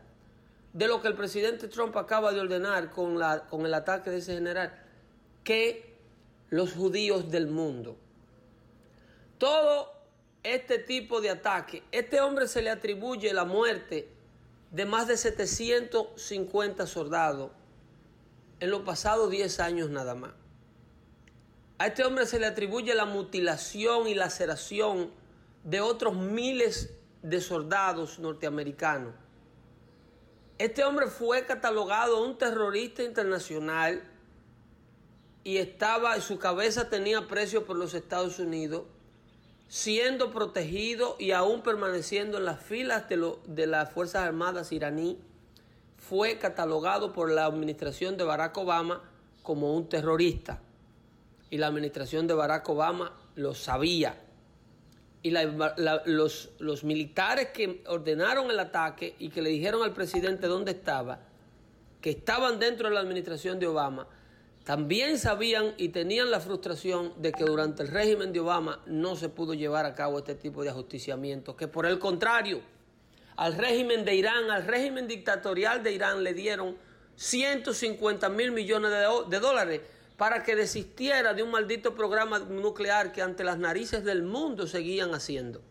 de 0.74 0.88
lo 0.88 1.01
que 1.01 1.07
el 1.07 1.15
presidente 1.15 1.68
Trump 1.68 1.95
acaba 1.97 2.32
de 2.34 2.41
ordenar 2.41 2.91
con, 2.91 3.18
la, 3.18 3.47
con 3.47 3.65
el 3.65 3.74
ataque 3.74 4.11
de 4.11 4.18
ese 4.18 4.36
general, 4.36 4.78
que 5.43 5.95
los 6.49 6.74
judíos 6.74 7.32
del 7.32 7.47
mundo. 7.47 7.97
Todo 9.38 9.91
este 10.43 10.78
tipo 10.78 11.22
de 11.22 11.30
ataque, 11.30 11.84
este 11.91 12.22
hombre 12.22 12.47
se 12.47 12.61
le 12.61 12.70
atribuye 12.70 13.34
la 13.34 13.45
muerte 13.45 14.09
de 14.72 14.86
más 14.86 15.07
de 15.07 15.18
750 15.18 16.86
soldados 16.86 17.51
en 18.60 18.72
los 18.72 18.82
pasados 18.82 19.30
10 19.30 19.60
años 19.60 19.89
nada 19.89 20.16
más. 20.16 20.32
A 21.80 21.88
este 21.88 22.03
hombre 22.03 22.26
se 22.26 22.39
le 22.39 22.47
atribuye 22.47 22.95
la 22.95 23.05
mutilación 23.05 24.08
y 24.08 24.16
laceración 24.16 25.12
de 25.64 25.82
otros 25.82 26.16
miles 26.16 26.93
de 27.22 27.39
soldados 27.39 28.20
norteamericanos. 28.20 29.14
Este 30.58 30.84
hombre 30.84 31.08
fue 31.08 31.45
catalogado 31.45 32.24
un 32.26 32.38
terrorista 32.38 33.03
internacional 33.03 34.01
y 35.43 35.58
estaba, 35.58 36.20
su 36.20 36.39
cabeza 36.39 36.89
tenía 36.89 37.28
precio 37.28 37.66
por 37.66 37.78
los 37.78 37.93
Estados 37.93 38.39
Unidos, 38.39 38.84
siendo 39.68 40.32
protegido 40.32 41.16
y 41.20 41.32
aún 41.32 41.62
permaneciendo 41.62 42.39
en 42.39 42.45
las 42.45 42.62
filas 42.62 43.08
de, 43.08 43.34
de 43.45 43.68
las 43.68 43.91
Fuerzas 43.91 44.24
Armadas 44.24 44.72
iraní, 44.72 45.20
fue 46.10 46.38
catalogado 46.38 47.12
por 47.12 47.32
la 47.32 47.45
administración 47.45 48.18
de 48.18 48.24
Barack 48.24 48.58
Obama 48.58 49.01
como 49.43 49.76
un 49.76 49.89
terrorista. 49.89 50.60
Y 51.49 51.58
la 51.58 51.68
administración 51.68 52.28
de 52.28 52.34
Barack 52.34 52.68
Obama 52.70 53.14
lo 53.36 53.53
sabía. 53.53 54.22
Y 55.24 55.32
los, 55.32 56.84
militares 56.84 57.49
que 57.53 57.84
ordenaron 57.88 58.49
el 58.49 58.60
ataque 58.60 59.16
y 59.20 59.30
que 59.30 59.41
le 59.41 59.49
dijeron 59.49 59.84
al 59.84 59.93
presidente 59.93 60.47
dónde 60.47 60.72
estaba, 60.72 61.20
que 61.99 62.12
estaban 62.12 62.60
dentro 62.60 62.88
de 62.88 62.95
la 62.95 63.01
administración 63.01 63.60
de 63.60 63.68
Obama, 63.68 64.08
también 64.64 65.18
sabían 65.18 65.74
y 65.78 65.89
tenían 65.89 66.30
la 66.30 66.39
frustración 66.39 67.14
de 67.22 67.32
que 67.32 67.43
durante 67.43 67.84
el 67.84 67.89
régimen 67.89 68.32
de 68.32 68.41
Obama 68.41 68.82
no 68.86 69.16
se 69.16 69.30
pudo 69.30 69.53
llevar 69.53 69.86
a 69.86 69.95
cabo 69.95 70.20
este 70.20 70.36
tipo 70.36 70.64
de 70.64 70.70
ajusticiamiento, 70.70 71.55
que 71.55 71.68
por 71.68 71.86
el 71.86 71.99
contrario, 71.99 72.62
al 73.38 73.54
régimen 73.54 74.04
de 74.04 74.16
Irán, 74.16 74.50
al 74.50 74.66
régimen 74.66 75.08
dictatorial 75.08 75.84
de 75.84 75.94
Irán 75.94 76.24
le 76.24 76.34
dieron 76.34 76.76
150 77.16 78.30
mil 78.30 78.52
millones 78.52 78.92
de, 79.30 79.40
dólares 79.40 79.82
para 80.18 80.44
que 80.44 80.56
desistiera 80.56 81.36
de 81.36 81.44
un 81.44 81.52
maldito 81.52 81.94
programa 81.94 82.40
nuclear 82.40 83.12
que 83.12 83.22
ante 83.22 83.44
las 83.44 83.60
narices 83.60 84.04
del 84.04 84.24
mundo 84.24 84.66
seguían 84.66 85.14
haciendo 85.14 85.62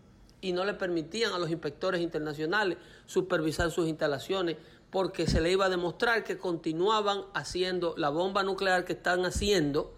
y 0.40 0.52
no 0.52 0.64
le 0.64 0.74
permitían 0.74 1.32
a 1.32 1.38
los 1.38 1.50
inspectores 1.50 2.00
internacionales 2.00 2.78
supervisar 3.04 3.72
sus 3.72 3.88
instalaciones 3.88 4.56
porque 4.90 5.26
se 5.26 5.40
le 5.40 5.50
iba 5.50 5.66
a 5.66 5.68
demostrar 5.68 6.22
que 6.22 6.38
continuaban 6.38 7.22
haciendo 7.34 7.94
la 7.96 8.10
bomba 8.10 8.44
nuclear 8.44 8.84
que 8.84 8.92
están 8.92 9.24
haciendo, 9.24 9.92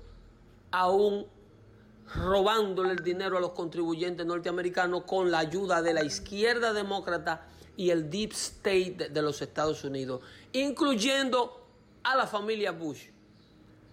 aún 0.71 1.27
robándole 2.14 2.93
el 2.93 3.05
dinero 3.05 3.37
a 3.37 3.41
los 3.41 3.51
contribuyentes 3.51 4.25
norteamericanos 4.25 5.05
con 5.05 5.31
la 5.31 5.41
ayuda 5.41 5.83
de 5.83 5.93
la 5.93 6.03
izquierda 6.03 6.73
demócrata 6.73 7.47
y 7.79 7.91
el 7.91 8.11
deep 8.11 8.33
state 8.33 9.09
de, 9.09 9.22
los 9.22 9.41
Estados 9.41 9.85
Unidos, 9.85 10.20
incluyendo 10.53 11.64
a 12.03 12.16
la 12.16 12.26
familia 12.26 12.72
Bush. 12.72 13.05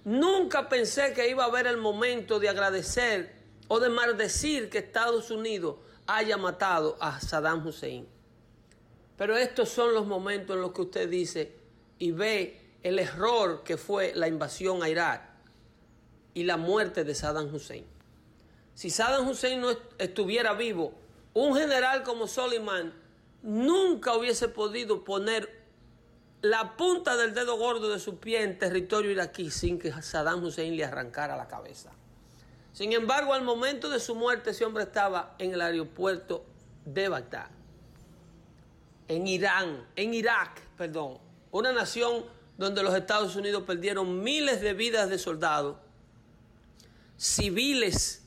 Nunca 0.04 0.68
pensé 0.68 1.14
que 1.14 1.30
iba 1.30 1.44
a 1.44 1.48
haber 1.48 1.68
el 1.68 1.78
momento 1.78 2.40
de 2.40 2.50
agradecer 2.50 3.36
o 3.68 3.80
de 3.80 3.90
maldecir 3.90 4.72
que 4.72 4.80
Estados 4.80 5.30
Unidos 5.30 5.76
haya 6.08 6.36
matado 6.36 6.98
a 7.00 7.22
Saddam 7.22 7.66
Hussein. 7.66 8.08
Pero 9.18 9.38
estos 9.38 9.70
son 9.70 9.94
los 9.94 10.08
momentos 10.08 10.56
en 10.56 10.64
los 10.64 10.72
que 10.72 10.82
usted 10.82 11.08
dice 11.08 11.56
y 12.00 12.10
ve 12.10 12.60
el 12.82 12.98
error 12.98 13.64
que 13.64 13.78
fue 13.78 14.14
la 14.16 14.28
invasión 14.28 14.82
a 14.82 14.90
Irak 14.90 15.30
y 16.34 16.44
la 16.44 16.58
muerte 16.58 17.04
de 17.04 17.14
Saddam 17.14 17.54
Hussein. 17.54 17.86
Si 18.74 18.90
Saddam 18.90 19.28
Hussein 19.28 19.62
no 19.62 19.70
estuviera 20.00 20.54
vivo, 20.54 20.92
un 21.36 21.56
general 21.56 22.02
como 22.02 22.26
Soleiman 22.26 23.05
nunca 23.46 24.16
hubiese 24.16 24.50
podido 24.50 25.04
poner 25.06 25.64
la 26.42 26.76
punta 26.76 27.16
del 27.16 27.34
dedo 27.34 27.58
gordo 27.58 27.90
de 27.90 28.00
su 28.00 28.18
pie 28.20 28.44
en 28.44 28.60
territorio 28.60 29.12
iraquí 29.12 29.50
sin 29.50 29.80
que 29.80 29.92
Saddam 30.02 30.44
Hussein 30.44 30.76
le 30.76 30.84
arrancara 30.84 31.38
la 31.38 31.48
cabeza. 31.48 31.92
Sin 32.74 32.92
embargo, 32.92 33.34
al 33.34 33.44
momento 33.44 33.90
de 33.90 34.02
su 34.02 34.16
muerte, 34.16 34.50
ese 34.50 34.66
hombre 34.66 34.84
estaba 34.84 35.36
en 35.40 35.54
el 35.54 35.62
aeropuerto 35.62 36.44
de 36.84 37.08
Bagdad 37.08 37.56
en 39.08 39.28
Irán, 39.28 39.86
en 39.96 40.14
Irak, 40.14 40.62
perdón, 40.78 41.20
una 41.52 41.72
nación 41.72 42.26
donde 42.58 42.84
los 42.84 42.94
Estados 42.96 43.36
Unidos 43.36 43.64
perdieron 43.64 44.24
miles 44.24 44.62
de 44.62 44.74
vidas 44.74 45.10
de 45.10 45.18
soldados, 45.18 45.78
civiles, 47.18 48.26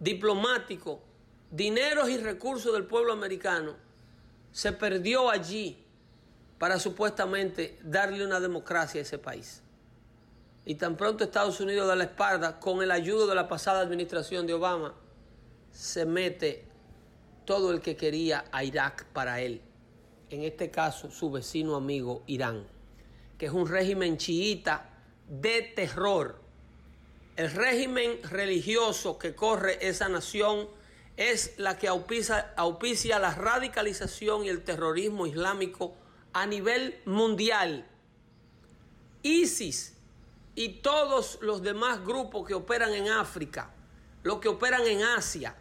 diplomáticos, 0.00 0.98
dineros 1.50 2.08
y 2.08 2.18
recursos 2.18 2.72
del 2.72 2.84
pueblo 2.84 3.12
americano, 3.12 3.76
se 4.56 4.72
perdió 4.72 5.28
allí 5.28 5.84
para 6.56 6.78
supuestamente 6.78 7.78
darle 7.82 8.24
una 8.24 8.40
democracia 8.40 9.00
a 9.00 9.02
ese 9.02 9.18
país. 9.18 9.62
Y 10.64 10.76
tan 10.76 10.96
pronto 10.96 11.24
Estados 11.24 11.60
Unidos 11.60 11.86
da 11.86 11.94
la 11.94 12.04
espalda, 12.04 12.58
con 12.58 12.82
el 12.82 12.90
ayudo 12.90 13.26
de 13.26 13.34
la 13.34 13.48
pasada 13.48 13.80
administración 13.80 14.46
de 14.46 14.54
Obama, 14.54 14.94
se 15.72 16.06
mete 16.06 16.64
todo 17.44 17.70
el 17.70 17.82
que 17.82 17.98
quería 17.98 18.46
a 18.50 18.64
Irak 18.64 19.04
para 19.12 19.42
él 19.42 19.60
en 20.30 20.42
este 20.42 20.70
caso 20.70 21.10
su 21.10 21.30
vecino 21.30 21.76
amigo 21.76 22.22
Irán, 22.26 22.66
que 23.36 23.44
es 23.44 23.52
un 23.52 23.68
régimen 23.68 24.16
chiita 24.16 24.88
de 25.28 25.70
terror. 25.76 26.40
El 27.36 27.50
régimen 27.50 28.22
religioso 28.22 29.18
que 29.18 29.34
corre 29.34 29.86
esa 29.86 30.08
nación 30.08 30.66
es 31.16 31.54
la 31.58 31.78
que 31.78 31.88
auspicia, 31.88 32.52
auspicia 32.56 33.18
la 33.18 33.34
radicalización 33.34 34.44
y 34.44 34.48
el 34.48 34.62
terrorismo 34.62 35.26
islámico 35.26 35.94
a 36.32 36.46
nivel 36.46 37.00
mundial. 37.06 37.86
ISIS 39.22 39.96
y 40.54 40.80
todos 40.80 41.38
los 41.42 41.62
demás 41.62 42.04
grupos 42.04 42.46
que 42.46 42.54
operan 42.54 42.92
en 42.92 43.08
África, 43.08 43.70
los 44.22 44.38
que 44.38 44.48
operan 44.48 44.86
en 44.86 45.02
Asia, 45.02 45.54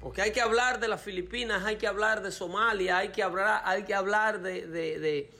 porque 0.00 0.22
hay 0.22 0.32
que 0.32 0.40
hablar 0.40 0.80
de 0.80 0.88
las 0.88 1.02
Filipinas, 1.02 1.64
hay 1.64 1.76
que 1.76 1.86
hablar 1.86 2.22
de 2.22 2.32
Somalia, 2.32 2.98
hay 2.98 3.10
que 3.10 3.22
hablar, 3.22 3.62
hay 3.66 3.84
que 3.84 3.94
hablar 3.94 4.40
de, 4.40 5.30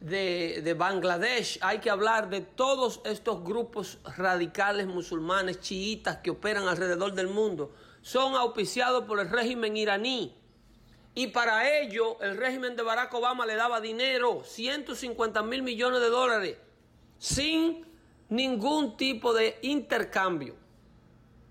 de, 0.00 0.74
Bangladesh, 0.74 1.58
hay 1.60 1.80
que 1.80 1.90
hablar 1.90 2.30
de 2.30 2.42
todos 2.42 3.00
estos 3.04 3.42
grupos 3.42 3.98
radicales 4.16 4.86
musulmanes 4.86 5.60
chiitas 5.60 6.18
que 6.18 6.30
operan 6.30 6.68
alrededor 6.68 7.12
del 7.12 7.26
mundo. 7.26 7.74
Son 8.02 8.34
auspiciados 8.34 9.04
por 9.04 9.20
el 9.20 9.28
régimen 9.28 9.76
iraní. 9.76 10.34
Y 11.14 11.28
para 11.28 11.80
ello 11.80 12.20
el 12.20 12.36
régimen 12.36 12.76
de 12.76 12.82
Barack 12.82 13.12
Obama 13.14 13.44
le 13.44 13.56
daba 13.56 13.80
dinero, 13.80 14.42
150 14.44 15.42
mil 15.42 15.62
millones 15.62 16.00
de 16.00 16.08
dólares, 16.08 16.56
sin 17.18 17.84
ningún 18.28 18.96
tipo 18.96 19.34
de 19.34 19.58
intercambio. 19.62 20.54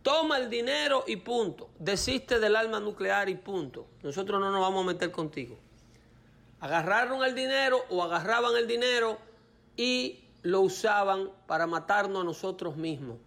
Toma 0.01 0.37
el 0.37 0.49
dinero 0.49 1.03
y 1.05 1.17
punto. 1.17 1.69
Desiste 1.79 2.39
del 2.39 2.55
arma 2.55 2.79
nuclear 2.79 3.27
y 3.27 3.35
punto. 3.35 3.87
Nosotros 4.03 4.39
no 4.39 4.51
nos 4.51 4.61
vamos 4.61 4.85
a 4.85 4.87
meter 4.87 5.11
contigo. 5.11 5.57
Agarraron 6.61 7.25
el 7.25 7.35
dinero 7.35 7.83
o 7.89 8.01
agarraban 8.03 8.55
el 8.55 8.67
dinero 8.67 9.17
y 9.75 10.23
lo 10.43 10.61
usaban 10.61 11.29
para 11.45 11.67
matarnos 11.67 12.21
a 12.21 12.23
nosotros 12.23 12.77
mismos. 12.77 13.17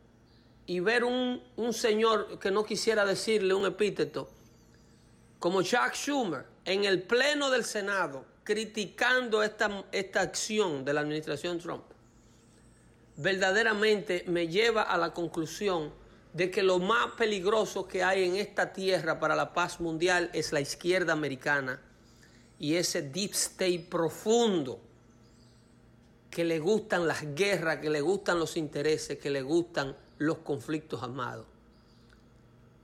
Y 0.70 0.78
ver 0.78 1.02
un, 1.02 1.42
señor 1.72 2.38
que 2.38 2.52
no 2.52 2.64
quisiera 2.64 3.04
decirle 3.04 3.54
un 3.54 3.66
epíteto, 3.66 4.30
como 5.40 5.62
Chuck 5.62 5.94
Schumer, 5.94 6.44
en 6.64 6.84
el 6.84 7.02
pleno 7.02 7.50
del 7.50 7.64
Senado, 7.64 8.24
criticando 8.44 9.42
esta, 9.42 9.82
esta 9.90 10.20
acción 10.20 10.84
de 10.84 10.92
la 10.92 11.00
administración 11.00 11.58
Trump, 11.58 11.82
verdaderamente 13.16 14.22
me 14.28 14.46
lleva 14.46 14.82
a 14.82 14.96
la 14.96 15.12
conclusión 15.12 15.92
de 16.34 16.52
que 16.52 16.62
lo 16.62 16.78
más 16.78 17.14
peligroso 17.18 17.88
que 17.88 18.04
hay 18.04 18.22
en 18.22 18.36
esta 18.36 18.72
tierra 18.72 19.18
para 19.18 19.34
la 19.34 19.52
paz 19.52 19.80
mundial 19.80 20.30
es 20.32 20.52
la 20.52 20.60
izquierda 20.60 21.12
americana 21.12 21.82
y 22.60 22.76
ese 22.76 23.02
deep 23.02 23.32
state 23.32 23.88
profundo 23.90 24.80
que 26.30 26.44
le 26.44 26.60
gustan 26.60 27.08
las 27.08 27.34
guerras, 27.34 27.78
que 27.78 27.90
le 27.90 28.00
gustan 28.00 28.38
los 28.38 28.56
intereses, 28.56 29.18
que 29.18 29.30
le 29.30 29.42
gustan 29.42 29.96
los 30.20 30.38
conflictos 30.38 31.02
armados. 31.02 31.46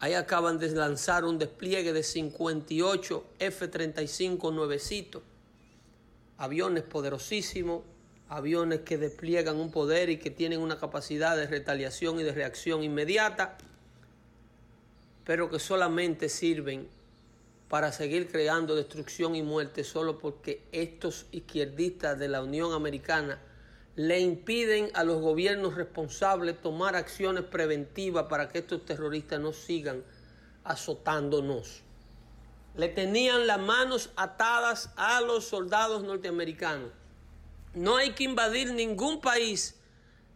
Ahí 0.01 0.15
acaban 0.15 0.59
de 0.59 0.69
lanzar 0.71 1.25
un 1.25 1.39
despliegue 1.39 1.93
de 1.93 2.03
58 2.03 3.25
F-35 3.39 4.53
nuevecitos, 4.53 5.23
aviones 6.37 6.83
poderosísimos 6.83 7.83
aviones 8.29 8.81
que 8.81 8.99
despliegan 8.99 9.57
un 9.57 9.71
poder 9.71 10.11
y 10.11 10.19
que 10.19 10.31
tienen 10.31 10.61
una 10.61 10.79
capacidad 10.79 11.37
de 11.37 11.47
retaliación 11.47 12.19
y 12.19 12.25
de 12.25 12.33
reacción 12.33 12.83
inmediata, 12.83 13.57
pero 15.25 15.49
que 15.49 15.59
solamente 15.59 16.29
sirven 16.29 16.89
para 17.69 17.93
seguir 17.93 18.31
creando 18.31 18.75
destrucción 18.75 19.35
y 19.35 19.43
muerte 19.43 19.85
solo 19.85 20.19
porque 20.19 20.63
estos 20.73 21.27
izquierdistas 21.33 22.19
de 22.19 22.29
la 22.29 22.43
Unión 22.43 22.73
Americana 22.73 23.41
le 23.97 24.21
impiden 24.21 24.91
a 24.95 25.05
los 25.05 25.21
gobiernos 25.21 25.75
responsables 25.75 26.61
tomar 26.63 26.95
acciones 26.95 27.45
preventivas 27.45 28.27
para 28.27 28.49
que 28.49 28.59
estos 28.59 28.85
terroristas 28.87 29.41
no 29.41 29.53
sigan 29.53 30.05
azotándonos. 30.65 31.83
Le 32.77 32.89
tenían 32.89 33.47
las 33.47 33.59
manos 33.59 34.11
atadas 34.17 34.91
a 34.97 35.21
los 35.23 35.47
soldados 35.47 36.03
norteamericanos 36.05 36.93
no 37.77 37.97
hay 37.97 38.13
que 38.13 38.25
invadir 38.25 38.73
ningún 38.73 39.21
país 39.21 39.77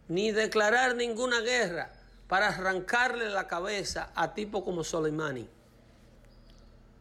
ni 0.07 0.31
declarar 0.31 0.95
ninguna 0.95 1.41
guerra 1.41 1.91
para 2.27 2.49
arrancarle 2.49 3.29
la 3.29 3.47
cabeza 3.47 4.11
a 4.15 4.33
tipo 4.33 4.63
como 4.63 4.83
Soleimani. 4.83 5.49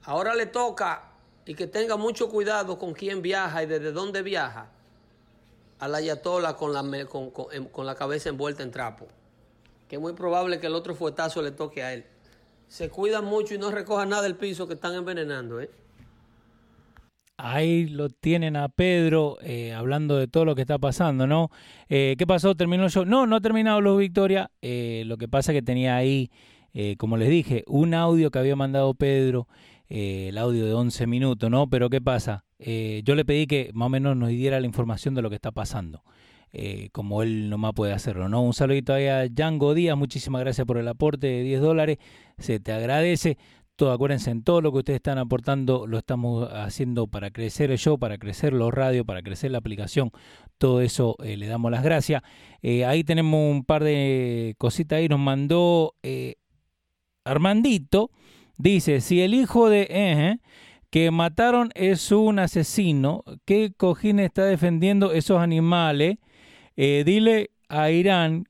Ahora 0.05 0.35
le 0.35 0.47
toca, 0.47 1.05
y 1.45 1.55
que 1.55 1.67
tenga 1.67 1.97
mucho 1.97 2.31
cuidado 2.31 2.79
con 2.79 2.95
quién 2.95 3.23
viaja 3.23 3.63
y 3.63 3.67
desde 3.67 3.93
dónde 3.93 4.23
viaja, 4.23 4.71
a 5.81 5.89
la 5.89 5.99
ayatola 5.99 6.57
con 6.57 6.73
la, 6.73 7.07
con, 7.07 7.31
con 7.31 7.87
la 7.87 7.95
cabeza 7.95 8.29
envuelta 8.29 8.63
en 8.63 8.71
trapo. 8.71 9.09
Que 9.89 9.97
es 9.97 10.03
muy 10.03 10.13
probable 10.13 10.61
que 10.61 10.69
el 10.69 10.75
otro 10.75 10.95
fuetazo 10.95 11.43
le 11.43 11.51
toque 11.51 11.83
a 11.83 11.95
él. 11.95 12.05
Se 12.69 12.91
cuida 12.91 13.23
mucho 13.23 13.55
y 13.55 13.59
no 13.59 13.71
recoja 13.71 14.07
nada 14.07 14.23
del 14.23 14.37
piso 14.37 14.69
que 14.69 14.75
están 14.75 14.95
envenenando, 14.95 15.61
¿eh? 15.61 15.71
Ahí 17.43 17.87
lo 17.87 18.11
tienen 18.11 18.55
a 18.55 18.69
Pedro 18.69 19.39
eh, 19.41 19.73
hablando 19.73 20.19
de 20.19 20.29
todo 20.29 20.45
lo 20.45 20.55
que 20.55 20.61
está 20.61 20.79
pasando, 20.79 21.27
¿no? 21.27 21.51
Eh, 21.89 22.15
¿Qué 22.19 22.27
pasó? 22.27 22.55
¿Terminó 22.55 22.85
el 22.85 22.91
show? 22.91 23.07
No, 23.07 23.27
no 23.27 23.37
ha 23.37 23.41
terminado 23.41 23.81
los 23.81 23.99
Victoria. 23.99 24.51
Eh, 24.61 25.05
lo 25.07 25.17
que 25.17 25.27
pasa 25.27 25.53
que 25.53 25.63
tenía 25.63 25.97
ahí 25.97 26.31
como 26.99 27.17
les 27.17 27.29
dije, 27.29 27.65
un 27.67 27.95
audio 27.95 28.31
que 28.31 28.39
había 28.39 28.55
mandado 28.55 28.95
Pedro, 28.95 29.49
el 29.89 30.39
audio 30.39 30.65
de 30.65 30.73
11 30.73 31.09
minutos, 31.09 31.51
¿no? 31.51 31.69
Pero 31.69 31.91
¿qué 31.91 32.01
pasa? 32.01 32.45
Eh, 32.61 33.03
yo 33.05 33.15
le 33.15 33.25
pedí 33.25 33.47
que 33.47 33.71
más 33.75 33.87
o 33.87 33.89
menos 33.89 34.17
nos 34.17 34.29
diera 34.29 34.61
la 34.61 34.67
información 34.67 35.15
de 35.15 35.23
lo 35.23 35.31
que 35.31 35.37
está 35.37 35.51
pasando. 35.51 36.03
como 36.93 37.23
él 37.23 37.49
nomás 37.49 37.73
puede 37.75 37.93
hacerlo, 37.93 38.29
¿no? 38.29 38.43
Un 38.43 38.53
saludito 38.53 38.93
ahí 38.93 39.07
a 39.07 39.29
Django 39.29 39.73
Díaz, 39.75 39.97
muchísimas 39.97 40.41
gracias 40.43 40.67
por 40.67 40.79
el 40.79 40.89
aporte 40.89 41.27
de 41.29 41.43
10 41.45 41.61
dólares, 41.61 41.99
se 42.39 42.61
te 42.61 42.73
agradece. 42.73 43.39
Todo, 43.77 43.93
acuérdense, 43.93 44.31
en 44.31 44.43
todo 44.43 44.61
lo 44.61 44.73
que 44.73 44.79
ustedes 44.79 44.97
están 44.97 45.17
aportando 45.19 45.87
lo 45.87 45.97
estamos 45.99 46.49
haciendo 46.53 47.07
para 47.07 47.31
crecer 47.31 47.71
el 47.71 47.79
show, 47.79 47.99
para 47.99 48.19
crecer 48.19 48.53
los 48.53 48.75
radios, 48.75 49.07
para 49.07 49.23
crecer 49.23 49.53
la 49.53 49.59
aplicación. 49.59 50.11
Todo 50.59 50.83
eso 50.83 51.17
le 51.23 51.47
damos 51.47 51.71
las 51.71 51.83
gracias. 51.83 52.23
ahí 52.63 53.05
tenemos 53.05 53.41
un 53.51 53.65
par 53.65 53.85
de 53.85 54.55
cositas 54.59 54.99
ahí. 54.99 55.09
Nos 55.09 55.21
mandó 55.21 55.95
Armandito 57.25 58.11
dice, 58.59 59.01
si 59.01 59.21
el 59.23 59.35
hijo 59.35 59.69
de 59.69 60.39
que 60.91 61.11
mataron 61.11 61.71
es 61.75 62.13
un 62.13 62.39
asesino, 62.39 63.25
¿qué 63.45 63.73
cojín 63.77 64.19
está 64.19 64.45
defendiendo 64.45 65.13
esos 65.13 65.41
animales? 65.41 66.19
Eh, 66.77 67.03
dile 67.05 67.51
a 67.69 67.91
Irán 67.91 68.45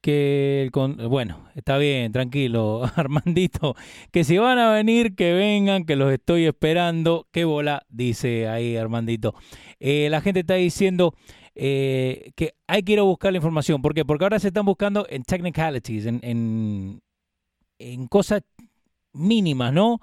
que, 0.00 0.70
bueno, 1.08 1.48
está 1.54 1.78
bien, 1.78 2.12
tranquilo, 2.12 2.82
Armandito, 2.96 3.74
que 4.10 4.24
si 4.24 4.36
van 4.38 4.58
a 4.58 4.70
venir, 4.70 5.14
que 5.14 5.32
vengan, 5.32 5.84
que 5.84 5.96
los 5.96 6.12
estoy 6.12 6.44
esperando. 6.44 7.26
Qué 7.32 7.44
bola, 7.44 7.86
dice 7.88 8.48
ahí 8.48 8.76
Armandito. 8.76 9.34
Eh, 9.80 10.08
la 10.10 10.20
gente 10.20 10.40
está 10.40 10.54
diciendo 10.54 11.14
eh, 11.54 12.32
que 12.36 12.54
hay 12.66 12.82
que 12.82 12.92
ir 12.92 12.98
a 12.98 13.02
buscar 13.02 13.32
la 13.32 13.38
información. 13.38 13.80
¿Por 13.80 13.94
qué? 13.94 14.04
Porque 14.04 14.24
ahora 14.24 14.38
se 14.38 14.48
están 14.48 14.66
buscando 14.66 15.06
en 15.08 15.22
technicalities, 15.22 16.06
en 16.06 17.00
en 17.78 18.06
cosas 18.06 18.42
mínimas, 19.12 19.72
¿no? 19.72 20.00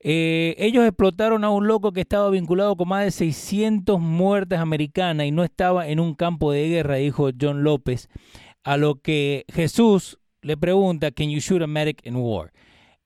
Eh, 0.00 0.54
ellos 0.58 0.84
explotaron 0.84 1.44
a 1.44 1.50
un 1.50 1.66
loco 1.66 1.92
que 1.92 2.02
estaba 2.02 2.30
vinculado 2.30 2.76
con 2.76 2.88
más 2.88 3.04
de 3.04 3.10
600 3.10 4.00
muertes 4.00 4.58
americanas 4.58 5.26
y 5.26 5.30
no 5.30 5.42
estaba 5.42 5.88
en 5.88 6.00
un 6.00 6.14
campo 6.14 6.52
de 6.52 6.68
guerra, 6.68 6.96
dijo 6.96 7.30
John 7.40 7.62
López, 7.62 8.08
a 8.62 8.76
lo 8.76 8.96
que 8.96 9.44
Jesús 9.52 10.18
le 10.42 10.56
pregunta, 10.56 11.10
¿Can 11.10 11.30
you 11.30 11.40
shoot 11.40 11.62
a 11.62 11.66
medic 11.66 12.04
in 12.06 12.16
war? 12.16 12.52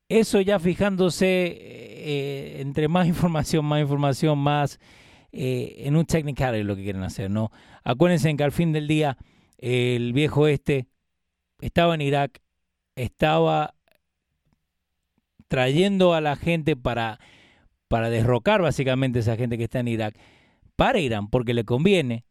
Eso 0.09 0.41
ya 0.41 0.59
fijándose 0.59 1.27
eh, 1.27 2.61
entre 2.61 2.89
más 2.89 3.07
información, 3.09 3.65
más 3.65 3.81
información, 3.81 4.39
más 4.39 4.79
eh, 5.33 5.77
en 5.85 5.97
un 5.97 6.05
technical 6.05 6.61
lo 6.63 6.75
que 6.75 6.83
quieren 6.83 7.03
hacer, 7.05 7.31
¿no? 7.31 7.53
Acuérdense 7.85 8.35
que 8.37 8.45
al 8.45 8.53
fin 8.53 8.73
del 8.73 8.89
día 8.89 9.17
el 9.59 10.13
viejo 10.13 10.49
este 10.49 10.89
estaba 11.61 11.95
en 11.95 12.01
Irak, 12.01 12.41
estaba 12.97 13.75
trayendo 15.51 16.15
a 16.15 16.21
la 16.21 16.37
gente 16.37 16.77
para, 16.77 17.19
para 17.89 18.09
derrocar 18.09 18.63
básicamente 18.63 19.19
esa 19.19 19.37
gente 19.37 19.59
que 19.59 19.65
está 19.65 19.81
en 19.81 19.89
Irak 19.89 20.17
para 20.77 21.01
Irán, 21.01 21.29
porque 21.29 21.55
le 21.55 21.65
conviene. 21.65 22.25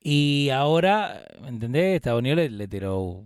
Y 0.00 0.48
ahora, 0.48 1.22
¿entendés? 1.46 1.96
Estados 1.96 2.20
Unidos 2.20 2.50
le, 2.50 2.68
tiró, 2.68 3.24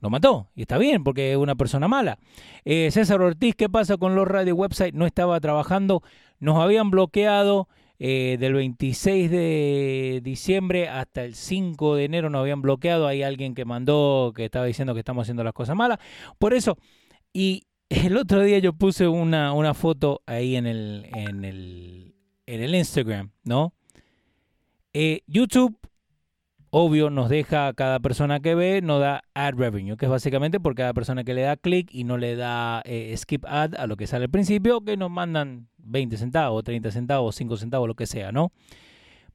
lo 0.00 0.08
mató. 0.08 0.48
Y 0.54 0.62
está 0.62 0.78
bien, 0.78 1.02
porque 1.02 1.32
es 1.32 1.36
una 1.36 1.56
persona 1.56 1.88
mala. 1.88 2.20
Eh, 2.64 2.90
César 2.92 3.20
Ortiz, 3.20 3.56
¿qué 3.56 3.68
pasa 3.68 3.96
con 3.96 4.14
los 4.14 4.26
radio 4.26 4.54
websites? 4.54 4.94
No 4.94 5.04
estaba 5.04 5.40
trabajando, 5.40 6.02
nos 6.38 6.58
habían 6.58 6.90
bloqueado. 6.90 7.68
Eh, 8.02 8.38
del 8.40 8.54
26 8.54 9.30
de 9.30 10.20
diciembre 10.24 10.88
hasta 10.88 11.22
el 11.22 11.34
5 11.34 11.96
de 11.96 12.04
enero 12.04 12.30
nos 12.30 12.40
habían 12.40 12.62
bloqueado. 12.62 13.06
Hay 13.06 13.22
alguien 13.22 13.54
que 13.54 13.66
mandó 13.66 14.32
que 14.34 14.46
estaba 14.46 14.64
diciendo 14.64 14.94
que 14.94 15.00
estamos 15.00 15.24
haciendo 15.24 15.44
las 15.44 15.52
cosas 15.52 15.76
malas. 15.76 15.98
Por 16.38 16.54
eso, 16.54 16.78
y 17.34 17.64
el 17.90 18.16
otro 18.16 18.42
día 18.42 18.58
yo 18.60 18.72
puse 18.72 19.08
una, 19.08 19.52
una 19.52 19.74
foto 19.74 20.22
ahí 20.26 20.54
en 20.54 20.66
el, 20.66 21.08
en 21.12 21.44
el, 21.44 22.14
en 22.46 22.62
el 22.62 22.74
Instagram, 22.74 23.32
¿no? 23.42 23.74
Eh, 24.92 25.22
YouTube, 25.26 25.76
obvio, 26.70 27.10
nos 27.10 27.28
deja 27.28 27.66
a 27.66 27.74
cada 27.74 27.98
persona 27.98 28.38
que 28.38 28.54
ve, 28.54 28.80
nos 28.80 29.00
da 29.00 29.22
ad 29.34 29.54
revenue, 29.54 29.96
que 29.96 30.06
es 30.06 30.10
básicamente 30.10 30.60
por 30.60 30.76
cada 30.76 30.94
persona 30.94 31.24
que 31.24 31.34
le 31.34 31.42
da 31.42 31.56
clic 31.56 31.92
y 31.92 32.04
no 32.04 32.16
le 32.16 32.36
da 32.36 32.80
eh, 32.84 33.12
skip 33.16 33.44
ad 33.46 33.74
a 33.74 33.88
lo 33.88 33.96
que 33.96 34.06
sale 34.06 34.26
al 34.26 34.30
principio, 34.30 34.82
que 34.82 34.96
nos 34.96 35.10
mandan 35.10 35.68
20 35.78 36.16
centavos, 36.16 36.62
30 36.62 36.92
centavos, 36.92 37.34
5 37.34 37.56
centavos, 37.56 37.88
lo 37.88 37.94
que 37.96 38.06
sea, 38.06 38.30
¿no? 38.30 38.52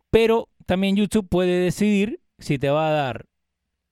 Pero 0.10 0.48
también 0.66 0.96
YouTube 0.96 1.28
puede 1.28 1.60
decidir 1.60 2.22
si 2.40 2.58
te 2.58 2.70
va 2.70 2.88
a 2.88 2.92
dar 2.92 3.26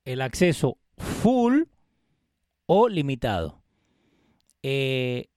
el 0.06 0.22
acceso 0.22 0.78
full 0.98 1.64
o 2.66 2.88
limitado. 2.88 3.63
Eh, 4.64 5.28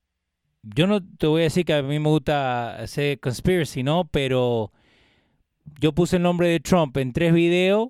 yo 0.62 0.86
no 0.86 1.04
te 1.04 1.26
voy 1.26 1.42
a 1.42 1.44
decir 1.44 1.64
que 1.64 1.74
a 1.74 1.82
mí 1.82 1.98
me 1.98 2.08
gusta 2.08 2.76
hacer 2.76 3.20
conspiracy, 3.20 3.82
¿no? 3.82 4.08
Pero 4.08 4.72
yo 5.80 5.92
puse 5.92 6.16
el 6.16 6.22
nombre 6.22 6.48
de 6.48 6.60
Trump 6.60 6.96
en 6.96 7.12
tres 7.12 7.34
videos 7.34 7.88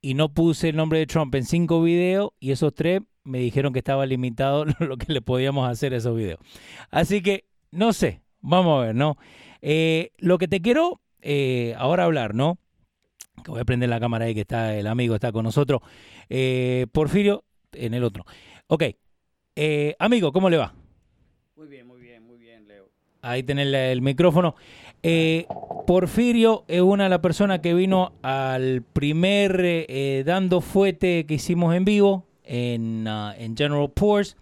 y 0.00 0.14
no 0.14 0.34
puse 0.34 0.68
el 0.68 0.76
nombre 0.76 0.98
de 0.98 1.06
Trump 1.06 1.34
en 1.34 1.44
cinco 1.44 1.82
videos 1.82 2.30
y 2.38 2.50
esos 2.50 2.74
tres 2.74 3.00
me 3.24 3.38
dijeron 3.38 3.72
que 3.72 3.80
estaba 3.80 4.06
limitado 4.06 4.64
lo 4.80 4.96
que 4.96 5.12
le 5.12 5.22
podíamos 5.22 5.68
hacer 5.68 5.94
a 5.94 5.96
esos 5.96 6.16
videos. 6.16 6.40
Así 6.90 7.22
que, 7.22 7.46
no 7.70 7.92
sé, 7.92 8.22
vamos 8.40 8.80
a 8.80 8.86
ver, 8.86 8.94
¿no? 8.94 9.16
Eh, 9.62 10.12
lo 10.18 10.38
que 10.38 10.48
te 10.48 10.60
quiero 10.60 11.00
eh, 11.20 11.74
ahora 11.78 12.04
hablar, 12.04 12.34
¿no? 12.34 12.58
Que 13.44 13.50
voy 13.52 13.60
a 13.60 13.64
prender 13.64 13.88
la 13.88 14.00
cámara 14.00 14.24
ahí 14.24 14.34
que 14.34 14.40
está 14.40 14.76
el 14.76 14.88
amigo, 14.88 15.14
está 15.14 15.30
con 15.30 15.44
nosotros. 15.44 15.80
Porfirio, 16.92 17.44
en 17.72 17.94
el 17.94 18.02
otro. 18.02 18.24
Ok, 18.66 18.84
eh, 19.60 19.96
amigo, 19.98 20.32
¿cómo 20.32 20.48
le 20.48 20.56
va? 20.56 20.72
Muy 21.56 21.66
bien, 21.66 21.84
muy 21.84 22.00
bien, 22.00 22.24
muy 22.24 22.38
bien, 22.38 22.68
Leo. 22.68 22.90
Ahí 23.22 23.42
tenés 23.42 23.66
el 23.74 24.02
micrófono. 24.02 24.54
Eh, 25.02 25.46
Porfirio 25.84 26.64
es 26.68 26.80
una 26.80 27.04
de 27.04 27.10
las 27.10 27.18
personas 27.18 27.58
que 27.58 27.74
vino 27.74 28.12
al 28.22 28.82
primer 28.82 29.60
eh, 29.64 30.22
Dando 30.24 30.60
Fuete 30.60 31.26
que 31.26 31.34
hicimos 31.34 31.74
en 31.74 31.84
vivo 31.84 32.24
en, 32.44 33.08
uh, 33.08 33.32
en 33.36 33.56
General 33.56 33.90
Poors, 33.90 34.36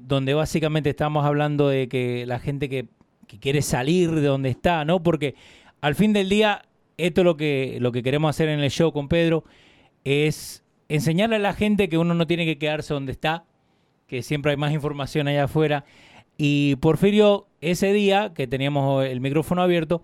donde 0.00 0.34
básicamente 0.34 0.90
estamos 0.90 1.24
hablando 1.24 1.68
de 1.68 1.88
que 1.88 2.26
la 2.26 2.40
gente 2.40 2.68
que, 2.68 2.86
que, 3.28 3.38
quiere 3.38 3.62
salir 3.62 4.10
de 4.10 4.22
donde 4.22 4.48
está, 4.48 4.84
¿no? 4.84 5.00
Porque 5.00 5.36
al 5.80 5.94
fin 5.94 6.12
del 6.12 6.28
día, 6.28 6.62
esto 6.96 7.20
es 7.20 7.24
lo 7.24 7.36
que, 7.36 7.78
lo 7.80 7.92
que 7.92 8.02
queremos 8.02 8.30
hacer 8.30 8.48
en 8.48 8.58
el 8.58 8.70
show 8.70 8.92
con 8.92 9.06
Pedro, 9.08 9.44
es 10.02 10.64
enseñarle 10.88 11.36
a 11.36 11.40
la 11.40 11.52
gente 11.52 11.88
que 11.88 11.98
uno 11.98 12.14
no 12.14 12.26
tiene 12.26 12.46
que 12.46 12.58
quedarse 12.58 12.94
donde 12.94 13.12
está, 13.12 13.44
que 14.08 14.22
siempre 14.22 14.50
hay 14.50 14.56
más 14.56 14.72
información 14.72 15.28
allá 15.28 15.44
afuera. 15.44 15.84
Y 16.36 16.76
Porfirio, 16.76 17.46
ese 17.60 17.92
día 17.92 18.32
que 18.34 18.48
teníamos 18.48 19.04
el 19.04 19.20
micrófono 19.20 19.62
abierto, 19.62 20.02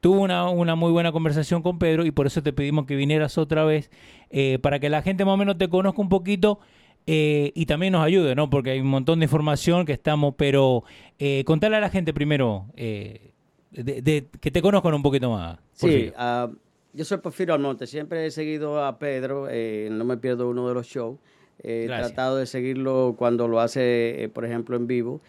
tuvo 0.00 0.20
una, 0.20 0.50
una 0.50 0.74
muy 0.74 0.92
buena 0.92 1.12
conversación 1.12 1.62
con 1.62 1.78
Pedro 1.78 2.04
y 2.04 2.10
por 2.10 2.26
eso 2.26 2.42
te 2.42 2.52
pedimos 2.52 2.84
que 2.84 2.96
vinieras 2.96 3.38
otra 3.38 3.64
vez 3.64 3.90
eh, 4.28 4.58
para 4.60 4.78
que 4.78 4.90
la 4.90 5.00
gente 5.00 5.24
más 5.24 5.34
o 5.34 5.36
menos 5.38 5.56
te 5.56 5.68
conozca 5.68 6.02
un 6.02 6.10
poquito 6.10 6.58
eh, 7.06 7.52
y 7.54 7.66
también 7.66 7.92
nos 7.92 8.04
ayude, 8.04 8.34
¿no? 8.34 8.48
Porque 8.48 8.70
hay 8.70 8.80
un 8.80 8.88
montón 8.88 9.20
de 9.20 9.24
información 9.24 9.84
que 9.84 9.92
estamos, 9.92 10.34
pero 10.36 10.84
eh, 11.18 11.44
contale 11.46 11.76
a 11.76 11.80
la 11.80 11.90
gente 11.90 12.14
primero 12.14 12.66
eh, 12.76 13.32
de, 13.70 14.26
que 14.40 14.50
te 14.50 14.62
conozcan 14.62 14.94
un 14.94 15.02
poquito 15.02 15.30
más. 15.30 15.58
Sí, 15.72 16.10
uh, 16.18 16.54
yo 16.94 17.04
soy 17.04 17.18
Porfirio 17.18 17.54
Almonte, 17.54 17.86
siempre 17.86 18.24
he 18.24 18.30
seguido 18.30 18.82
a 18.82 18.98
Pedro, 18.98 19.48
no 19.90 20.04
me 20.04 20.16
pierdo 20.16 20.48
uno 20.48 20.66
de 20.68 20.74
los 20.74 20.86
shows. 20.86 21.18
He 21.62 21.86
tratado 21.86 22.36
de 22.36 22.46
seguirlo 22.46 23.14
cuando 23.16 23.48
lo 23.48 23.60
hace, 23.60 24.24
eh, 24.24 24.28
por 24.28 24.44
ejemplo, 24.44 24.76
en 24.76 24.86
vivo. 24.86 25.20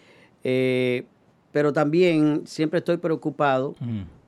Eh, 0.44 1.06
pero 1.52 1.72
también 1.72 2.42
siempre 2.46 2.80
estoy 2.80 2.98
preocupado 2.98 3.76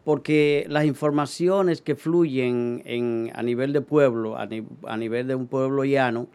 porque 0.05 0.65
las 0.69 0.85
informaciones 0.85 1.81
que 1.81 1.95
fluyen 1.95 2.81
en, 2.85 3.31
a 3.35 3.43
nivel 3.43 3.73
de 3.73 3.81
pueblo, 3.81 4.37
a, 4.37 4.47
a 4.87 4.97
nivel 4.97 5.27
de 5.27 5.35
un 5.35 5.47
pueblo 5.47 5.83
llano, 5.83 6.27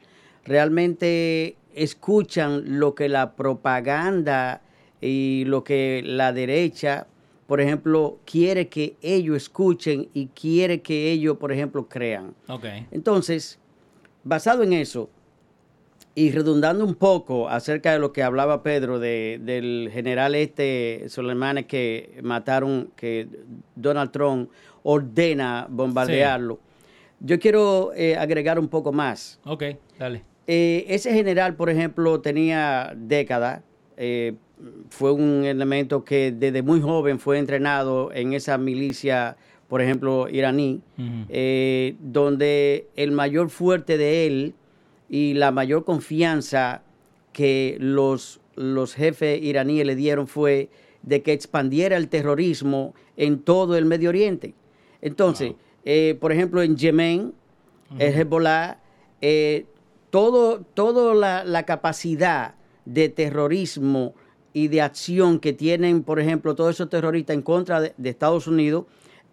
realmente 0.44 1.56
escuchan 1.74 2.78
lo 2.78 2.94
que 2.94 3.08
la 3.08 3.32
propaganda 3.34 4.60
y 5.00 5.44
lo 5.46 5.64
que 5.64 6.02
la 6.04 6.32
derecha, 6.34 7.06
por 7.46 7.60
ejemplo, 7.60 8.18
quiere 8.24 8.68
que 8.68 8.96
ellos 9.00 9.36
escuchen 9.38 10.08
y 10.12 10.26
quiere 10.26 10.82
que 10.82 11.10
ellos, 11.10 11.38
por 11.38 11.52
ejemplo, 11.52 11.88
crean. 11.88 12.34
Okay. 12.48 12.86
Entonces, 12.90 13.58
basado 14.22 14.62
en 14.62 14.74
eso, 14.74 15.08
y 16.14 16.30
redundando 16.30 16.84
un 16.84 16.94
poco 16.94 17.48
acerca 17.48 17.92
de 17.92 17.98
lo 17.98 18.12
que 18.12 18.22
hablaba 18.22 18.62
Pedro 18.62 18.98
de, 18.98 19.40
del 19.42 19.90
general 19.92 20.34
este 20.34 21.04
Soleimani 21.08 21.64
que 21.64 22.18
mataron, 22.22 22.90
que 22.96 23.28
Donald 23.74 24.10
Trump 24.10 24.50
ordena 24.82 25.66
bombardearlo, 25.70 26.58
yo 27.20 27.38
quiero 27.38 27.92
eh, 27.94 28.16
agregar 28.16 28.58
un 28.58 28.68
poco 28.68 28.92
más. 28.92 29.40
Ok, 29.44 29.64
dale. 29.98 30.22
Eh, 30.46 30.84
ese 30.88 31.12
general, 31.14 31.54
por 31.54 31.70
ejemplo, 31.70 32.20
tenía 32.20 32.92
décadas, 32.96 33.62
eh, 33.96 34.34
fue 34.90 35.12
un 35.12 35.44
elemento 35.44 36.04
que 36.04 36.32
desde 36.32 36.62
muy 36.62 36.80
joven 36.80 37.18
fue 37.20 37.38
entrenado 37.38 38.12
en 38.12 38.32
esa 38.32 38.58
milicia, 38.58 39.36
por 39.68 39.80
ejemplo, 39.80 40.28
iraní, 40.28 40.82
donde 42.00 42.88
el 42.96 43.12
mayor 43.12 43.50
fuerte 43.50 43.96
de 43.96 44.26
él 44.26 44.54
y 45.12 45.34
la 45.34 45.50
mayor 45.50 45.84
confianza 45.84 46.80
que 47.34 47.76
los, 47.78 48.40
los 48.56 48.94
jefes 48.94 49.42
iraníes 49.42 49.84
le 49.84 49.94
dieron 49.94 50.26
fue 50.26 50.70
de 51.02 51.22
que 51.22 51.34
expandiera 51.34 51.98
el 51.98 52.08
terrorismo 52.08 52.94
en 53.18 53.40
todo 53.40 53.76
el 53.76 53.84
Medio 53.84 54.08
Oriente. 54.08 54.54
Entonces, 55.02 55.52
eh, 55.84 56.16
por 56.18 56.32
ejemplo, 56.32 56.62
en 56.62 56.78
Yemen, 56.78 57.34
el 57.98 58.14
Hezbollah, 58.14 58.78
eh, 59.20 59.66
todo, 60.08 60.62
toda 60.62 61.44
la, 61.44 61.62
capacidad 61.66 62.54
de 62.86 63.10
terrorismo 63.10 64.14
y 64.54 64.68
de 64.68 64.80
acción 64.80 65.40
que 65.40 65.52
tienen, 65.52 66.04
por 66.04 66.20
ejemplo, 66.20 66.54
todos 66.54 66.76
esos 66.76 66.88
terroristas 66.88 67.34
en 67.34 67.42
contra 67.42 67.82
de, 67.82 67.92
Estados 68.08 68.46
Unidos, 68.46 68.86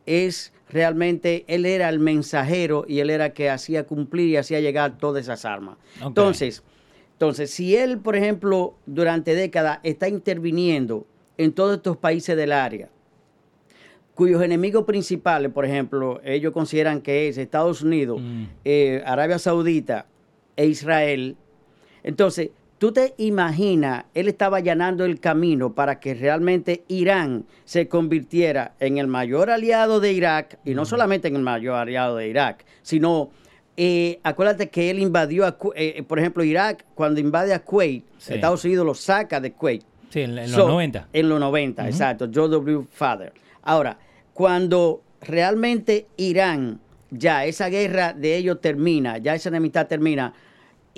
es 0.05 0.51
realmente, 0.69 1.45
él 1.47 1.65
era 1.65 1.89
el 1.89 1.99
mensajero 1.99 2.85
y 2.87 2.99
él 2.99 3.09
era 3.09 3.33
que 3.33 3.49
hacía 3.49 3.85
cumplir 3.85 4.29
y 4.29 4.37
hacía 4.37 4.59
llegar 4.59 4.97
todas 4.97 5.23
esas 5.23 5.43
armas. 5.45 5.77
Entonces, 6.01 6.63
entonces, 7.13 7.51
si 7.51 7.75
él, 7.75 7.97
por 7.97 8.15
ejemplo, 8.15 8.75
durante 8.85 9.35
décadas 9.35 9.79
está 9.83 10.07
interviniendo 10.07 11.05
en 11.37 11.51
todos 11.51 11.75
estos 11.75 11.97
países 11.97 12.37
del 12.37 12.53
área, 12.53 12.89
cuyos 14.15 14.41
enemigos 14.41 14.85
principales, 14.85 15.51
por 15.51 15.65
ejemplo, 15.65 16.21
ellos 16.23 16.53
consideran 16.53 17.01
que 17.01 17.27
es 17.27 17.37
Estados 17.37 17.81
Unidos, 17.81 18.21
mm. 18.21 18.43
eh, 18.63 19.03
Arabia 19.05 19.39
Saudita 19.39 20.05
e 20.55 20.67
Israel. 20.67 21.35
Entonces, 22.03 22.51
tú 22.79 22.93
te 22.93 23.13
imaginas, 23.17 24.05
él 24.15 24.27
estaba 24.27 24.57
allanando 24.57 25.05
el 25.05 25.19
camino 25.19 25.73
para 25.73 25.99
que 25.99 26.15
realmente 26.15 26.85
Irán 26.87 27.45
se 27.65 27.87
convirtiera 27.87 28.73
en 28.79 28.97
el 28.97 29.07
mayor 29.07 29.51
aliado 29.51 29.99
de 29.99 30.13
Irak, 30.13 30.57
y 30.65 30.73
no 30.73 30.85
solamente 30.85 31.27
en 31.27 31.35
el 31.35 31.43
mayor 31.43 31.75
aliado 31.75 32.15
de 32.15 32.29
Irak, 32.29 32.65
sino, 32.81 33.29
eh, 33.77 34.19
acuérdate 34.23 34.69
que 34.69 34.89
él 34.89 34.99
invadió, 34.99 35.45
a, 35.45 35.57
eh, 35.75 36.03
por 36.07 36.19
ejemplo, 36.19 36.43
Irak, 36.43 36.85
cuando 36.95 37.19
invade 37.19 37.53
a 37.53 37.59
Kuwait, 37.59 38.05
Estados 38.27 38.63
Unidos 38.63 38.85
lo 38.85 38.95
saca 38.95 39.39
de 39.39 39.51
Kuwait. 39.51 39.83
Sí, 40.09 40.21
en, 40.21 40.35
los 40.35 40.51
90. 40.51 41.09
En 41.13 41.29
los 41.29 41.39
90, 41.39 41.87
exacto, 41.87 42.29
George 42.31 42.55
W. 42.55 42.87
Father. 42.89 43.33
Ahora, 43.61 43.99
cuando 44.33 45.03
realmente 45.21 46.07
Irán, 46.17 46.79
ya 47.11 47.45
esa 47.45 47.67
guerra 47.67 48.13
de 48.13 48.37
ellos 48.37 48.61
termina, 48.61 49.17
ya 49.17 49.35
esa 49.35 49.49
enemistad 49.49 49.87
termina, 49.87 50.33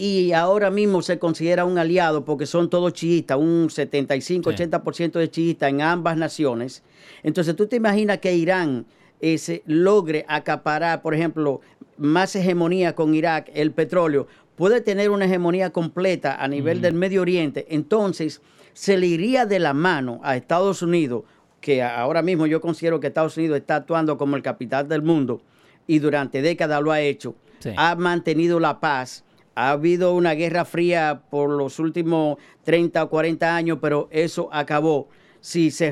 y 0.01 0.33
ahora 0.33 0.71
mismo 0.71 1.03
se 1.03 1.19
considera 1.19 1.63
un 1.63 1.77
aliado 1.77 2.25
porque 2.25 2.47
son 2.47 2.71
todos 2.71 2.91
chiitas, 2.91 3.37
un 3.37 3.69
75-80% 3.69 5.11
de 5.11 5.29
chiitas 5.29 5.69
en 5.69 5.83
ambas 5.83 6.17
naciones. 6.17 6.81
Entonces 7.21 7.55
tú 7.55 7.67
te 7.67 7.75
imaginas 7.75 8.17
que 8.17 8.33
Irán 8.33 8.87
ese, 9.19 9.61
logre 9.67 10.25
acaparar, 10.27 11.03
por 11.03 11.13
ejemplo, 11.13 11.61
más 11.97 12.35
hegemonía 12.35 12.95
con 12.95 13.13
Irak, 13.13 13.51
el 13.53 13.73
petróleo, 13.73 14.25
puede 14.55 14.81
tener 14.81 15.11
una 15.11 15.25
hegemonía 15.25 15.69
completa 15.69 16.33
a 16.33 16.47
nivel 16.47 16.81
del 16.81 16.95
Medio 16.95 17.21
Oriente, 17.21 17.67
entonces 17.69 18.41
se 18.73 18.97
le 18.97 19.05
iría 19.05 19.45
de 19.45 19.59
la 19.59 19.75
mano 19.75 20.19
a 20.23 20.35
Estados 20.35 20.81
Unidos 20.81 21.25
que 21.59 21.83
ahora 21.83 22.23
mismo 22.23 22.47
yo 22.47 22.59
considero 22.59 22.99
que 22.99 23.05
Estados 23.05 23.37
Unidos 23.37 23.59
está 23.59 23.75
actuando 23.75 24.17
como 24.17 24.35
el 24.35 24.41
capital 24.41 24.87
del 24.87 25.03
mundo 25.03 25.43
y 25.85 25.99
durante 25.99 26.41
décadas 26.41 26.81
lo 26.81 26.91
ha 26.91 27.01
hecho, 27.01 27.35
ha 27.77 27.93
mantenido 27.93 28.59
la 28.59 28.79
paz. 28.79 29.23
Ha 29.61 29.69
habido 29.73 30.15
una 30.15 30.33
guerra 30.33 30.65
fría 30.65 31.21
por 31.29 31.51
los 31.51 31.77
últimos 31.77 32.39
30 32.63 33.03
o 33.03 33.09
40 33.11 33.55
años, 33.55 33.77
pero 33.79 34.07
eso 34.09 34.49
acabó. 34.51 35.07
Si 35.39 35.69
se, 35.69 35.91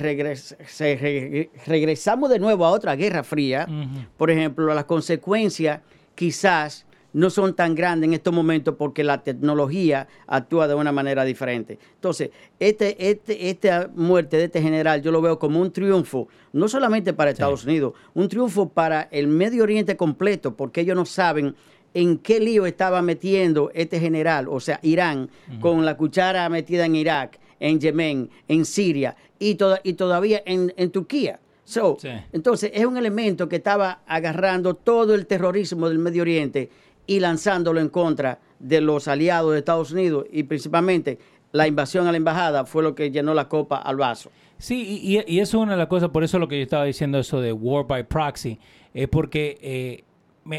regresamos 1.68 2.32
de 2.32 2.40
nuevo 2.40 2.66
a 2.66 2.72
otra 2.72 2.96
guerra 2.96 3.24
fría, 3.24 3.68
por 4.18 4.32
ejemplo, 4.32 4.74
las 4.74 4.86
consecuencias 4.86 5.82
quizás 6.16 6.88
no 7.14 7.30
son 7.30 7.56
tan 7.56 7.76
grandes 7.76 8.08
en 8.08 8.16
estos 8.16 8.34
momentos 8.34 8.74
porque 8.76 9.04
la 9.04 9.24
tecnología 9.24 10.08
actúa 10.26 10.68
de 10.68 10.74
una 10.74 10.92
manera 10.92 11.24
diferente. 11.24 11.78
Entonces, 11.94 12.32
este, 12.60 13.10
este, 13.10 13.50
esta 13.52 13.92
muerte 13.94 14.38
de 14.38 14.46
este 14.46 14.64
general 14.64 15.04
yo 15.04 15.12
lo 15.12 15.22
veo 15.22 15.38
como 15.38 15.62
un 15.62 15.72
triunfo, 15.72 16.28
no 16.54 16.68
solamente 16.68 17.14
para 17.14 17.30
Estados 17.30 17.66
Unidos, 17.66 17.94
un 18.16 18.28
triunfo 18.30 18.70
para 18.70 19.04
el 19.12 19.28
Medio 19.28 19.62
Oriente 19.62 19.96
completo, 19.96 20.56
porque 20.56 20.82
ellos 20.82 20.96
no 20.96 21.06
saben 21.06 21.56
en 21.94 22.18
qué 22.20 22.40
lío 22.40 22.66
estaba 22.66 23.02
metiendo 23.02 23.72
este 23.74 24.00
general, 24.00 24.48
o 24.50 24.60
sea, 24.60 24.80
Irán, 24.84 25.30
con 25.60 25.86
la 25.86 25.98
cuchara 25.98 26.48
metida 26.50 26.86
en 26.86 26.96
Irak, 26.96 27.40
en 27.60 27.80
Yemen, 27.80 28.30
en 28.48 28.66
Siria 28.66 29.16
y, 29.40 29.58
y 29.84 29.94
todavía 29.94 30.42
en, 30.46 30.92
Turquía. 30.92 31.40
Entonces, 32.32 32.72
es 32.74 32.86
un 32.86 32.98
elemento 32.98 33.48
que 33.48 33.58
estaba 33.58 34.02
agarrando 34.08 34.74
todo 34.74 35.14
el 35.14 35.28
terrorismo 35.28 35.88
del 35.90 36.00
Medio 36.00 36.24
Oriente 36.24 36.70
y 37.06 37.20
lanzándolo 37.20 37.80
en 37.80 37.90
contra 37.90 38.40
de 38.60 38.82
los 38.82 39.08
aliados 39.08 39.54
de 39.54 39.60
Estados 39.60 39.92
Unidos 39.92 40.26
y 40.32 40.44
principalmente 40.44 41.18
la 41.52 41.68
invasión 41.68 42.08
a 42.08 42.12
la 42.12 42.18
embajada 42.18 42.66
fue 42.66 42.84
lo 42.84 42.94
que 42.94 43.12
llenó 43.12 43.34
la 43.34 43.48
copa 43.48 43.78
al 43.78 43.98
vaso. 43.98 44.32
Sí, 44.58 45.00
y, 45.02 45.40
eso 45.40 45.58
es 45.58 45.64
una 45.64 45.72
de 45.72 45.78
las 45.78 45.88
cosas, 45.88 46.10
por 46.10 46.24
eso 46.24 46.38
lo 46.38 46.48
que 46.48 46.58
yo 46.58 46.64
estaba 46.64 46.84
diciendo, 46.84 47.18
eso 47.18 47.40
de 47.40 47.54
war 47.54 47.88
by 47.88 48.04
proxy, 48.04 48.60
es 48.94 49.08
porque 49.08 49.58
eh, 49.62 50.04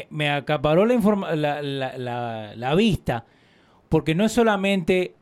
me, 0.09 0.29
acaparó 0.29 0.85
la, 0.85 1.61
la, 1.61 2.55
la, 2.55 2.75
vista, 2.75 3.25
porque 3.89 4.15
no 4.15 4.25
es 4.25 4.31
solamente 4.31 5.15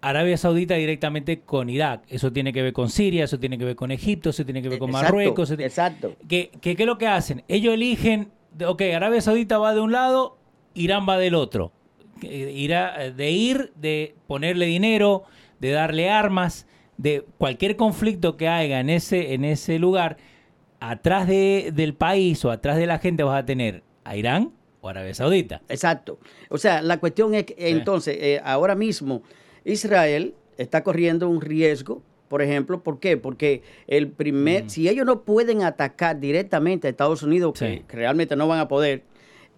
Arabia 0.00 0.36
Saudita 0.36 0.74
directamente 0.74 1.40
con 1.40 1.70
Irak, 1.70 2.02
eso 2.08 2.32
tiene 2.32 2.52
que 2.52 2.62
ver 2.62 2.72
con 2.72 2.90
Siria, 2.90 3.24
eso 3.24 3.38
tiene 3.38 3.58
que 3.58 3.64
ver 3.64 3.76
con 3.76 3.90
Egipto, 3.90 4.30
eso 4.30 4.44
tiene 4.44 4.62
que 4.62 4.68
ver 4.68 4.78
con 4.78 4.90
Marruecos. 4.90 5.50
Exacto. 5.52 6.16
¿Qué 6.28 6.50
que, 6.60 6.72
es 6.72 6.86
lo 6.86 6.98
que 6.98 7.06
hacen? 7.06 7.44
Ellos 7.48 7.74
eligen, 7.74 8.30
ok, 8.64 8.82
Arabia 8.94 9.20
Saudita 9.20 9.58
va 9.58 9.74
de 9.74 9.80
un 9.80 9.92
lado, 9.92 10.36
Irán 10.74 11.06
va 11.08 11.18
del 11.18 11.34
otro. 11.34 11.72
Irá 12.22 13.04
eh, 13.04 13.12
de 13.12 13.30
ir, 13.30 13.72
de 13.76 14.14
ponerle 14.26 14.66
dinero, 14.66 15.24
de 15.60 15.70
darle 15.70 16.10
armas, 16.10 16.66
de 16.96 17.24
cualquier 17.38 17.76
conflicto 17.76 18.36
que 18.36 18.48
haya 18.48 18.80
en 18.80 18.90
ese, 18.90 19.34
en 19.34 19.44
ese 19.44 19.78
lugar, 19.78 20.16
atrás 20.80 21.26
de, 21.26 21.72
del 21.74 21.94
país 21.94 22.44
o 22.44 22.50
atrás 22.50 22.76
de 22.76 22.86
la 22.86 22.98
gente 22.98 23.22
vas 23.22 23.42
a 23.42 23.46
tener 23.46 23.82
a 24.06 24.16
Irán 24.16 24.52
o 24.80 24.88
Arabia 24.88 25.14
Saudita. 25.14 25.62
Exacto. 25.68 26.18
O 26.48 26.58
sea, 26.58 26.82
la 26.82 26.98
cuestión 26.98 27.34
es 27.34 27.44
que 27.44 27.54
entonces, 27.58 28.16
eh, 28.20 28.40
ahora 28.44 28.74
mismo, 28.74 29.22
Israel 29.64 30.34
está 30.56 30.82
corriendo 30.82 31.28
un 31.28 31.40
riesgo 31.40 32.02
por 32.28 32.42
ejemplo, 32.42 32.82
¿por 32.82 32.98
qué? 32.98 33.16
Porque 33.16 33.62
el 33.86 34.08
primer, 34.08 34.68
si 34.68 34.88
ellos 34.88 35.06
no 35.06 35.22
pueden 35.22 35.62
atacar 35.62 36.18
directamente 36.18 36.88
a 36.88 36.90
Estados 36.90 37.22
Unidos, 37.22 37.58
que 37.58 37.84
realmente 37.88 38.34
no 38.36 38.48
van 38.48 38.58
a 38.58 38.68
poder, 38.68 39.02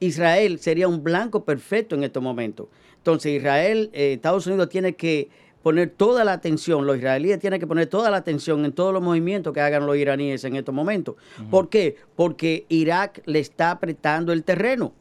Israel 0.00 0.58
sería 0.58 0.86
un 0.86 1.02
blanco 1.02 1.44
perfecto 1.44 1.94
en 1.94 2.04
estos 2.04 2.22
momentos. 2.22 2.68
Entonces 2.98 3.32
Israel, 3.32 3.90
eh, 3.92 4.12
Estados 4.12 4.46
Unidos 4.46 4.68
tiene 4.68 4.94
que 4.94 5.30
poner 5.68 5.90
toda 5.90 6.24
la 6.24 6.32
atención, 6.32 6.86
los 6.86 6.96
israelíes 6.96 7.40
tienen 7.40 7.60
que 7.60 7.66
poner 7.66 7.88
toda 7.88 8.10
la 8.10 8.16
atención 8.16 8.64
en 8.64 8.72
todos 8.72 8.90
los 8.90 9.02
movimientos 9.02 9.52
que 9.52 9.60
hagan 9.60 9.84
los 9.84 9.98
iraníes 9.98 10.42
en 10.44 10.56
estos 10.56 10.74
momentos. 10.74 11.16
¿Por 11.50 11.68
qué? 11.68 11.94
Porque 12.16 12.64
Irak 12.70 13.20
le 13.26 13.40
está 13.40 13.72
apretando 13.72 14.32
el 14.32 14.44
terreno. 14.44 14.94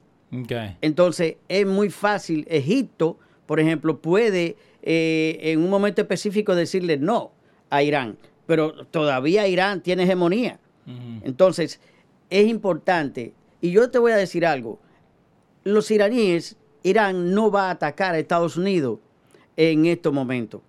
Entonces 0.81 1.37
es 1.47 1.65
muy 1.65 1.89
fácil, 1.89 2.45
Egipto, 2.49 3.17
por 3.45 3.61
ejemplo, 3.61 4.01
puede 4.01 4.57
eh, 4.83 5.39
en 5.41 5.63
un 5.63 5.69
momento 5.69 6.01
específico 6.01 6.53
decirle 6.53 6.97
no 6.97 7.31
a 7.69 7.81
Irán, 7.81 8.17
pero 8.45 8.85
todavía 8.87 9.47
Irán 9.47 9.81
tiene 9.81 10.03
hegemonía. 10.03 10.59
Entonces 11.23 11.79
es 12.29 12.45
importante, 12.45 13.33
y 13.61 13.71
yo 13.71 13.89
te 13.89 13.99
voy 13.99 14.11
a 14.11 14.17
decir 14.17 14.45
algo, 14.45 14.79
los 15.63 15.89
iraníes, 15.91 16.57
Irán 16.83 17.33
no 17.33 17.51
va 17.51 17.69
a 17.69 17.71
atacar 17.71 18.15
a 18.15 18.19
Estados 18.19 18.57
Unidos 18.57 18.99
en 19.57 19.85
estos 19.85 20.13
momentos. 20.13 20.61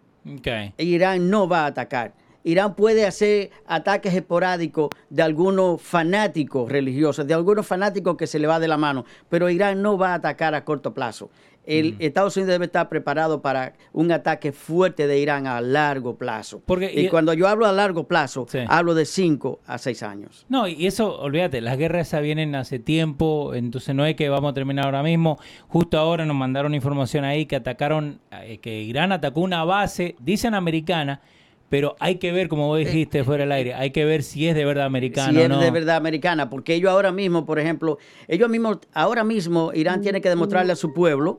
Irán 0.79 1.31
no 1.31 1.49
va 1.49 1.61
a 1.61 1.67
atacar. 1.67 2.13
Irán 2.45 2.75
puede 2.75 3.05
hacer 3.07 3.51
ataques 3.67 4.15
esporádicos 4.15 4.91
de 5.11 5.23
algunos 5.23 5.83
fanáticos 5.83 6.71
religiosos, 6.71 7.27
de 7.27 7.35
algunos 7.35 7.67
fanáticos 7.67 8.17
que 8.17 8.27
se 8.27 8.39
le 8.39 8.47
va 8.47 8.59
de 8.59 8.69
la 8.69 8.79
mano, 8.79 9.05
pero 9.29 9.51
Irán 9.51 9.83
no 9.83 9.99
va 9.99 10.13
a 10.13 10.15
atacar 10.15 10.55
a 10.55 10.65
corto 10.65 10.95
plazo 10.95 11.31
el 11.69 11.97
Estados 11.99 12.37
Unidos 12.37 12.53
debe 12.53 12.65
estar 12.65 12.89
preparado 12.89 13.43
para 13.43 13.75
un 13.93 14.11
ataque 14.11 14.53
fuerte 14.53 15.07
de 15.07 15.19
Irán 15.19 15.47
a 15.47 15.61
largo 15.61 16.17
plazo. 16.17 16.63
Porque, 16.65 16.91
y, 16.95 17.09
cuando 17.09 17.35
yo 17.35 17.47
hablo 17.47 17.67
a 17.67 17.73
largo 17.73 18.09
plazo, 18.09 18.47
hablo 18.69 18.95
de 18.95 19.05
5 19.05 19.61
a 19.67 19.77
6 19.77 20.03
años. 20.03 20.47
No, 20.49 20.67
y 20.67 20.87
eso, 20.87 21.21
olvídate, 21.21 21.61
las 21.61 21.77
guerras 21.77 22.09
esas 22.09 22.23
vienen 22.23 22.55
hace 22.55 22.79
tiempo, 22.79 23.55
entonces 23.55 23.95
no 23.95 24.07
es 24.07 24.17
que 24.17 24.31
vamos 24.31 24.53
a 24.53 24.55
terminar 24.55 24.87
ahora 24.87 25.03
mismo. 25.03 25.39
Justo 25.69 25.99
ahora 25.99 26.25
nos 26.25 26.37
mandaron 26.37 26.75
información 26.75 27.25
ahí 27.25 27.45
que 27.45 27.57
atacaron, 27.57 28.21
eh, 28.33 28.59
que 28.59 28.83
Irán 28.83 29.13
atacó 29.13 29.43
una 29.43 29.65
base, 29.65 30.17
dicen 30.21 30.55
americana, 30.55 31.21
pero 31.69 31.97
hay 32.01 32.17
que 32.17 32.33
ver, 32.33 32.49
como 32.49 32.67
vos 32.67 32.79
dijiste 32.79 33.25
fuera 33.25 33.43
del 33.43 33.53
aire, 33.53 33.75
hay 33.75 33.91
que 33.91 34.05
ver 34.05 34.23
si 34.23 34.49
es 34.49 34.55
de 34.55 34.65
verdad 34.65 34.87
americana. 34.87 35.33
Si 35.33 35.41
es 35.41 35.61
de 35.61 35.71
verdad 35.71 35.97
americana, 35.97 36.49
porque 36.49 36.75
ellos 36.75 36.91
ahora 36.91 37.13
mismo, 37.13 37.45
por 37.45 37.59
ejemplo, 37.59 37.99
ellos 38.27 38.49
mismos, 38.49 38.79
ahora 38.95 39.23
mismo 39.25 39.73
Irán 39.75 40.01
tiene 40.01 40.21
que 40.21 40.29
demostrarle 40.29 40.73
a 40.73 40.77
su 40.77 40.95
pueblo 40.95 41.37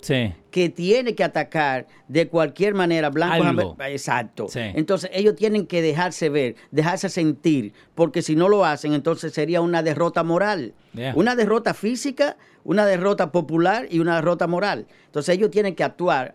que 0.51 0.69
tiene 0.69 1.15
que 1.15 1.23
atacar 1.23 1.87
de 2.07 2.27
cualquier 2.27 2.73
manera 2.73 3.09
blanco. 3.09 3.75
Exacto. 3.87 4.47
Entonces 4.53 5.09
ellos 5.13 5.35
tienen 5.35 5.65
que 5.65 5.81
dejarse 5.81 6.29
ver, 6.29 6.55
dejarse 6.71 7.09
sentir, 7.09 7.73
porque 7.95 8.21
si 8.21 8.35
no 8.35 8.49
lo 8.49 8.65
hacen, 8.65 8.93
entonces 8.93 9.33
sería 9.33 9.61
una 9.61 9.81
derrota 9.81 10.23
moral. 10.23 10.73
Una 11.15 11.35
derrota 11.35 11.73
física, 11.73 12.37
una 12.63 12.85
derrota 12.85 13.31
popular 13.31 13.87
y 13.89 13.99
una 13.99 14.15
derrota 14.15 14.47
moral. 14.47 14.85
Entonces 15.05 15.35
ellos 15.35 15.49
tienen 15.49 15.75
que 15.75 15.83
actuar. 15.83 16.33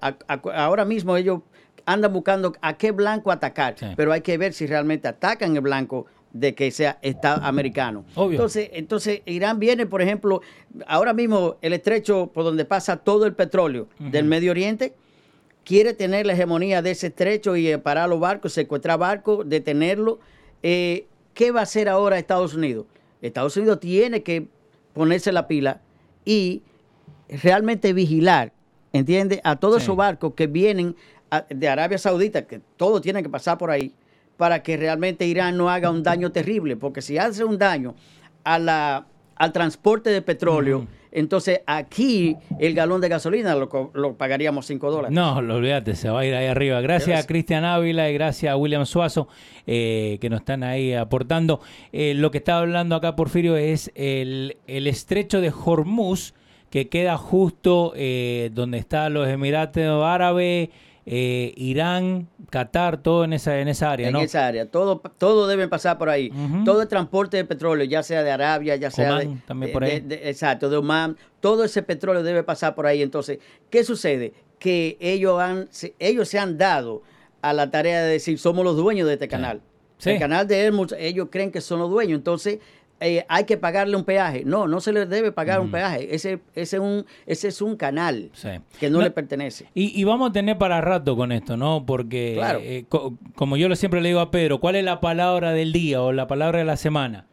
ahora 0.54 0.84
mismo 0.84 1.16
ellos 1.16 1.40
andan 1.86 2.12
buscando 2.12 2.52
a 2.60 2.76
qué 2.76 2.92
blanco 2.92 3.30
atacar, 3.30 3.76
pero 3.96 4.12
hay 4.12 4.20
que 4.20 4.38
ver 4.38 4.52
si 4.52 4.66
realmente 4.66 5.08
atacan 5.08 5.54
el 5.56 5.62
blanco 5.62 6.06
de 6.32 6.54
que 6.54 6.70
sea 6.70 6.98
Estado 7.00 7.44
americano. 7.44 8.04
Entonces, 8.16 8.70
entonces, 8.72 9.22
Irán 9.24 9.58
viene, 9.60 9.86
por 9.86 10.02
ejemplo, 10.02 10.42
ahora 10.86 11.12
mismo 11.12 11.56
el 11.62 11.72
estrecho 11.72 12.30
por 12.34 12.44
donde 12.44 12.64
pasa 12.64 12.96
todo 12.96 13.24
el 13.26 13.34
petróleo 13.34 13.88
del 13.98 14.24
Medio 14.24 14.50
Oriente, 14.50 14.94
quiere 15.64 15.94
tener 15.94 16.26
la 16.26 16.34
hegemonía 16.34 16.82
de 16.82 16.90
ese 16.90 17.08
estrecho 17.08 17.56
y 17.56 17.76
parar 17.78 18.08
los 18.08 18.20
barcos, 18.20 18.52
secuestrar 18.52 18.98
barcos, 18.98 19.48
detenerlo. 19.48 20.18
Eh, 20.62 21.06
¿Qué 21.34 21.50
va 21.50 21.60
a 21.60 21.62
hacer 21.64 21.88
ahora 21.88 22.18
Estados 22.18 22.54
Unidos? 22.54 22.86
Estados 23.22 23.56
Unidos 23.56 23.80
tiene 23.80 24.22
que 24.22 24.48
ponerse 24.92 25.32
la 25.32 25.46
pila 25.48 25.80
y 26.24 26.62
realmente 27.28 27.92
vigilar, 27.92 28.52
¿entiendes? 28.92 29.40
A 29.44 29.56
todos 29.56 29.82
esos 29.82 29.96
barcos 29.96 30.34
que 30.34 30.46
vienen 30.46 30.96
de 31.42 31.68
Arabia 31.68 31.98
Saudita, 31.98 32.46
que 32.46 32.60
todo 32.76 33.00
tiene 33.00 33.22
que 33.22 33.28
pasar 33.28 33.58
por 33.58 33.70
ahí, 33.70 33.92
para 34.36 34.62
que 34.62 34.76
realmente 34.76 35.26
Irán 35.26 35.56
no 35.56 35.70
haga 35.70 35.90
un 35.90 36.02
daño 36.02 36.32
terrible, 36.32 36.76
porque 36.76 37.02
si 37.02 37.18
hace 37.18 37.44
un 37.44 37.58
daño 37.58 37.94
a 38.42 38.58
la, 38.58 39.06
al 39.36 39.52
transporte 39.52 40.10
de 40.10 40.22
petróleo, 40.22 40.86
entonces 41.12 41.60
aquí 41.66 42.36
el 42.58 42.74
galón 42.74 43.00
de 43.00 43.08
gasolina 43.08 43.54
lo, 43.54 44.14
pagaríamos 44.16 44.66
5 44.66 44.90
dólares. 44.90 45.14
No, 45.14 45.40
lo 45.40 45.56
olvídate, 45.56 45.94
se 45.94 46.10
va 46.10 46.20
a 46.20 46.26
ir 46.26 46.34
ahí 46.34 46.46
arriba. 46.46 46.80
Gracias 46.80 47.22
a 47.22 47.26
Cristian 47.26 47.64
Ávila 47.64 48.10
y 48.10 48.14
gracias 48.14 48.52
a 48.52 48.56
William 48.56 48.84
Suazo 48.84 49.28
eh, 49.66 50.18
que 50.20 50.28
nos 50.28 50.40
están 50.40 50.64
ahí 50.64 50.92
aportando. 50.92 51.60
Eh, 51.92 52.14
lo 52.14 52.32
que 52.32 52.38
estaba 52.38 52.60
hablando 52.60 52.96
acá 52.96 53.14
Porfirio 53.14 53.56
es 53.56 53.92
el, 53.94 54.56
el 54.66 54.88
estrecho 54.88 55.40
de 55.40 55.52
Hormuz 55.52 56.34
que 56.74 56.88
queda 56.88 57.16
justo 57.16 57.92
eh, 57.94 58.50
donde 58.52 58.78
están 58.78 59.14
los 59.14 59.28
Emiratos 59.28 60.04
Árabes 60.04 60.70
eh, 61.06 61.52
Irán, 61.56 62.28
Qatar, 62.50 63.02
todo 63.02 63.24
en 63.24 63.34
esa, 63.34 63.58
en 63.60 63.68
esa 63.68 63.90
área, 63.90 64.08
en 64.08 64.16
esa 64.16 64.46
área, 64.46 64.70
todo, 64.70 65.02
todo 65.18 65.46
debe 65.46 65.68
pasar 65.68 65.98
por 65.98 66.08
ahí. 66.08 66.32
Todo 66.64 66.82
el 66.82 66.88
transporte 66.88 67.36
de 67.36 67.44
petróleo, 67.44 67.84
ya 67.84 68.02
sea 68.02 68.22
de 68.22 68.30
Arabia, 68.30 68.76
ya 68.76 68.90
sea 68.90 69.18
de, 69.18 69.36
también 69.46 69.72
por 69.72 69.84
ahí. 69.84 70.04
exacto, 70.10 70.70
de 70.70 70.76
Oman, 70.76 71.16
todo 71.40 71.64
ese 71.64 71.82
petróleo 71.82 72.22
debe 72.22 72.42
pasar 72.42 72.74
por 72.74 72.86
ahí. 72.86 73.02
Entonces, 73.02 73.38
¿qué 73.70 73.84
sucede? 73.84 74.32
Que 74.58 74.96
ellos, 75.00 75.40
han, 75.40 75.68
ellos 75.98 76.28
se 76.28 76.38
han 76.38 76.56
dado 76.56 77.02
a 77.42 77.52
la 77.52 77.70
tarea 77.70 78.02
de 78.02 78.12
decir, 78.12 78.38
somos 78.38 78.64
los 78.64 78.76
dueños 78.76 79.06
de 79.06 79.14
este 79.14 79.28
canal. 79.28 79.60
El 80.04 80.18
canal 80.18 80.46
de 80.46 80.60
Hermos, 80.60 80.94
ellos 80.98 81.28
creen 81.30 81.50
que 81.50 81.60
son 81.60 81.78
los 81.78 81.90
dueños. 81.90 82.18
Entonces, 82.18 82.58
eh, 83.00 83.24
hay 83.28 83.44
que 83.44 83.56
pagarle 83.56 83.96
un 83.96 84.04
peaje. 84.04 84.44
No, 84.44 84.66
no 84.66 84.80
se 84.80 84.92
le 84.92 85.06
debe 85.06 85.32
pagar 85.32 85.60
un 85.60 85.70
peaje. 85.70 86.14
Ese, 86.14 86.40
ese, 86.54 86.78
un, 86.78 87.04
ese 87.26 87.48
es 87.48 87.60
un 87.60 87.76
canal 87.76 88.30
que 88.78 88.90
no, 88.90 89.00
le 89.00 89.10
pertenece. 89.10 89.66
Y, 89.74 90.02
vamos 90.04 90.30
a 90.30 90.32
tener 90.32 90.58
para 90.58 90.80
rato 90.80 91.16
con 91.16 91.32
esto, 91.32 91.56
¿no? 91.56 91.84
Porque, 91.84 92.40
eh, 92.60 92.84
como 93.34 93.56
yo 93.56 93.74
siempre 93.76 94.00
le 94.00 94.08
digo 94.08 94.20
a 94.20 94.30
Pedro, 94.30 94.60
¿cuál 94.60 94.76
es 94.76 94.84
la 94.84 95.00
palabra 95.00 95.52
del 95.52 95.72
día 95.72 96.02
o 96.02 96.12
la 96.12 96.26
palabra 96.26 96.58
de 96.58 96.64
la 96.64 96.76
semana? 96.76 97.26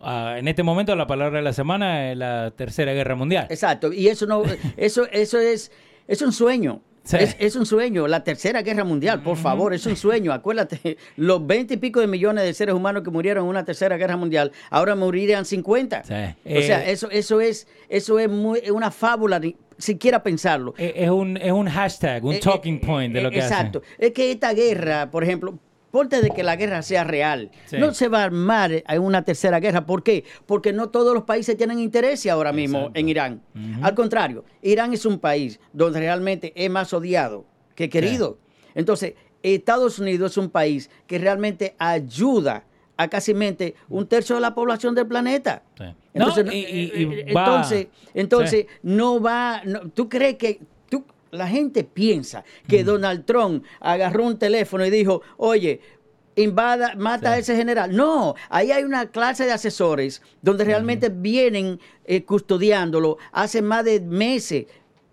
Ah, 0.00 0.34
en 0.36 0.48
este 0.48 0.64
momento 0.64 0.96
la 0.96 1.06
palabra 1.06 1.38
de 1.38 1.44
la 1.44 1.52
semana 1.52 2.10
es 2.10 2.16
la 2.18 2.50
Tercera 2.50 2.92
Guerra 2.92 3.14
Mundial. 3.14 3.46
Exacto, 3.50 3.92
y 3.92 4.08
eso 4.08 4.26
no, 4.26 4.42
eso, 4.76 5.06
eso 5.12 5.38
es, 5.38 5.70
es 6.08 6.22
un 6.22 6.32
sueño. 6.32 6.80
Es, 7.10 7.56
un 7.56 7.66
sueño, 7.66 8.06
la 8.06 8.22
tercera 8.22 8.62
guerra 8.62 8.84
mundial, 8.84 9.22
por 9.22 9.36
favor, 9.36 9.74
es 9.74 9.86
un 9.86 9.96
sueño. 9.96 10.32
Acuérdate, 10.32 10.96
los 11.16 11.44
veinte 11.46 11.74
y 11.74 11.76
pico 11.76 12.00
de 12.00 12.06
millones 12.06 12.44
de 12.44 12.54
seres 12.54 12.74
humanos 12.74 13.02
que 13.02 13.10
murieron 13.10 13.44
en 13.44 13.50
una 13.50 13.64
tercera 13.64 13.96
guerra 13.96 14.16
mundial, 14.16 14.52
ahora 14.70 14.94
morirían 14.94 15.44
50. 15.44 16.00
O 16.00 16.04
sea, 16.04 16.36
eh, 16.44 16.84
eso, 16.86 17.10
eso 17.10 17.40
es, 17.40 17.66
eso 17.88 18.18
es 18.18 18.28
muy, 18.28 18.60
una 18.70 18.90
fábula, 18.90 19.40
siquiera 19.78 20.22
pensarlo. 20.22 20.74
Eh, 20.78 20.92
es 20.96 21.10
un, 21.10 21.36
es 21.36 21.52
un 21.52 21.68
hashtag, 21.68 22.24
un 22.24 22.34
eh, 22.34 22.40
talking 22.40 22.80
point 22.80 23.12
de 23.12 23.20
lo 23.20 23.30
que 23.30 23.38
Exacto. 23.38 23.82
Es 23.98 24.12
que 24.12 24.30
esta 24.30 24.52
guerra, 24.54 25.10
por 25.10 25.24
ejemplo, 25.24 25.58
De 25.92 26.30
que 26.30 26.42
la 26.42 26.56
guerra 26.56 26.80
sea 26.80 27.04
real. 27.04 27.50
No 27.72 27.92
se 27.92 28.08
va 28.08 28.22
a 28.22 28.24
armar 28.24 28.72
en 28.72 29.02
una 29.02 29.22
tercera 29.22 29.60
guerra. 29.60 29.84
¿Por 29.84 30.02
qué? 30.02 30.24
Porque 30.46 30.72
no 30.72 30.88
todos 30.88 31.12
los 31.12 31.24
países 31.24 31.56
tienen 31.56 31.78
interés 31.78 32.24
ahora 32.26 32.50
mismo 32.50 32.90
en 32.94 33.08
Irán. 33.08 33.42
Al 33.82 33.94
contrario, 33.94 34.44
Irán 34.62 34.94
es 34.94 35.04
un 35.04 35.18
país 35.18 35.60
donde 35.72 36.00
realmente 36.00 36.52
es 36.56 36.70
más 36.70 36.92
odiado 36.94 37.44
que 37.74 37.90
querido. 37.90 38.38
Entonces, 38.74 39.14
Estados 39.42 39.98
Unidos 39.98 40.32
es 40.32 40.36
un 40.38 40.48
país 40.48 40.88
que 41.06 41.18
realmente 41.18 41.74
ayuda 41.78 42.64
a 42.96 43.08
casi 43.08 43.34
un 43.88 44.06
tercio 44.06 44.36
de 44.36 44.40
la 44.40 44.54
población 44.54 44.94
del 44.94 45.06
planeta. 45.06 45.62
Entonces, 46.14 46.44
no, 46.46 46.52
entonces, 46.52 47.88
entonces 48.14 48.66
no 48.82 49.20
va, 49.20 49.62
¿tú 49.94 50.08
crees 50.08 50.36
que 50.36 50.60
la 51.32 51.48
gente 51.48 51.82
piensa 51.82 52.44
que 52.68 52.84
Donald 52.84 53.24
Trump 53.24 53.64
agarró 53.80 54.26
un 54.26 54.38
teléfono 54.38 54.84
y 54.84 54.90
dijo, 54.90 55.22
oye, 55.38 55.80
invada, 56.36 56.94
mata 56.94 57.32
a 57.32 57.38
ese 57.38 57.56
general. 57.56 57.96
No, 57.96 58.34
ahí 58.50 58.70
hay 58.70 58.84
una 58.84 59.10
clase 59.10 59.46
de 59.46 59.52
asesores 59.52 60.20
donde 60.42 60.64
realmente 60.64 61.08
vienen 61.08 61.80
eh, 62.04 62.22
custodiándolo 62.24 63.16
hace 63.32 63.62
más 63.62 63.82
de 63.84 64.00
meses, 64.00 64.66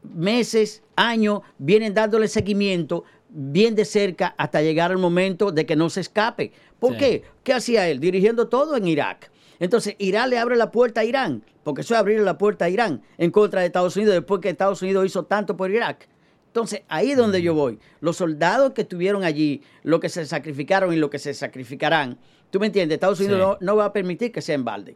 meses, 0.03 0.84
años, 0.97 1.39
vienen 1.57 1.93
dándole 1.93 2.28
seguimiento 2.28 3.05
bien 3.30 3.74
de 3.76 3.86
cerca 3.86 4.36
hasta 4.38 4.61
llegar 4.61 4.91
al 4.91 4.97
momento 4.97 5.53
de 5.53 5.65
que 5.65 5.78
no 5.78 5.89
se 5.89 6.01
escape. 6.01 6.51
¿Por 6.80 6.97
qué? 6.97 7.24
¿Qué 7.43 7.53
hacía 7.53 7.88
él? 7.88 8.01
Dirigiendo 8.01 8.49
todo 8.49 8.76
en 8.76 8.88
Irak. 8.88 9.32
Entonces, 9.59 9.95
Irán 9.99 10.30
le 10.30 10.38
abre 10.38 10.57
la 10.57 10.72
puerta 10.72 11.01
a 11.01 11.05
Irán, 11.05 11.43
porque 11.70 11.82
eso 11.82 11.93
es 11.93 11.99
abrirle 11.99 12.26
la 12.26 12.39
puerta 12.39 12.65
a 12.65 12.70
Irán 12.70 13.03
en 13.20 13.30
contra 13.30 13.61
de 13.61 13.67
Estados 13.67 13.95
Unidos 13.95 14.15
después 14.15 14.41
que 14.41 14.49
Estados 14.49 14.82
Unidos 14.82 15.05
hizo 15.05 15.26
tanto 15.26 15.55
por 15.55 15.70
Irak. 15.70 16.09
Entonces, 16.47 16.82
ahí 16.88 17.11
es 17.11 17.17
donde 17.17 17.43
yo 17.43 17.53
voy. 17.53 17.78
Los 18.01 18.17
soldados 18.17 18.72
que 18.72 18.82
estuvieron 18.82 19.24
allí, 19.24 19.61
lo 19.84 19.99
que 19.99 20.09
se 20.09 20.26
sacrificaron 20.26 20.91
y 20.91 20.95
lo 20.95 21.11
que 21.11 21.20
se 21.20 21.36
sacrificarán, 21.36 22.17
¿tú 22.49 22.59
me 22.59 22.65
entiendes? 22.65 22.95
Estados 22.95 23.20
Unidos 23.20 23.57
no, 23.61 23.76
va 23.76 23.86
a 23.86 23.93
permitir 23.93 24.32
que 24.32 24.41
sea 24.41 24.55
en 24.55 24.65
balde. 24.65 24.95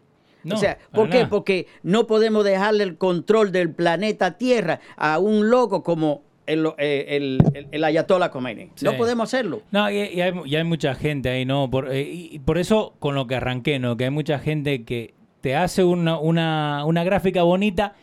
o 0.52 0.58
sea, 0.58 0.80
¿por 0.92 1.12
qué? 1.12 1.28
Porque 1.28 1.68
no 1.84 2.08
podemos 2.08 2.44
dejarle 2.44 2.86
el 2.86 2.98
control 2.98 3.52
del 3.52 3.70
planeta 3.70 4.40
Tierra 4.40 4.80
a 4.98 5.20
un 5.20 5.52
loco 5.52 5.84
como 5.84 6.24
el, 6.48 6.68
eh, 6.80 7.06
el, 7.10 7.68
el, 7.72 7.84
Ayatollah 7.84 8.32
Khomeini. 8.32 8.72
No 8.82 8.98
podemos 8.98 9.32
hacerlo. 9.32 9.62
No, 9.70 9.92
y, 9.92 10.22
hay, 10.22 10.64
mucha 10.64 10.96
gente 10.96 11.30
ahí, 11.30 11.46
¿no? 11.46 11.70
Por, 11.70 11.94
eh, 11.94 12.02
y 12.02 12.40
por 12.40 12.58
eso, 12.58 12.96
con 12.98 13.14
lo 13.14 13.28
que 13.28 13.36
arranqué, 13.36 13.78
¿no? 13.78 13.96
Que 13.96 14.06
hay 14.06 14.10
mucha 14.10 14.40
gente 14.40 14.86
que 14.86 15.14
te 15.44 15.58
hace 15.58 15.84
una, 15.84 16.18
una, 16.18 16.86
una 16.86 17.04
gráfica 17.04 17.44
bonita 17.44 17.96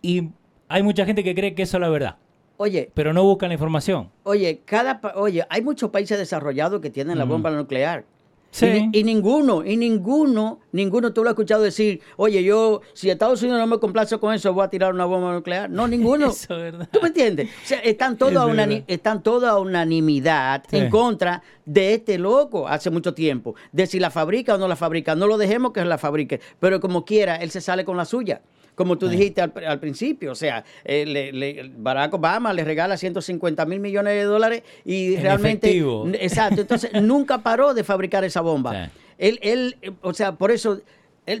y 0.00 0.30
hay 0.68 0.82
mucha 0.82 1.04
gente 1.04 1.22
que 1.22 1.34
cree 1.34 1.54
que 1.54 1.64
eso 1.64 1.76
es 1.76 1.82
la 1.82 1.90
verdad. 1.90 2.16
Oye. 2.56 2.90
Pero 2.94 3.12
no 3.12 3.22
buscan 3.24 3.50
la 3.50 3.56
información. 3.56 4.08
Oye, 4.22 4.62
cada 4.64 4.98
oye, 5.16 5.44
hay 5.50 5.60
muchos 5.60 5.90
países 5.90 6.16
desarrollados 6.16 6.80
que 6.80 6.88
tienen 6.88 7.18
la 7.18 7.24
bomba 7.24 7.50
nuclear. 7.50 8.06
Sí. 8.50 8.88
Y, 8.92 9.04
ninguno, 9.04 9.64
y 9.64 9.76
ninguno, 9.76 10.60
ninguno 10.72 11.12
tú 11.12 11.22
lo 11.22 11.30
has 11.30 11.34
escuchado 11.34 11.62
decir, 11.62 12.00
oye, 12.16 12.42
yo, 12.42 12.80
si 12.94 13.10
Estados 13.10 13.42
Unidos 13.42 13.60
no 13.60 13.66
me 13.66 13.78
complace 13.78 14.18
con 14.18 14.34
eso, 14.34 14.52
voy 14.54 14.64
a 14.64 14.68
tirar 14.68 14.94
una 14.94 15.04
bomba 15.04 15.32
nuclear. 15.32 15.68
No, 15.68 15.86
ninguno. 15.86 16.26
eso 16.30 16.54
es 16.56 16.62
verdad. 16.72 16.88
¿Tú 16.90 17.00
me 17.02 17.08
entiendes? 17.08 17.50
O 17.50 17.66
sea, 17.66 17.78
están 17.80 18.16
todos 18.16 18.36
a, 18.36 18.64
están 18.86 19.22
toda 19.22 19.58
unanimidad 19.58 20.64
en 20.72 20.88
contra 20.90 21.42
de 21.64 21.94
este 21.94 22.18
loco 22.18 22.66
hace 22.66 22.90
mucho 22.90 23.14
tiempo. 23.14 23.54
De 23.72 23.86
si 23.86 24.00
la 24.00 24.10
fabrica 24.10 24.54
o 24.54 24.58
no 24.58 24.66
la 24.66 24.76
fabrica. 24.76 25.14
No 25.14 25.26
lo 25.26 25.36
dejemos 25.36 25.72
que 25.72 25.84
la 25.84 25.98
fabrique. 25.98 26.40
Pero 26.58 26.80
como 26.80 27.04
quiera, 27.04 27.36
él 27.36 27.50
se 27.50 27.60
sale 27.60 27.84
con 27.84 27.96
la 27.96 28.04
suya 28.04 28.40
como 28.78 28.96
tú 28.96 29.08
dijiste 29.08 29.40
al, 29.40 29.80
principio. 29.80 30.30
O 30.30 30.36
sea, 30.36 30.64
eh, 30.84 31.68
Barack 31.76 32.14
Obama 32.14 32.52
le 32.52 32.62
regala 32.62 32.96
150 32.96 33.66
mil 33.66 33.80
millones 33.80 34.14
de 34.14 34.22
dólares 34.22 34.62
y 34.84 35.16
realmente... 35.16 35.76
Exacto, 36.20 36.60
entonces 36.60 36.92
nunca 37.02 37.38
paró 37.38 37.74
de 37.74 37.82
fabricar 37.82 38.22
esa 38.22 38.40
bomba. 38.40 38.88
Él, 39.18 39.40
él, 39.42 39.76
o 40.00 40.14
sea, 40.14 40.36
por 40.36 40.52
eso, 40.52 40.80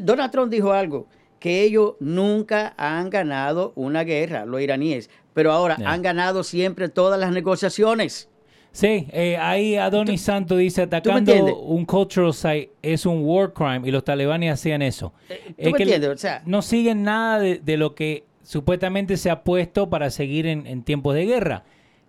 Donald 0.00 0.32
Trump 0.32 0.50
dijo 0.50 0.72
algo, 0.72 1.06
que 1.38 1.62
ellos 1.62 1.94
nunca 2.00 2.74
han 2.76 3.08
ganado 3.08 3.72
una 3.76 4.02
guerra, 4.02 4.44
los 4.44 4.60
iraníes, 4.60 5.08
pero 5.32 5.52
ahora 5.52 5.76
han 5.84 6.02
ganado 6.02 6.42
siempre 6.42 6.88
todas 6.88 7.20
las 7.20 7.30
negociaciones. 7.30 8.28
Sí, 8.72 9.08
eh, 9.12 9.36
ahí 9.36 9.76
Adonis 9.76 10.20
Santo 10.20 10.56
dice, 10.56 10.82
atacando 10.82 11.56
un 11.56 11.84
cultural 11.84 12.32
site 12.32 12.70
es 12.82 13.06
un 13.06 13.22
war 13.24 13.52
crime 13.52 13.80
y 13.84 13.90
los 13.90 14.04
talibanes 14.04 14.52
hacían 14.52 14.82
eso. 14.82 15.12
Eh, 15.28 15.54
¿Tú 15.56 15.70
me 15.70 15.78
entiendes? 15.78 16.10
O 16.10 16.16
sea, 16.16 16.42
no 16.46 16.62
siguen 16.62 17.02
nada 17.02 17.40
de, 17.40 17.76
lo 17.76 17.94
que 17.94 18.24
supuestamente 18.42 19.16
se 19.16 19.30
ha 19.30 19.42
puesto 19.42 19.90
para 19.90 20.10
seguir 20.10 20.46
en, 20.46 20.82
tiempos 20.82 21.14
de 21.14 21.26
guerra. 21.26 21.64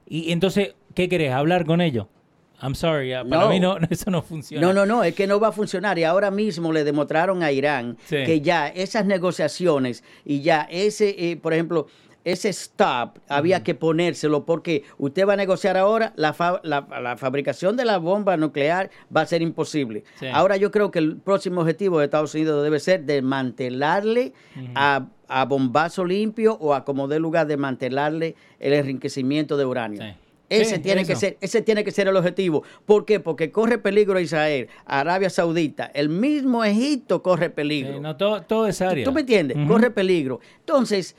Y 0.07 0.31
entonces, 0.31 0.75
¿qué 0.93 1.09
querés? 1.09 1.31
¿Hablar 1.31 1.65
con 1.65 1.81
ellos? 1.81 2.07
I'm 2.61 2.75
sorry, 2.75 3.13
para 3.29 3.47
mí 3.47 3.59
no, 3.61 3.77
eso 3.89 4.11
no 4.11 4.21
funciona. 4.21 4.65
No, 4.65 4.73
no, 4.73 4.85
no, 4.85 5.03
es 5.03 5.15
que 5.15 5.27
no 5.27 5.39
va 5.39 5.49
a 5.49 5.51
funcionar. 5.51 5.97
Y 5.97 6.03
ahora 6.03 6.29
mismo 6.29 6.73
le 6.73 6.83
demostraron 6.83 7.41
a 7.41 7.51
Irán 7.51 7.97
que 8.09 8.41
ya 8.41 8.67
esas 8.67 9.05
negociaciones 9.05 10.03
y 10.25 10.41
ya 10.41 10.67
ese, 10.69 11.31
eh, 11.31 11.37
por 11.37 11.53
ejemplo, 11.53 11.87
ese 12.23 12.49
stop 12.49 13.19
había 13.27 13.63
que 13.63 13.75
ponérselo 13.75 14.45
porque 14.45 14.83
usted 14.97 15.27
va 15.27 15.33
a 15.33 15.37
negociar 15.37 15.77
ahora, 15.77 16.13
la, 16.15 16.35
la, 16.63 17.17
fabricación 17.17 17.77
de 17.77 17.85
la 17.85 17.97
bomba 17.97 18.37
nuclear 18.37 18.89
va 19.15 19.21
a 19.21 19.25
ser 19.25 19.41
imposible. 19.41 20.03
Ahora 20.33 20.57
yo 20.57 20.71
creo 20.71 20.91
que 20.91 20.99
el 20.99 21.17
próximo 21.17 21.61
objetivo 21.61 21.99
de 21.99 22.05
Estados 22.05 22.33
Unidos 22.33 22.63
debe 22.63 22.79
ser 22.79 23.03
desmantelarle 23.05 24.33
a, 24.75 25.07
bombazo 25.47 26.05
limpio 26.05 26.57
o 26.59 26.73
a 26.73 26.83
como 26.83 27.07
dé 27.07 27.19
lugar 27.19 27.47
desmantelarle 27.47 28.35
el 28.59 28.73
enriquecimiento 28.73 29.57
de 29.57 29.65
uranio. 29.65 30.15
Ese, 30.49 30.79
tiene 30.79 31.05
que 31.05 31.15
ser, 31.15 31.37
ese 31.41 31.61
tiene 31.61 31.83
que 31.83 31.91
ser 31.91 32.07
el 32.07 32.15
objetivo. 32.15 32.63
¿Por 32.85 33.05
qué? 33.05 33.19
Porque 33.19 33.51
corre 33.51 33.77
peligro 33.77 34.19
Israel, 34.19 34.67
Arabia 34.85 35.29
Saudita, 35.29 35.91
el 35.93 36.09
mismo 36.09 36.63
Egipto 36.63 37.21
corre 37.21 37.49
peligro. 37.49 37.99
no, 37.99 38.17
todo, 38.17 38.41
todo 38.41 38.67
esa 38.67 38.89
área. 38.89 39.05
¿Tú, 39.05 39.11
me 39.11 39.21
entiendes? 39.21 39.57
Corre 39.67 39.91
peligro. 39.91 40.39
Entonces, 40.59 41.15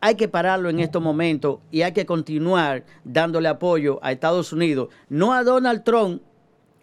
hay 0.00 0.14
que 0.14 0.28
pararlo 0.28 0.70
en 0.70 0.80
estos 0.80 1.02
momentos 1.02 1.58
y 1.70 1.82
hay 1.82 1.92
que 1.92 2.06
continuar 2.06 2.84
dándole 3.04 3.48
apoyo 3.48 3.98
a 4.02 4.12
Estados 4.12 4.52
Unidos, 4.52 4.88
no 5.08 5.32
a 5.32 5.42
Donald 5.42 5.82
Trump, 5.84 6.22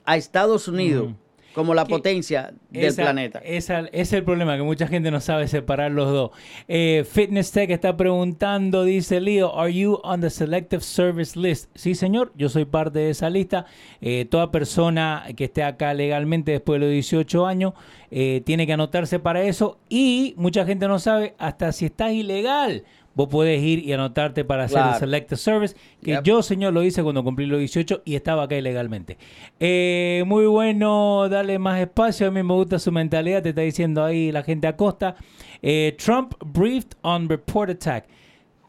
a 0.05 0.17
Estados 0.17 0.67
Unidos 0.67 1.13
como 1.55 1.73
la 1.73 1.85
potencia 1.85 2.53
del 2.69 2.93
planeta. 2.93 3.39
Esa, 3.39 3.79
ese 3.79 3.89
es 3.93 4.13
el 4.13 4.23
problema, 4.25 4.57
que 4.57 4.63
mucha 4.63 4.87
gente 4.87 5.09
no 5.09 5.21
sabe 5.21 5.47
separar 5.47 5.89
los 5.89 6.11
dos. 6.11 6.31
Eh, 6.67 7.05
Fitness 7.09 7.51
Tech 7.53 7.69
está 7.69 7.95
preguntando, 7.95 8.83
dice 8.83 9.21
Leo, 9.21 9.57
¿Are 9.57 9.73
you 9.73 10.01
on 10.03 10.19
the 10.19 10.29
Selective 10.29 10.83
Service 10.83 11.39
List? 11.39 11.69
Sí, 11.73 11.95
señor, 11.95 12.33
yo 12.35 12.49
soy 12.49 12.65
parte 12.65 12.99
de 12.99 13.09
esa 13.11 13.29
lista. 13.29 13.65
Eh, 14.01 14.25
toda 14.29 14.51
persona 14.51 15.23
que 15.37 15.45
esté 15.45 15.63
acá 15.63 15.93
legalmente 15.93 16.51
después 16.51 16.81
de 16.81 16.87
los 16.87 16.91
18 16.91 17.45
años 17.45 17.73
eh, 18.11 18.41
tiene 18.45 18.67
que 18.67 18.73
anotarse 18.73 19.19
para 19.19 19.41
eso. 19.41 19.79
Y 19.87 20.33
mucha 20.35 20.65
gente 20.65 20.89
no 20.89 20.99
sabe 20.99 21.35
hasta 21.37 21.71
si 21.71 21.85
estás 21.85 22.11
ilegal 22.11 22.83
vos 23.15 23.29
podés 23.29 23.63
ir 23.63 23.79
y 23.79 23.93
anotarte 23.93 24.45
para 24.45 24.65
hacer 24.65 24.83
el 24.87 24.99
Selected 24.99 25.37
Service, 25.37 25.75
que 26.03 26.19
yo, 26.23 26.43
señor, 26.43 26.73
lo 26.73 26.83
hice 26.83 27.01
cuando 27.01 27.23
cumplí 27.23 27.45
los 27.45 27.59
18 27.59 28.03
y 28.05 28.15
estaba 28.15 28.43
acá 28.43 28.57
ilegalmente. 28.57 29.17
Eh, 29.59 30.23
muy 30.27 30.45
bueno, 30.45 31.27
dale 31.29 31.57
más 31.57 31.79
espacio, 31.79 32.27
a 32.27 32.31
mí 32.31 32.43
me 32.43 32.53
gusta 32.53 32.77
su 32.77 32.91
mentalidad, 32.91 33.41
te 33.41 33.49
está 33.49 33.61
diciendo 33.61 34.03
ahí 34.03 34.31
la 34.31 34.43
gente 34.43 34.67
acosta. 34.67 35.15
Eh, 35.61 35.95
Trump 35.97 36.33
briefed 36.45 36.91
on 37.01 37.27
report 37.29 37.71
attack. 37.71 38.05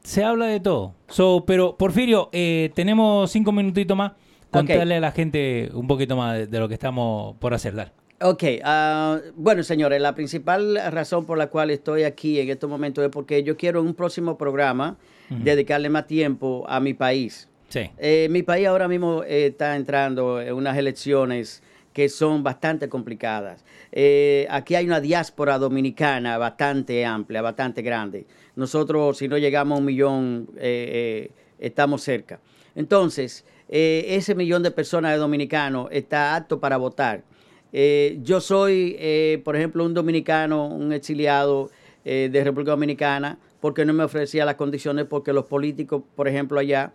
Se 0.02 0.22
habla 0.22 0.46
de 0.46 0.60
todo. 0.60 0.94
So, 1.08 1.44
pero, 1.44 1.76
Porfirio, 1.76 2.30
eh, 2.32 2.70
tenemos 2.74 3.30
cinco 3.30 3.50
minutitos 3.50 3.96
más. 3.96 4.12
Contarle 4.50 4.94
a 4.94 5.00
la 5.00 5.10
gente 5.10 5.68
un 5.74 5.88
poquito 5.88 6.16
más 6.16 6.38
de, 6.38 6.46
de 6.46 6.60
lo 6.60 6.68
que 6.68 6.74
estamos 6.74 7.36
por 7.38 7.52
hacer. 7.52 7.74
Dale. 7.74 8.05
Ok, 8.18 8.44
uh, 8.64 9.20
bueno 9.34 9.62
señores, 9.62 10.00
la 10.00 10.14
principal 10.14 10.80
razón 10.90 11.26
por 11.26 11.36
la 11.36 11.48
cual 11.48 11.70
estoy 11.70 12.04
aquí 12.04 12.40
en 12.40 12.48
estos 12.48 12.70
momentos 12.70 13.04
es 13.04 13.10
porque 13.10 13.42
yo 13.42 13.58
quiero 13.58 13.80
en 13.80 13.88
un 13.88 13.94
próximo 13.94 14.38
programa 14.38 14.96
dedicarle 15.28 15.90
más 15.90 16.06
tiempo 16.06 16.64
a 16.66 16.80
mi 16.80 16.94
país. 16.94 17.48
Sí. 17.68 17.90
Eh, 17.98 18.28
mi 18.30 18.42
país 18.42 18.68
ahora 18.68 18.88
mismo 18.88 19.22
está 19.24 19.76
entrando 19.76 20.40
en 20.40 20.54
unas 20.54 20.78
elecciones 20.78 21.62
que 21.92 22.08
son 22.08 22.42
bastante 22.42 22.88
complicadas. 22.88 23.64
Eh, 23.92 24.46
aquí 24.50 24.76
hay 24.76 24.86
una 24.86 25.00
diáspora 25.00 25.58
dominicana 25.58 26.38
bastante 26.38 27.04
amplia, 27.04 27.42
bastante 27.42 27.82
grande. 27.82 28.26
Nosotros, 28.54 29.18
si 29.18 29.28
no 29.28 29.36
llegamos 29.36 29.76
a 29.76 29.80
un 29.80 29.84
millón, 29.84 30.48
eh, 30.56 31.30
estamos 31.58 32.02
cerca. 32.02 32.40
Entonces, 32.74 33.44
ese 33.68 34.34
millón 34.34 34.62
de 34.62 34.70
personas 34.70 35.12
de 35.12 35.18
dominicanos 35.18 35.88
está 35.90 36.36
apto 36.36 36.60
para 36.60 36.76
votar. 36.78 37.24
Eh, 37.72 38.18
yo 38.22 38.40
soy, 38.40 38.96
eh, 38.98 39.40
por 39.44 39.56
ejemplo, 39.56 39.84
un 39.84 39.94
dominicano, 39.94 40.66
un 40.66 40.92
exiliado 40.92 41.70
eh, 42.04 42.28
de 42.30 42.44
República 42.44 42.70
Dominicana, 42.70 43.38
porque 43.60 43.84
no 43.84 43.92
me 43.92 44.04
ofrecía 44.04 44.44
las 44.44 44.54
condiciones, 44.54 45.06
porque 45.06 45.32
los 45.32 45.46
políticos, 45.46 46.02
por 46.14 46.28
ejemplo, 46.28 46.58
allá, 46.58 46.92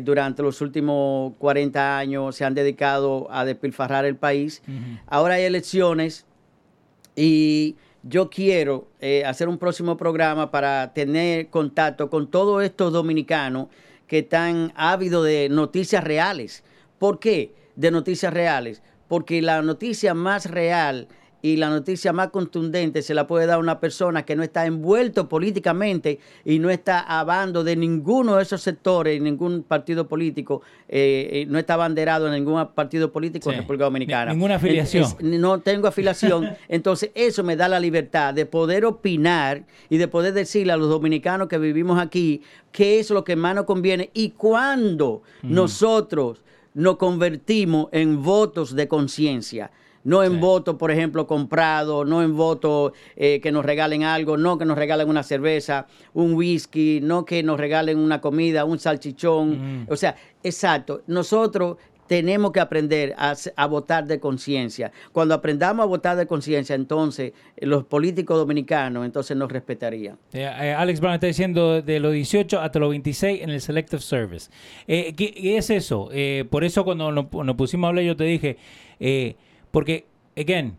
durante 0.00 0.42
los 0.42 0.62
últimos 0.62 1.34
40 1.36 1.98
años 1.98 2.34
se 2.34 2.46
han 2.46 2.54
dedicado 2.54 3.28
a 3.30 3.44
despilfarrar 3.44 4.06
el 4.06 4.16
país. 4.16 4.62
Ahora 5.06 5.34
hay 5.34 5.42
elecciones 5.42 6.24
y 7.14 7.76
yo 8.02 8.30
quiero 8.30 8.88
hacer 9.26 9.46
un 9.46 9.58
próximo 9.58 9.98
programa 9.98 10.50
para 10.50 10.94
tener 10.94 11.48
contacto 11.48 12.08
con 12.08 12.30
todos 12.30 12.64
estos 12.64 12.94
dominicanos 12.94 13.66
que 14.06 14.20
están 14.20 14.72
ávidos 14.74 15.26
de 15.26 15.50
noticias 15.50 16.02
reales. 16.02 16.64
¿Por 16.98 17.18
qué? 17.18 17.52
De 17.76 17.90
noticias 17.90 18.32
reales 18.32 18.82
porque 19.08 19.42
la 19.42 19.62
noticia 19.62 20.14
más 20.14 20.50
real 20.50 21.08
y 21.40 21.56
la 21.56 21.68
noticia 21.68 22.12
más 22.12 22.28
contundente 22.28 23.02
se 23.02 23.14
la 23.14 23.26
puede 23.26 23.46
dar 23.46 23.58
una 23.58 23.78
persona 23.78 24.24
que 24.24 24.34
no 24.34 24.42
está 24.42 24.66
envuelto 24.66 25.28
políticamente 25.28 26.18
y 26.44 26.58
no 26.58 26.70
está 26.70 27.00
abando 27.00 27.62
de 27.62 27.76
ninguno 27.76 28.36
de 28.36 28.42
esos 28.42 28.60
sectores, 28.60 29.20
ningún 29.20 29.62
partido 29.62 30.08
político, 30.08 30.62
eh, 30.88 31.28
eh, 31.32 31.46
no 31.46 31.58
está 31.58 31.74
abanderado 31.74 32.26
en 32.26 32.32
ningún 32.34 32.66
partido 32.74 33.12
político 33.12 33.50
en 33.50 33.58
República 33.58 33.84
Dominicana. 33.84 34.32
Ninguna 34.32 34.56
afiliación. 34.56 35.16
no 35.20 35.60
tengo 35.60 35.86
afiliación. 35.86 36.56
Entonces, 36.68 37.10
eso 37.14 37.44
me 37.44 37.56
da 37.56 37.68
la 37.68 37.78
libertad 37.78 38.34
de 38.34 38.46
poder 38.46 38.84
opinar 38.84 39.64
y 39.88 39.98
de 39.98 40.08
poder 40.08 40.34
decirle 40.34 40.72
a 40.72 40.76
los 40.76 40.88
dominicanos 40.88 41.48
que 41.48 41.58
vivimos 41.58 42.00
aquí 42.00 42.42
qué 42.72 42.98
es 42.98 43.10
lo 43.10 43.22
que 43.22 43.36
más 43.36 43.54
nos 43.54 43.64
conviene 43.64 44.10
y 44.12 44.30
cuándo 44.30 45.22
nosotros 45.42 46.42
nos 46.78 46.96
convertimos 46.96 47.88
en 47.90 48.22
votos 48.22 48.76
de 48.76 48.86
conciencia. 48.86 49.72
No 50.04 50.22
en 50.22 50.40
votos, 50.40 50.76
por 50.76 50.92
ejemplo, 50.92 51.26
comprados, 51.26 52.06
no 52.06 52.22
en 52.22 52.36
votos 52.36 52.92
eh, 53.16 53.40
que 53.40 53.50
nos 53.50 53.64
regalen 53.64 54.04
algo, 54.04 54.36
no 54.36 54.56
que 54.56 54.64
nos 54.64 54.78
regalen 54.78 55.08
una 55.08 55.24
cerveza, 55.24 55.88
un 56.14 56.34
whisky, 56.34 57.00
no 57.02 57.24
que 57.24 57.42
nos 57.42 57.58
regalen 57.58 57.98
una 57.98 58.20
comida, 58.20 58.64
un 58.64 58.78
salchichón. 58.78 59.86
O 59.90 59.96
sea, 59.96 60.14
exacto. 60.44 61.02
Nosotros 61.08 61.78
tenemos 62.08 62.52
que 62.52 62.58
aprender 62.58 63.14
a, 63.16 63.66
votar 63.66 64.06
de 64.06 64.18
conciencia. 64.18 64.90
Cuando 65.12 65.34
aprendamos 65.34 65.84
a 65.84 65.86
votar 65.86 66.16
de 66.16 66.26
conciencia, 66.26 66.74
entonces 66.74 67.32
eh, 67.56 67.66
los 67.66 67.84
políticos 67.84 68.36
dominicanos 68.38 69.04
entonces 69.04 69.36
nos 69.36 69.52
respetarían. 69.52 70.18
Eh, 70.32 70.40
eh, 70.40 70.72
Alex 70.72 71.00
Brown 71.00 71.14
está 71.14 71.26
diciendo 71.26 71.82
de 71.82 72.00
los 72.00 72.12
18 72.12 72.60
hasta 72.60 72.78
los 72.78 72.90
26 72.90 73.42
en 73.42 73.50
el 73.50 73.60
Selective 73.60 74.02
Service. 74.02 74.50
¿qué, 74.86 75.56
es 75.56 75.70
eso? 75.70 76.10
por 76.50 76.64
eso 76.64 76.84
cuando 76.84 77.12
nos, 77.12 77.26
pusimos 77.56 77.86
a 77.86 77.88
hablar 77.88 78.04
yo 78.04 78.16
te 78.16 78.24
dije, 78.24 78.56
porque, 79.70 80.06
again, 80.36 80.78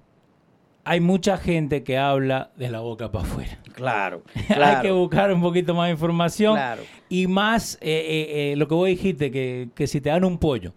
hay 0.84 1.00
mucha 1.00 1.38
gente 1.38 1.84
que 1.84 1.98
habla 1.98 2.52
de 2.58 2.72
la 2.72 2.80
boca 2.80 3.12
para 3.12 3.26
afuera. 3.26 3.60
Claro, 3.80 4.24
hay 4.50 4.82
que 4.82 4.92
buscar 4.92 5.32
un 5.32 5.42
poquito 5.42 5.74
más 5.74 5.88
de 5.88 5.92
información. 5.92 6.60
Y 7.08 7.28
más 7.28 7.80
lo 7.82 8.68
que 8.68 8.74
vos 8.74 8.88
dijiste, 8.88 9.32
que, 9.32 9.70
que 9.74 9.88
si 9.88 10.02
te 10.02 10.10
dan 10.10 10.26
un 10.26 10.38
pollo 10.38 10.74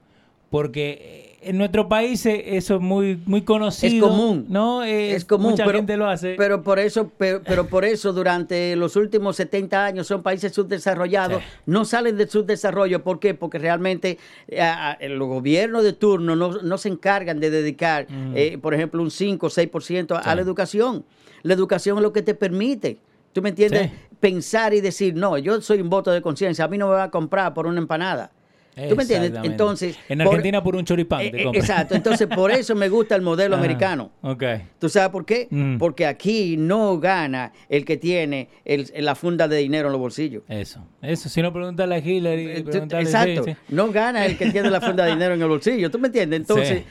porque 0.52 1.38
en 1.40 1.56
nuestro 1.56 1.88
país 1.88 2.26
e, 2.26 2.58
eso 2.58 2.76
es 2.76 2.80
muy 2.82 3.18
muy 3.24 3.40
conocido. 3.40 4.06
Es 4.06 4.12
común. 4.12 4.44
¿no? 4.50 4.84
Es, 4.84 5.24
común. 5.24 5.52
Mucha 5.52 5.64
gente 5.64 5.96
lo 5.96 6.06
hace. 6.06 6.34
Pero 6.36 6.62
por 6.62 6.78
eso, 6.78 7.10
pero, 7.16 7.66
por 7.68 7.86
eso 7.86 8.12
durante 8.12 8.76
los 8.76 8.94
últimos 8.96 9.36
70 9.36 9.82
años 9.82 10.06
son 10.06 10.22
países 10.22 10.52
subdesarrollados. 10.52 11.42
No 11.64 11.86
salen 11.86 12.18
del 12.18 12.28
subdesarrollo. 12.28 13.02
¿Por 13.02 13.18
qué? 13.18 13.32
Porque 13.32 13.58
realmente 13.58 14.18
eh, 14.46 15.08
los 15.08 15.26
gobiernos 15.26 15.84
de 15.84 15.94
turno 15.94 16.36
no, 16.36 16.78
se 16.78 16.90
encargan 16.90 17.40
de 17.40 17.48
dedicar, 17.48 18.06
mm. 18.10 18.36
eh, 18.36 18.58
por 18.60 18.74
ejemplo, 18.74 19.02
un 19.02 19.10
5 19.10 19.46
o 19.46 19.48
6% 19.48 20.20
a, 20.22 20.34
la 20.34 20.42
educación. 20.42 21.02
La 21.42 21.54
educación 21.54 21.96
es 21.96 22.02
lo 22.02 22.12
que 22.12 22.20
te 22.20 22.34
permite. 22.34 22.98
¿Tú 23.32 23.40
me 23.40 23.48
entiendes? 23.48 23.90
Pensar 24.20 24.74
y 24.74 24.82
decir, 24.82 25.14
no, 25.14 25.38
yo 25.38 25.62
soy 25.62 25.80
un 25.80 25.88
voto 25.88 26.10
de 26.10 26.20
conciencia, 26.20 26.66
a 26.66 26.68
mí 26.68 26.76
no 26.76 26.88
me 26.88 26.94
va 26.94 27.04
a 27.04 27.10
comprar 27.10 27.54
por 27.54 27.66
una 27.66 27.78
empanada. 27.78 28.30
¿Tú 28.74 28.96
me 28.96 29.02
entiendes? 29.02 29.32
Entonces, 29.42 29.98
en 30.08 30.22
Argentina 30.22 30.62
por, 30.62 30.76
un 30.76 30.84
choripán. 30.84 31.20
Eh, 31.20 31.30
eh, 31.34 31.50
exacto. 31.54 31.94
Entonces, 31.94 32.26
por 32.26 32.50
eso 32.52 32.74
me 32.74 32.88
gusta 32.88 33.14
el 33.14 33.22
modelo 33.22 33.56
americano. 33.56 34.12
Okay. 34.22 34.62
¿Tú 34.78 34.88
sabes 34.88 35.10
por 35.10 35.26
qué? 35.26 35.46
Mm. 35.50 35.76
Porque 35.76 36.06
aquí 36.06 36.56
no 36.56 36.98
gana 36.98 37.52
el 37.68 37.84
que 37.84 37.98
tiene 37.98 38.48
la 38.96 39.14
funda 39.14 39.46
de 39.46 39.58
dinero 39.58 39.88
en 39.88 39.92
los 39.92 40.00
bolsillos. 40.00 40.42
Eso. 40.48 40.80
Eso. 41.02 41.28
Si 41.28 41.42
no, 41.42 41.52
pregúntale 41.52 41.96
a 41.96 41.98
Hillary. 41.98 42.46
Eh, 42.46 42.64
exacto. 42.98 43.44
No 43.68 43.92
gana 43.92 44.24
el 44.24 44.38
que 44.38 44.50
tiene 44.50 44.70
la 44.70 44.80
funda 44.80 45.04
de 45.04 45.12
dinero 45.12 45.34
en 45.34 45.42
el 45.42 45.48
bolsillo. 45.48 45.90
¿Tú 45.90 45.98
me 45.98 46.08
entiendes? 46.08 46.40
Entonces, 46.40 46.84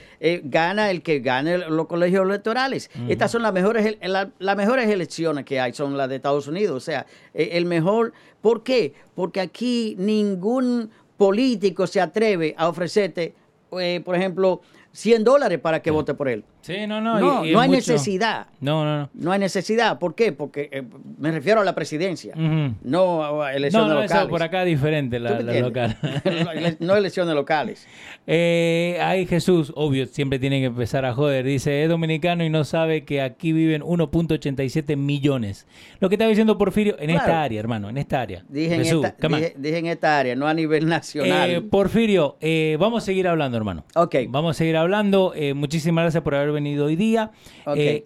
gana 0.43 0.91
el 0.91 1.01
que 1.01 1.19
gane 1.19 1.57
los 1.57 1.87
colegios 1.87 2.27
electorales. 2.27 2.91
Estas 3.09 3.31
son 3.31 3.41
las 3.41 3.53
mejores, 3.53 3.97
las 4.01 4.57
mejores 4.57 4.87
elecciones 4.87 5.45
que 5.45 5.59
hay, 5.59 5.73
son 5.73 5.97
las 5.97 6.09
de 6.09 6.17
Estados 6.17 6.47
Unidos. 6.47 6.77
O 6.77 6.79
sea, 6.79 7.07
el 7.33 7.65
mejor. 7.65 8.13
¿Por 8.41 8.63
qué? 8.63 8.95
Porque 9.13 9.39
aquí 9.39 9.95
ningún 9.99 10.89
político 11.21 11.85
se 11.85 12.01
atreve 12.01 12.55
a 12.57 12.67
ofrecerte, 12.67 13.35
eh, 13.79 14.01
por 14.03 14.15
ejemplo, 14.15 14.61
100 14.91 15.23
dólares 15.23 15.59
para 15.59 15.79
que 15.79 15.91
vote 15.91 16.15
por 16.15 16.27
él. 16.27 16.43
Sí, 16.61 16.85
no, 16.87 17.01
no. 17.01 17.19
No, 17.19 17.43
no 17.43 17.59
hay 17.59 17.69
necesidad. 17.69 18.47
No, 18.59 18.85
no, 18.85 18.99
no. 18.99 19.09
No 19.13 19.31
hay 19.31 19.39
necesidad. 19.39 19.97
¿Por 19.97 20.15
qué? 20.15 20.31
Porque 20.31 20.69
eh, 20.71 20.83
me 21.17 21.31
refiero 21.31 21.61
a 21.61 21.63
la 21.63 21.73
presidencia, 21.73 22.35
no 22.35 23.41
a 23.43 23.53
elecciones 23.53 23.87
no, 23.87 23.95
no, 23.95 24.01
locales. 24.01 24.21
Eso 24.21 24.29
por 24.29 24.43
acá 24.43 24.61
es 24.61 24.67
diferente 24.67 25.19
la, 25.19 25.41
local. 25.59 25.97
no 26.79 26.95
elecciones 26.95 27.35
locales. 27.35 27.87
Eh, 28.27 28.99
ay, 29.01 29.25
Jesús, 29.25 29.73
obvio, 29.75 30.05
siempre 30.05 30.37
tiene 30.37 30.59
que 30.59 30.67
empezar 30.67 31.05
a 31.05 31.13
joder. 31.13 31.43
Dice, 31.43 31.83
es 31.83 31.89
dominicano 31.89 32.45
y 32.45 32.49
no 32.49 32.63
sabe 32.63 33.03
que 33.03 33.19
aquí 33.19 33.51
viven 33.51 33.81
1.87 33.81 34.95
millones. 34.95 35.65
Lo 35.99 36.07
que 36.07 36.15
está 36.15 36.27
diciendo 36.27 36.57
Porfirio, 36.57 36.95
en 36.99 37.09
esta 37.09 37.41
área, 37.41 37.59
hermano, 37.59 37.89
en 37.89 37.97
esta 37.97 38.21
área. 38.21 38.45
Dije, 38.47 38.75
en, 38.75 38.81
esta, 38.81 39.15
dije, 39.57 39.77
en 39.79 39.85
esta 39.87 40.19
área, 40.19 40.35
no 40.35 40.47
a 40.47 40.53
nivel 40.53 40.87
nacional. 40.87 41.49
Eh, 41.49 41.61
Porfirio, 41.61 42.37
eh, 42.41 42.77
vamos 42.79 43.03
a 43.03 43.05
seguir 43.07 43.27
hablando, 43.27 43.57
hermano. 43.57 43.85
Ok. 43.95 44.15
Vamos 44.29 44.55
a 44.55 44.57
seguir 44.57 44.77
hablando. 44.77 45.33
muchísimas 45.55 46.03
gracias 46.03 46.23
por 46.23 46.35
haber 46.35 46.50
venido 46.51 46.85
hoy 46.85 46.95
día. 46.95 47.31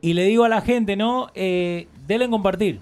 y 0.01 0.13
le 0.13 0.23
digo 0.25 0.43
a 0.43 0.49
la 0.49 0.61
gente, 0.61 0.95
¿no? 0.95 1.29
denle 1.33 2.25
en 2.25 2.31
compartir. 2.31 2.79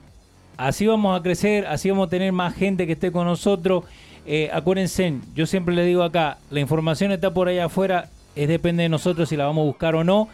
Así 0.58 0.86
vamos 0.86 1.20
a 1.20 1.24
crecer, 1.24 1.66
así 1.66 1.90
vamos 1.90 2.08
a 2.08 2.10
tener 2.10 2.32
más 2.32 2.54
gente 2.54 2.86
que 2.86 2.94
esté 2.94 3.12
con 3.12 3.26
nosotros. 3.26 3.86
eh, 4.26 4.50
acuérdense, 4.54 5.16
yo 5.36 5.46
siempre 5.46 5.76
le 5.76 5.84
digo 5.84 6.04
acá, 6.04 6.38
la 6.52 6.60
información 6.60 7.12
está 7.12 7.34
por 7.34 7.48
allá 7.48 7.66
afuera, 7.66 8.10
es 8.36 8.48
depende 8.48 8.84
de 8.84 8.90
nosotros 8.90 9.28
si 9.30 9.36
la 9.36 9.46
vamos 9.46 9.64
a 9.64 9.66
buscar 9.66 9.96
o 9.96 10.04
no. 10.04 10.30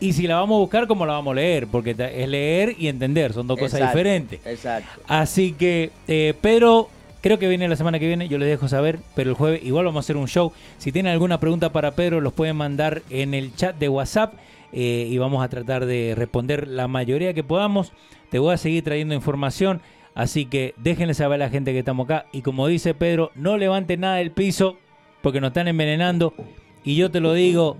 Y 0.00 0.12
si 0.12 0.26
la 0.26 0.36
vamos 0.36 0.56
a 0.56 0.58
buscar, 0.58 0.86
¿cómo 0.86 1.06
la 1.06 1.14
vamos 1.14 1.32
a 1.32 1.34
leer? 1.36 1.66
Porque 1.68 1.90
es 1.92 2.28
leer 2.28 2.74
y 2.78 2.88
entender, 2.88 3.32
son 3.32 3.46
dos 3.46 3.58
cosas 3.58 3.80
diferentes. 3.80 4.44
Exacto. 4.44 5.00
Así 5.06 5.52
que, 5.52 5.92
eh, 6.08 6.34
Pedro, 6.40 6.88
creo 7.20 7.38
que 7.38 7.48
viene 7.48 7.68
la 7.68 7.76
semana 7.76 7.98
que 7.98 8.06
viene, 8.06 8.28
yo 8.28 8.36
les 8.36 8.48
dejo 8.48 8.68
saber, 8.68 8.98
pero 9.14 9.30
el 9.30 9.36
jueves 9.36 9.62
igual 9.64 9.84
vamos 9.86 10.02
a 10.02 10.04
hacer 10.04 10.16
un 10.16 10.26
show. 10.26 10.52
Si 10.78 10.92
tienen 10.92 11.12
alguna 11.12 11.38
pregunta 11.38 11.70
para 11.70 11.92
Pedro, 11.92 12.20
los 12.20 12.32
pueden 12.32 12.56
mandar 12.56 13.02
en 13.08 13.34
el 13.34 13.54
chat 13.54 13.76
de 13.76 13.88
WhatsApp 13.88 14.34
eh, 14.76 15.06
y 15.08 15.18
vamos 15.18 15.44
a 15.44 15.48
tratar 15.48 15.86
de 15.86 16.14
responder 16.16 16.66
la 16.66 16.88
mayoría 16.88 17.32
que 17.32 17.44
podamos. 17.44 17.92
Te 18.28 18.40
voy 18.40 18.52
a 18.52 18.58
seguir 18.58 18.82
trayendo 18.82 19.14
información. 19.14 19.80
Así 20.16 20.46
que 20.46 20.74
déjenle 20.76 21.14
saber 21.14 21.40
a 21.40 21.46
la 21.46 21.50
gente 21.50 21.72
que 21.72 21.78
estamos 21.78 22.06
acá. 22.06 22.26
Y 22.32 22.42
como 22.42 22.66
dice 22.66 22.92
Pedro, 22.92 23.30
no 23.36 23.56
levanten 23.56 24.00
nada 24.00 24.16
del 24.16 24.32
piso 24.32 24.76
porque 25.22 25.40
nos 25.40 25.48
están 25.48 25.68
envenenando. 25.68 26.34
Y 26.82 26.96
yo 26.96 27.12
te 27.12 27.20
lo 27.20 27.34
digo, 27.34 27.76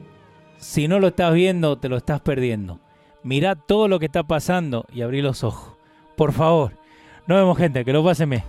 si 0.57 0.87
no 0.87 1.01
lo 1.01 1.09
estás 1.09 1.35
viendo, 1.35 1.79
te 1.79 1.89
lo 1.89 1.97
estás 1.97 2.21
perdiendo. 2.21 2.79
Mirá 3.25 3.57
todo 3.57 3.89
lo 3.89 3.99
que 3.99 4.07
está 4.07 4.23
pasando 4.23 4.87
y 4.93 5.03
abrí 5.03 5.21
los 5.21 5.43
ojos. 5.43 5.77
Por 6.17 6.33
favor. 6.33 6.79
Nos 7.27 7.39
vemos 7.39 7.59
gente, 7.59 7.85
que 7.85 7.93
lo 7.93 8.05
pasen 8.05 8.31
bien. 8.31 8.43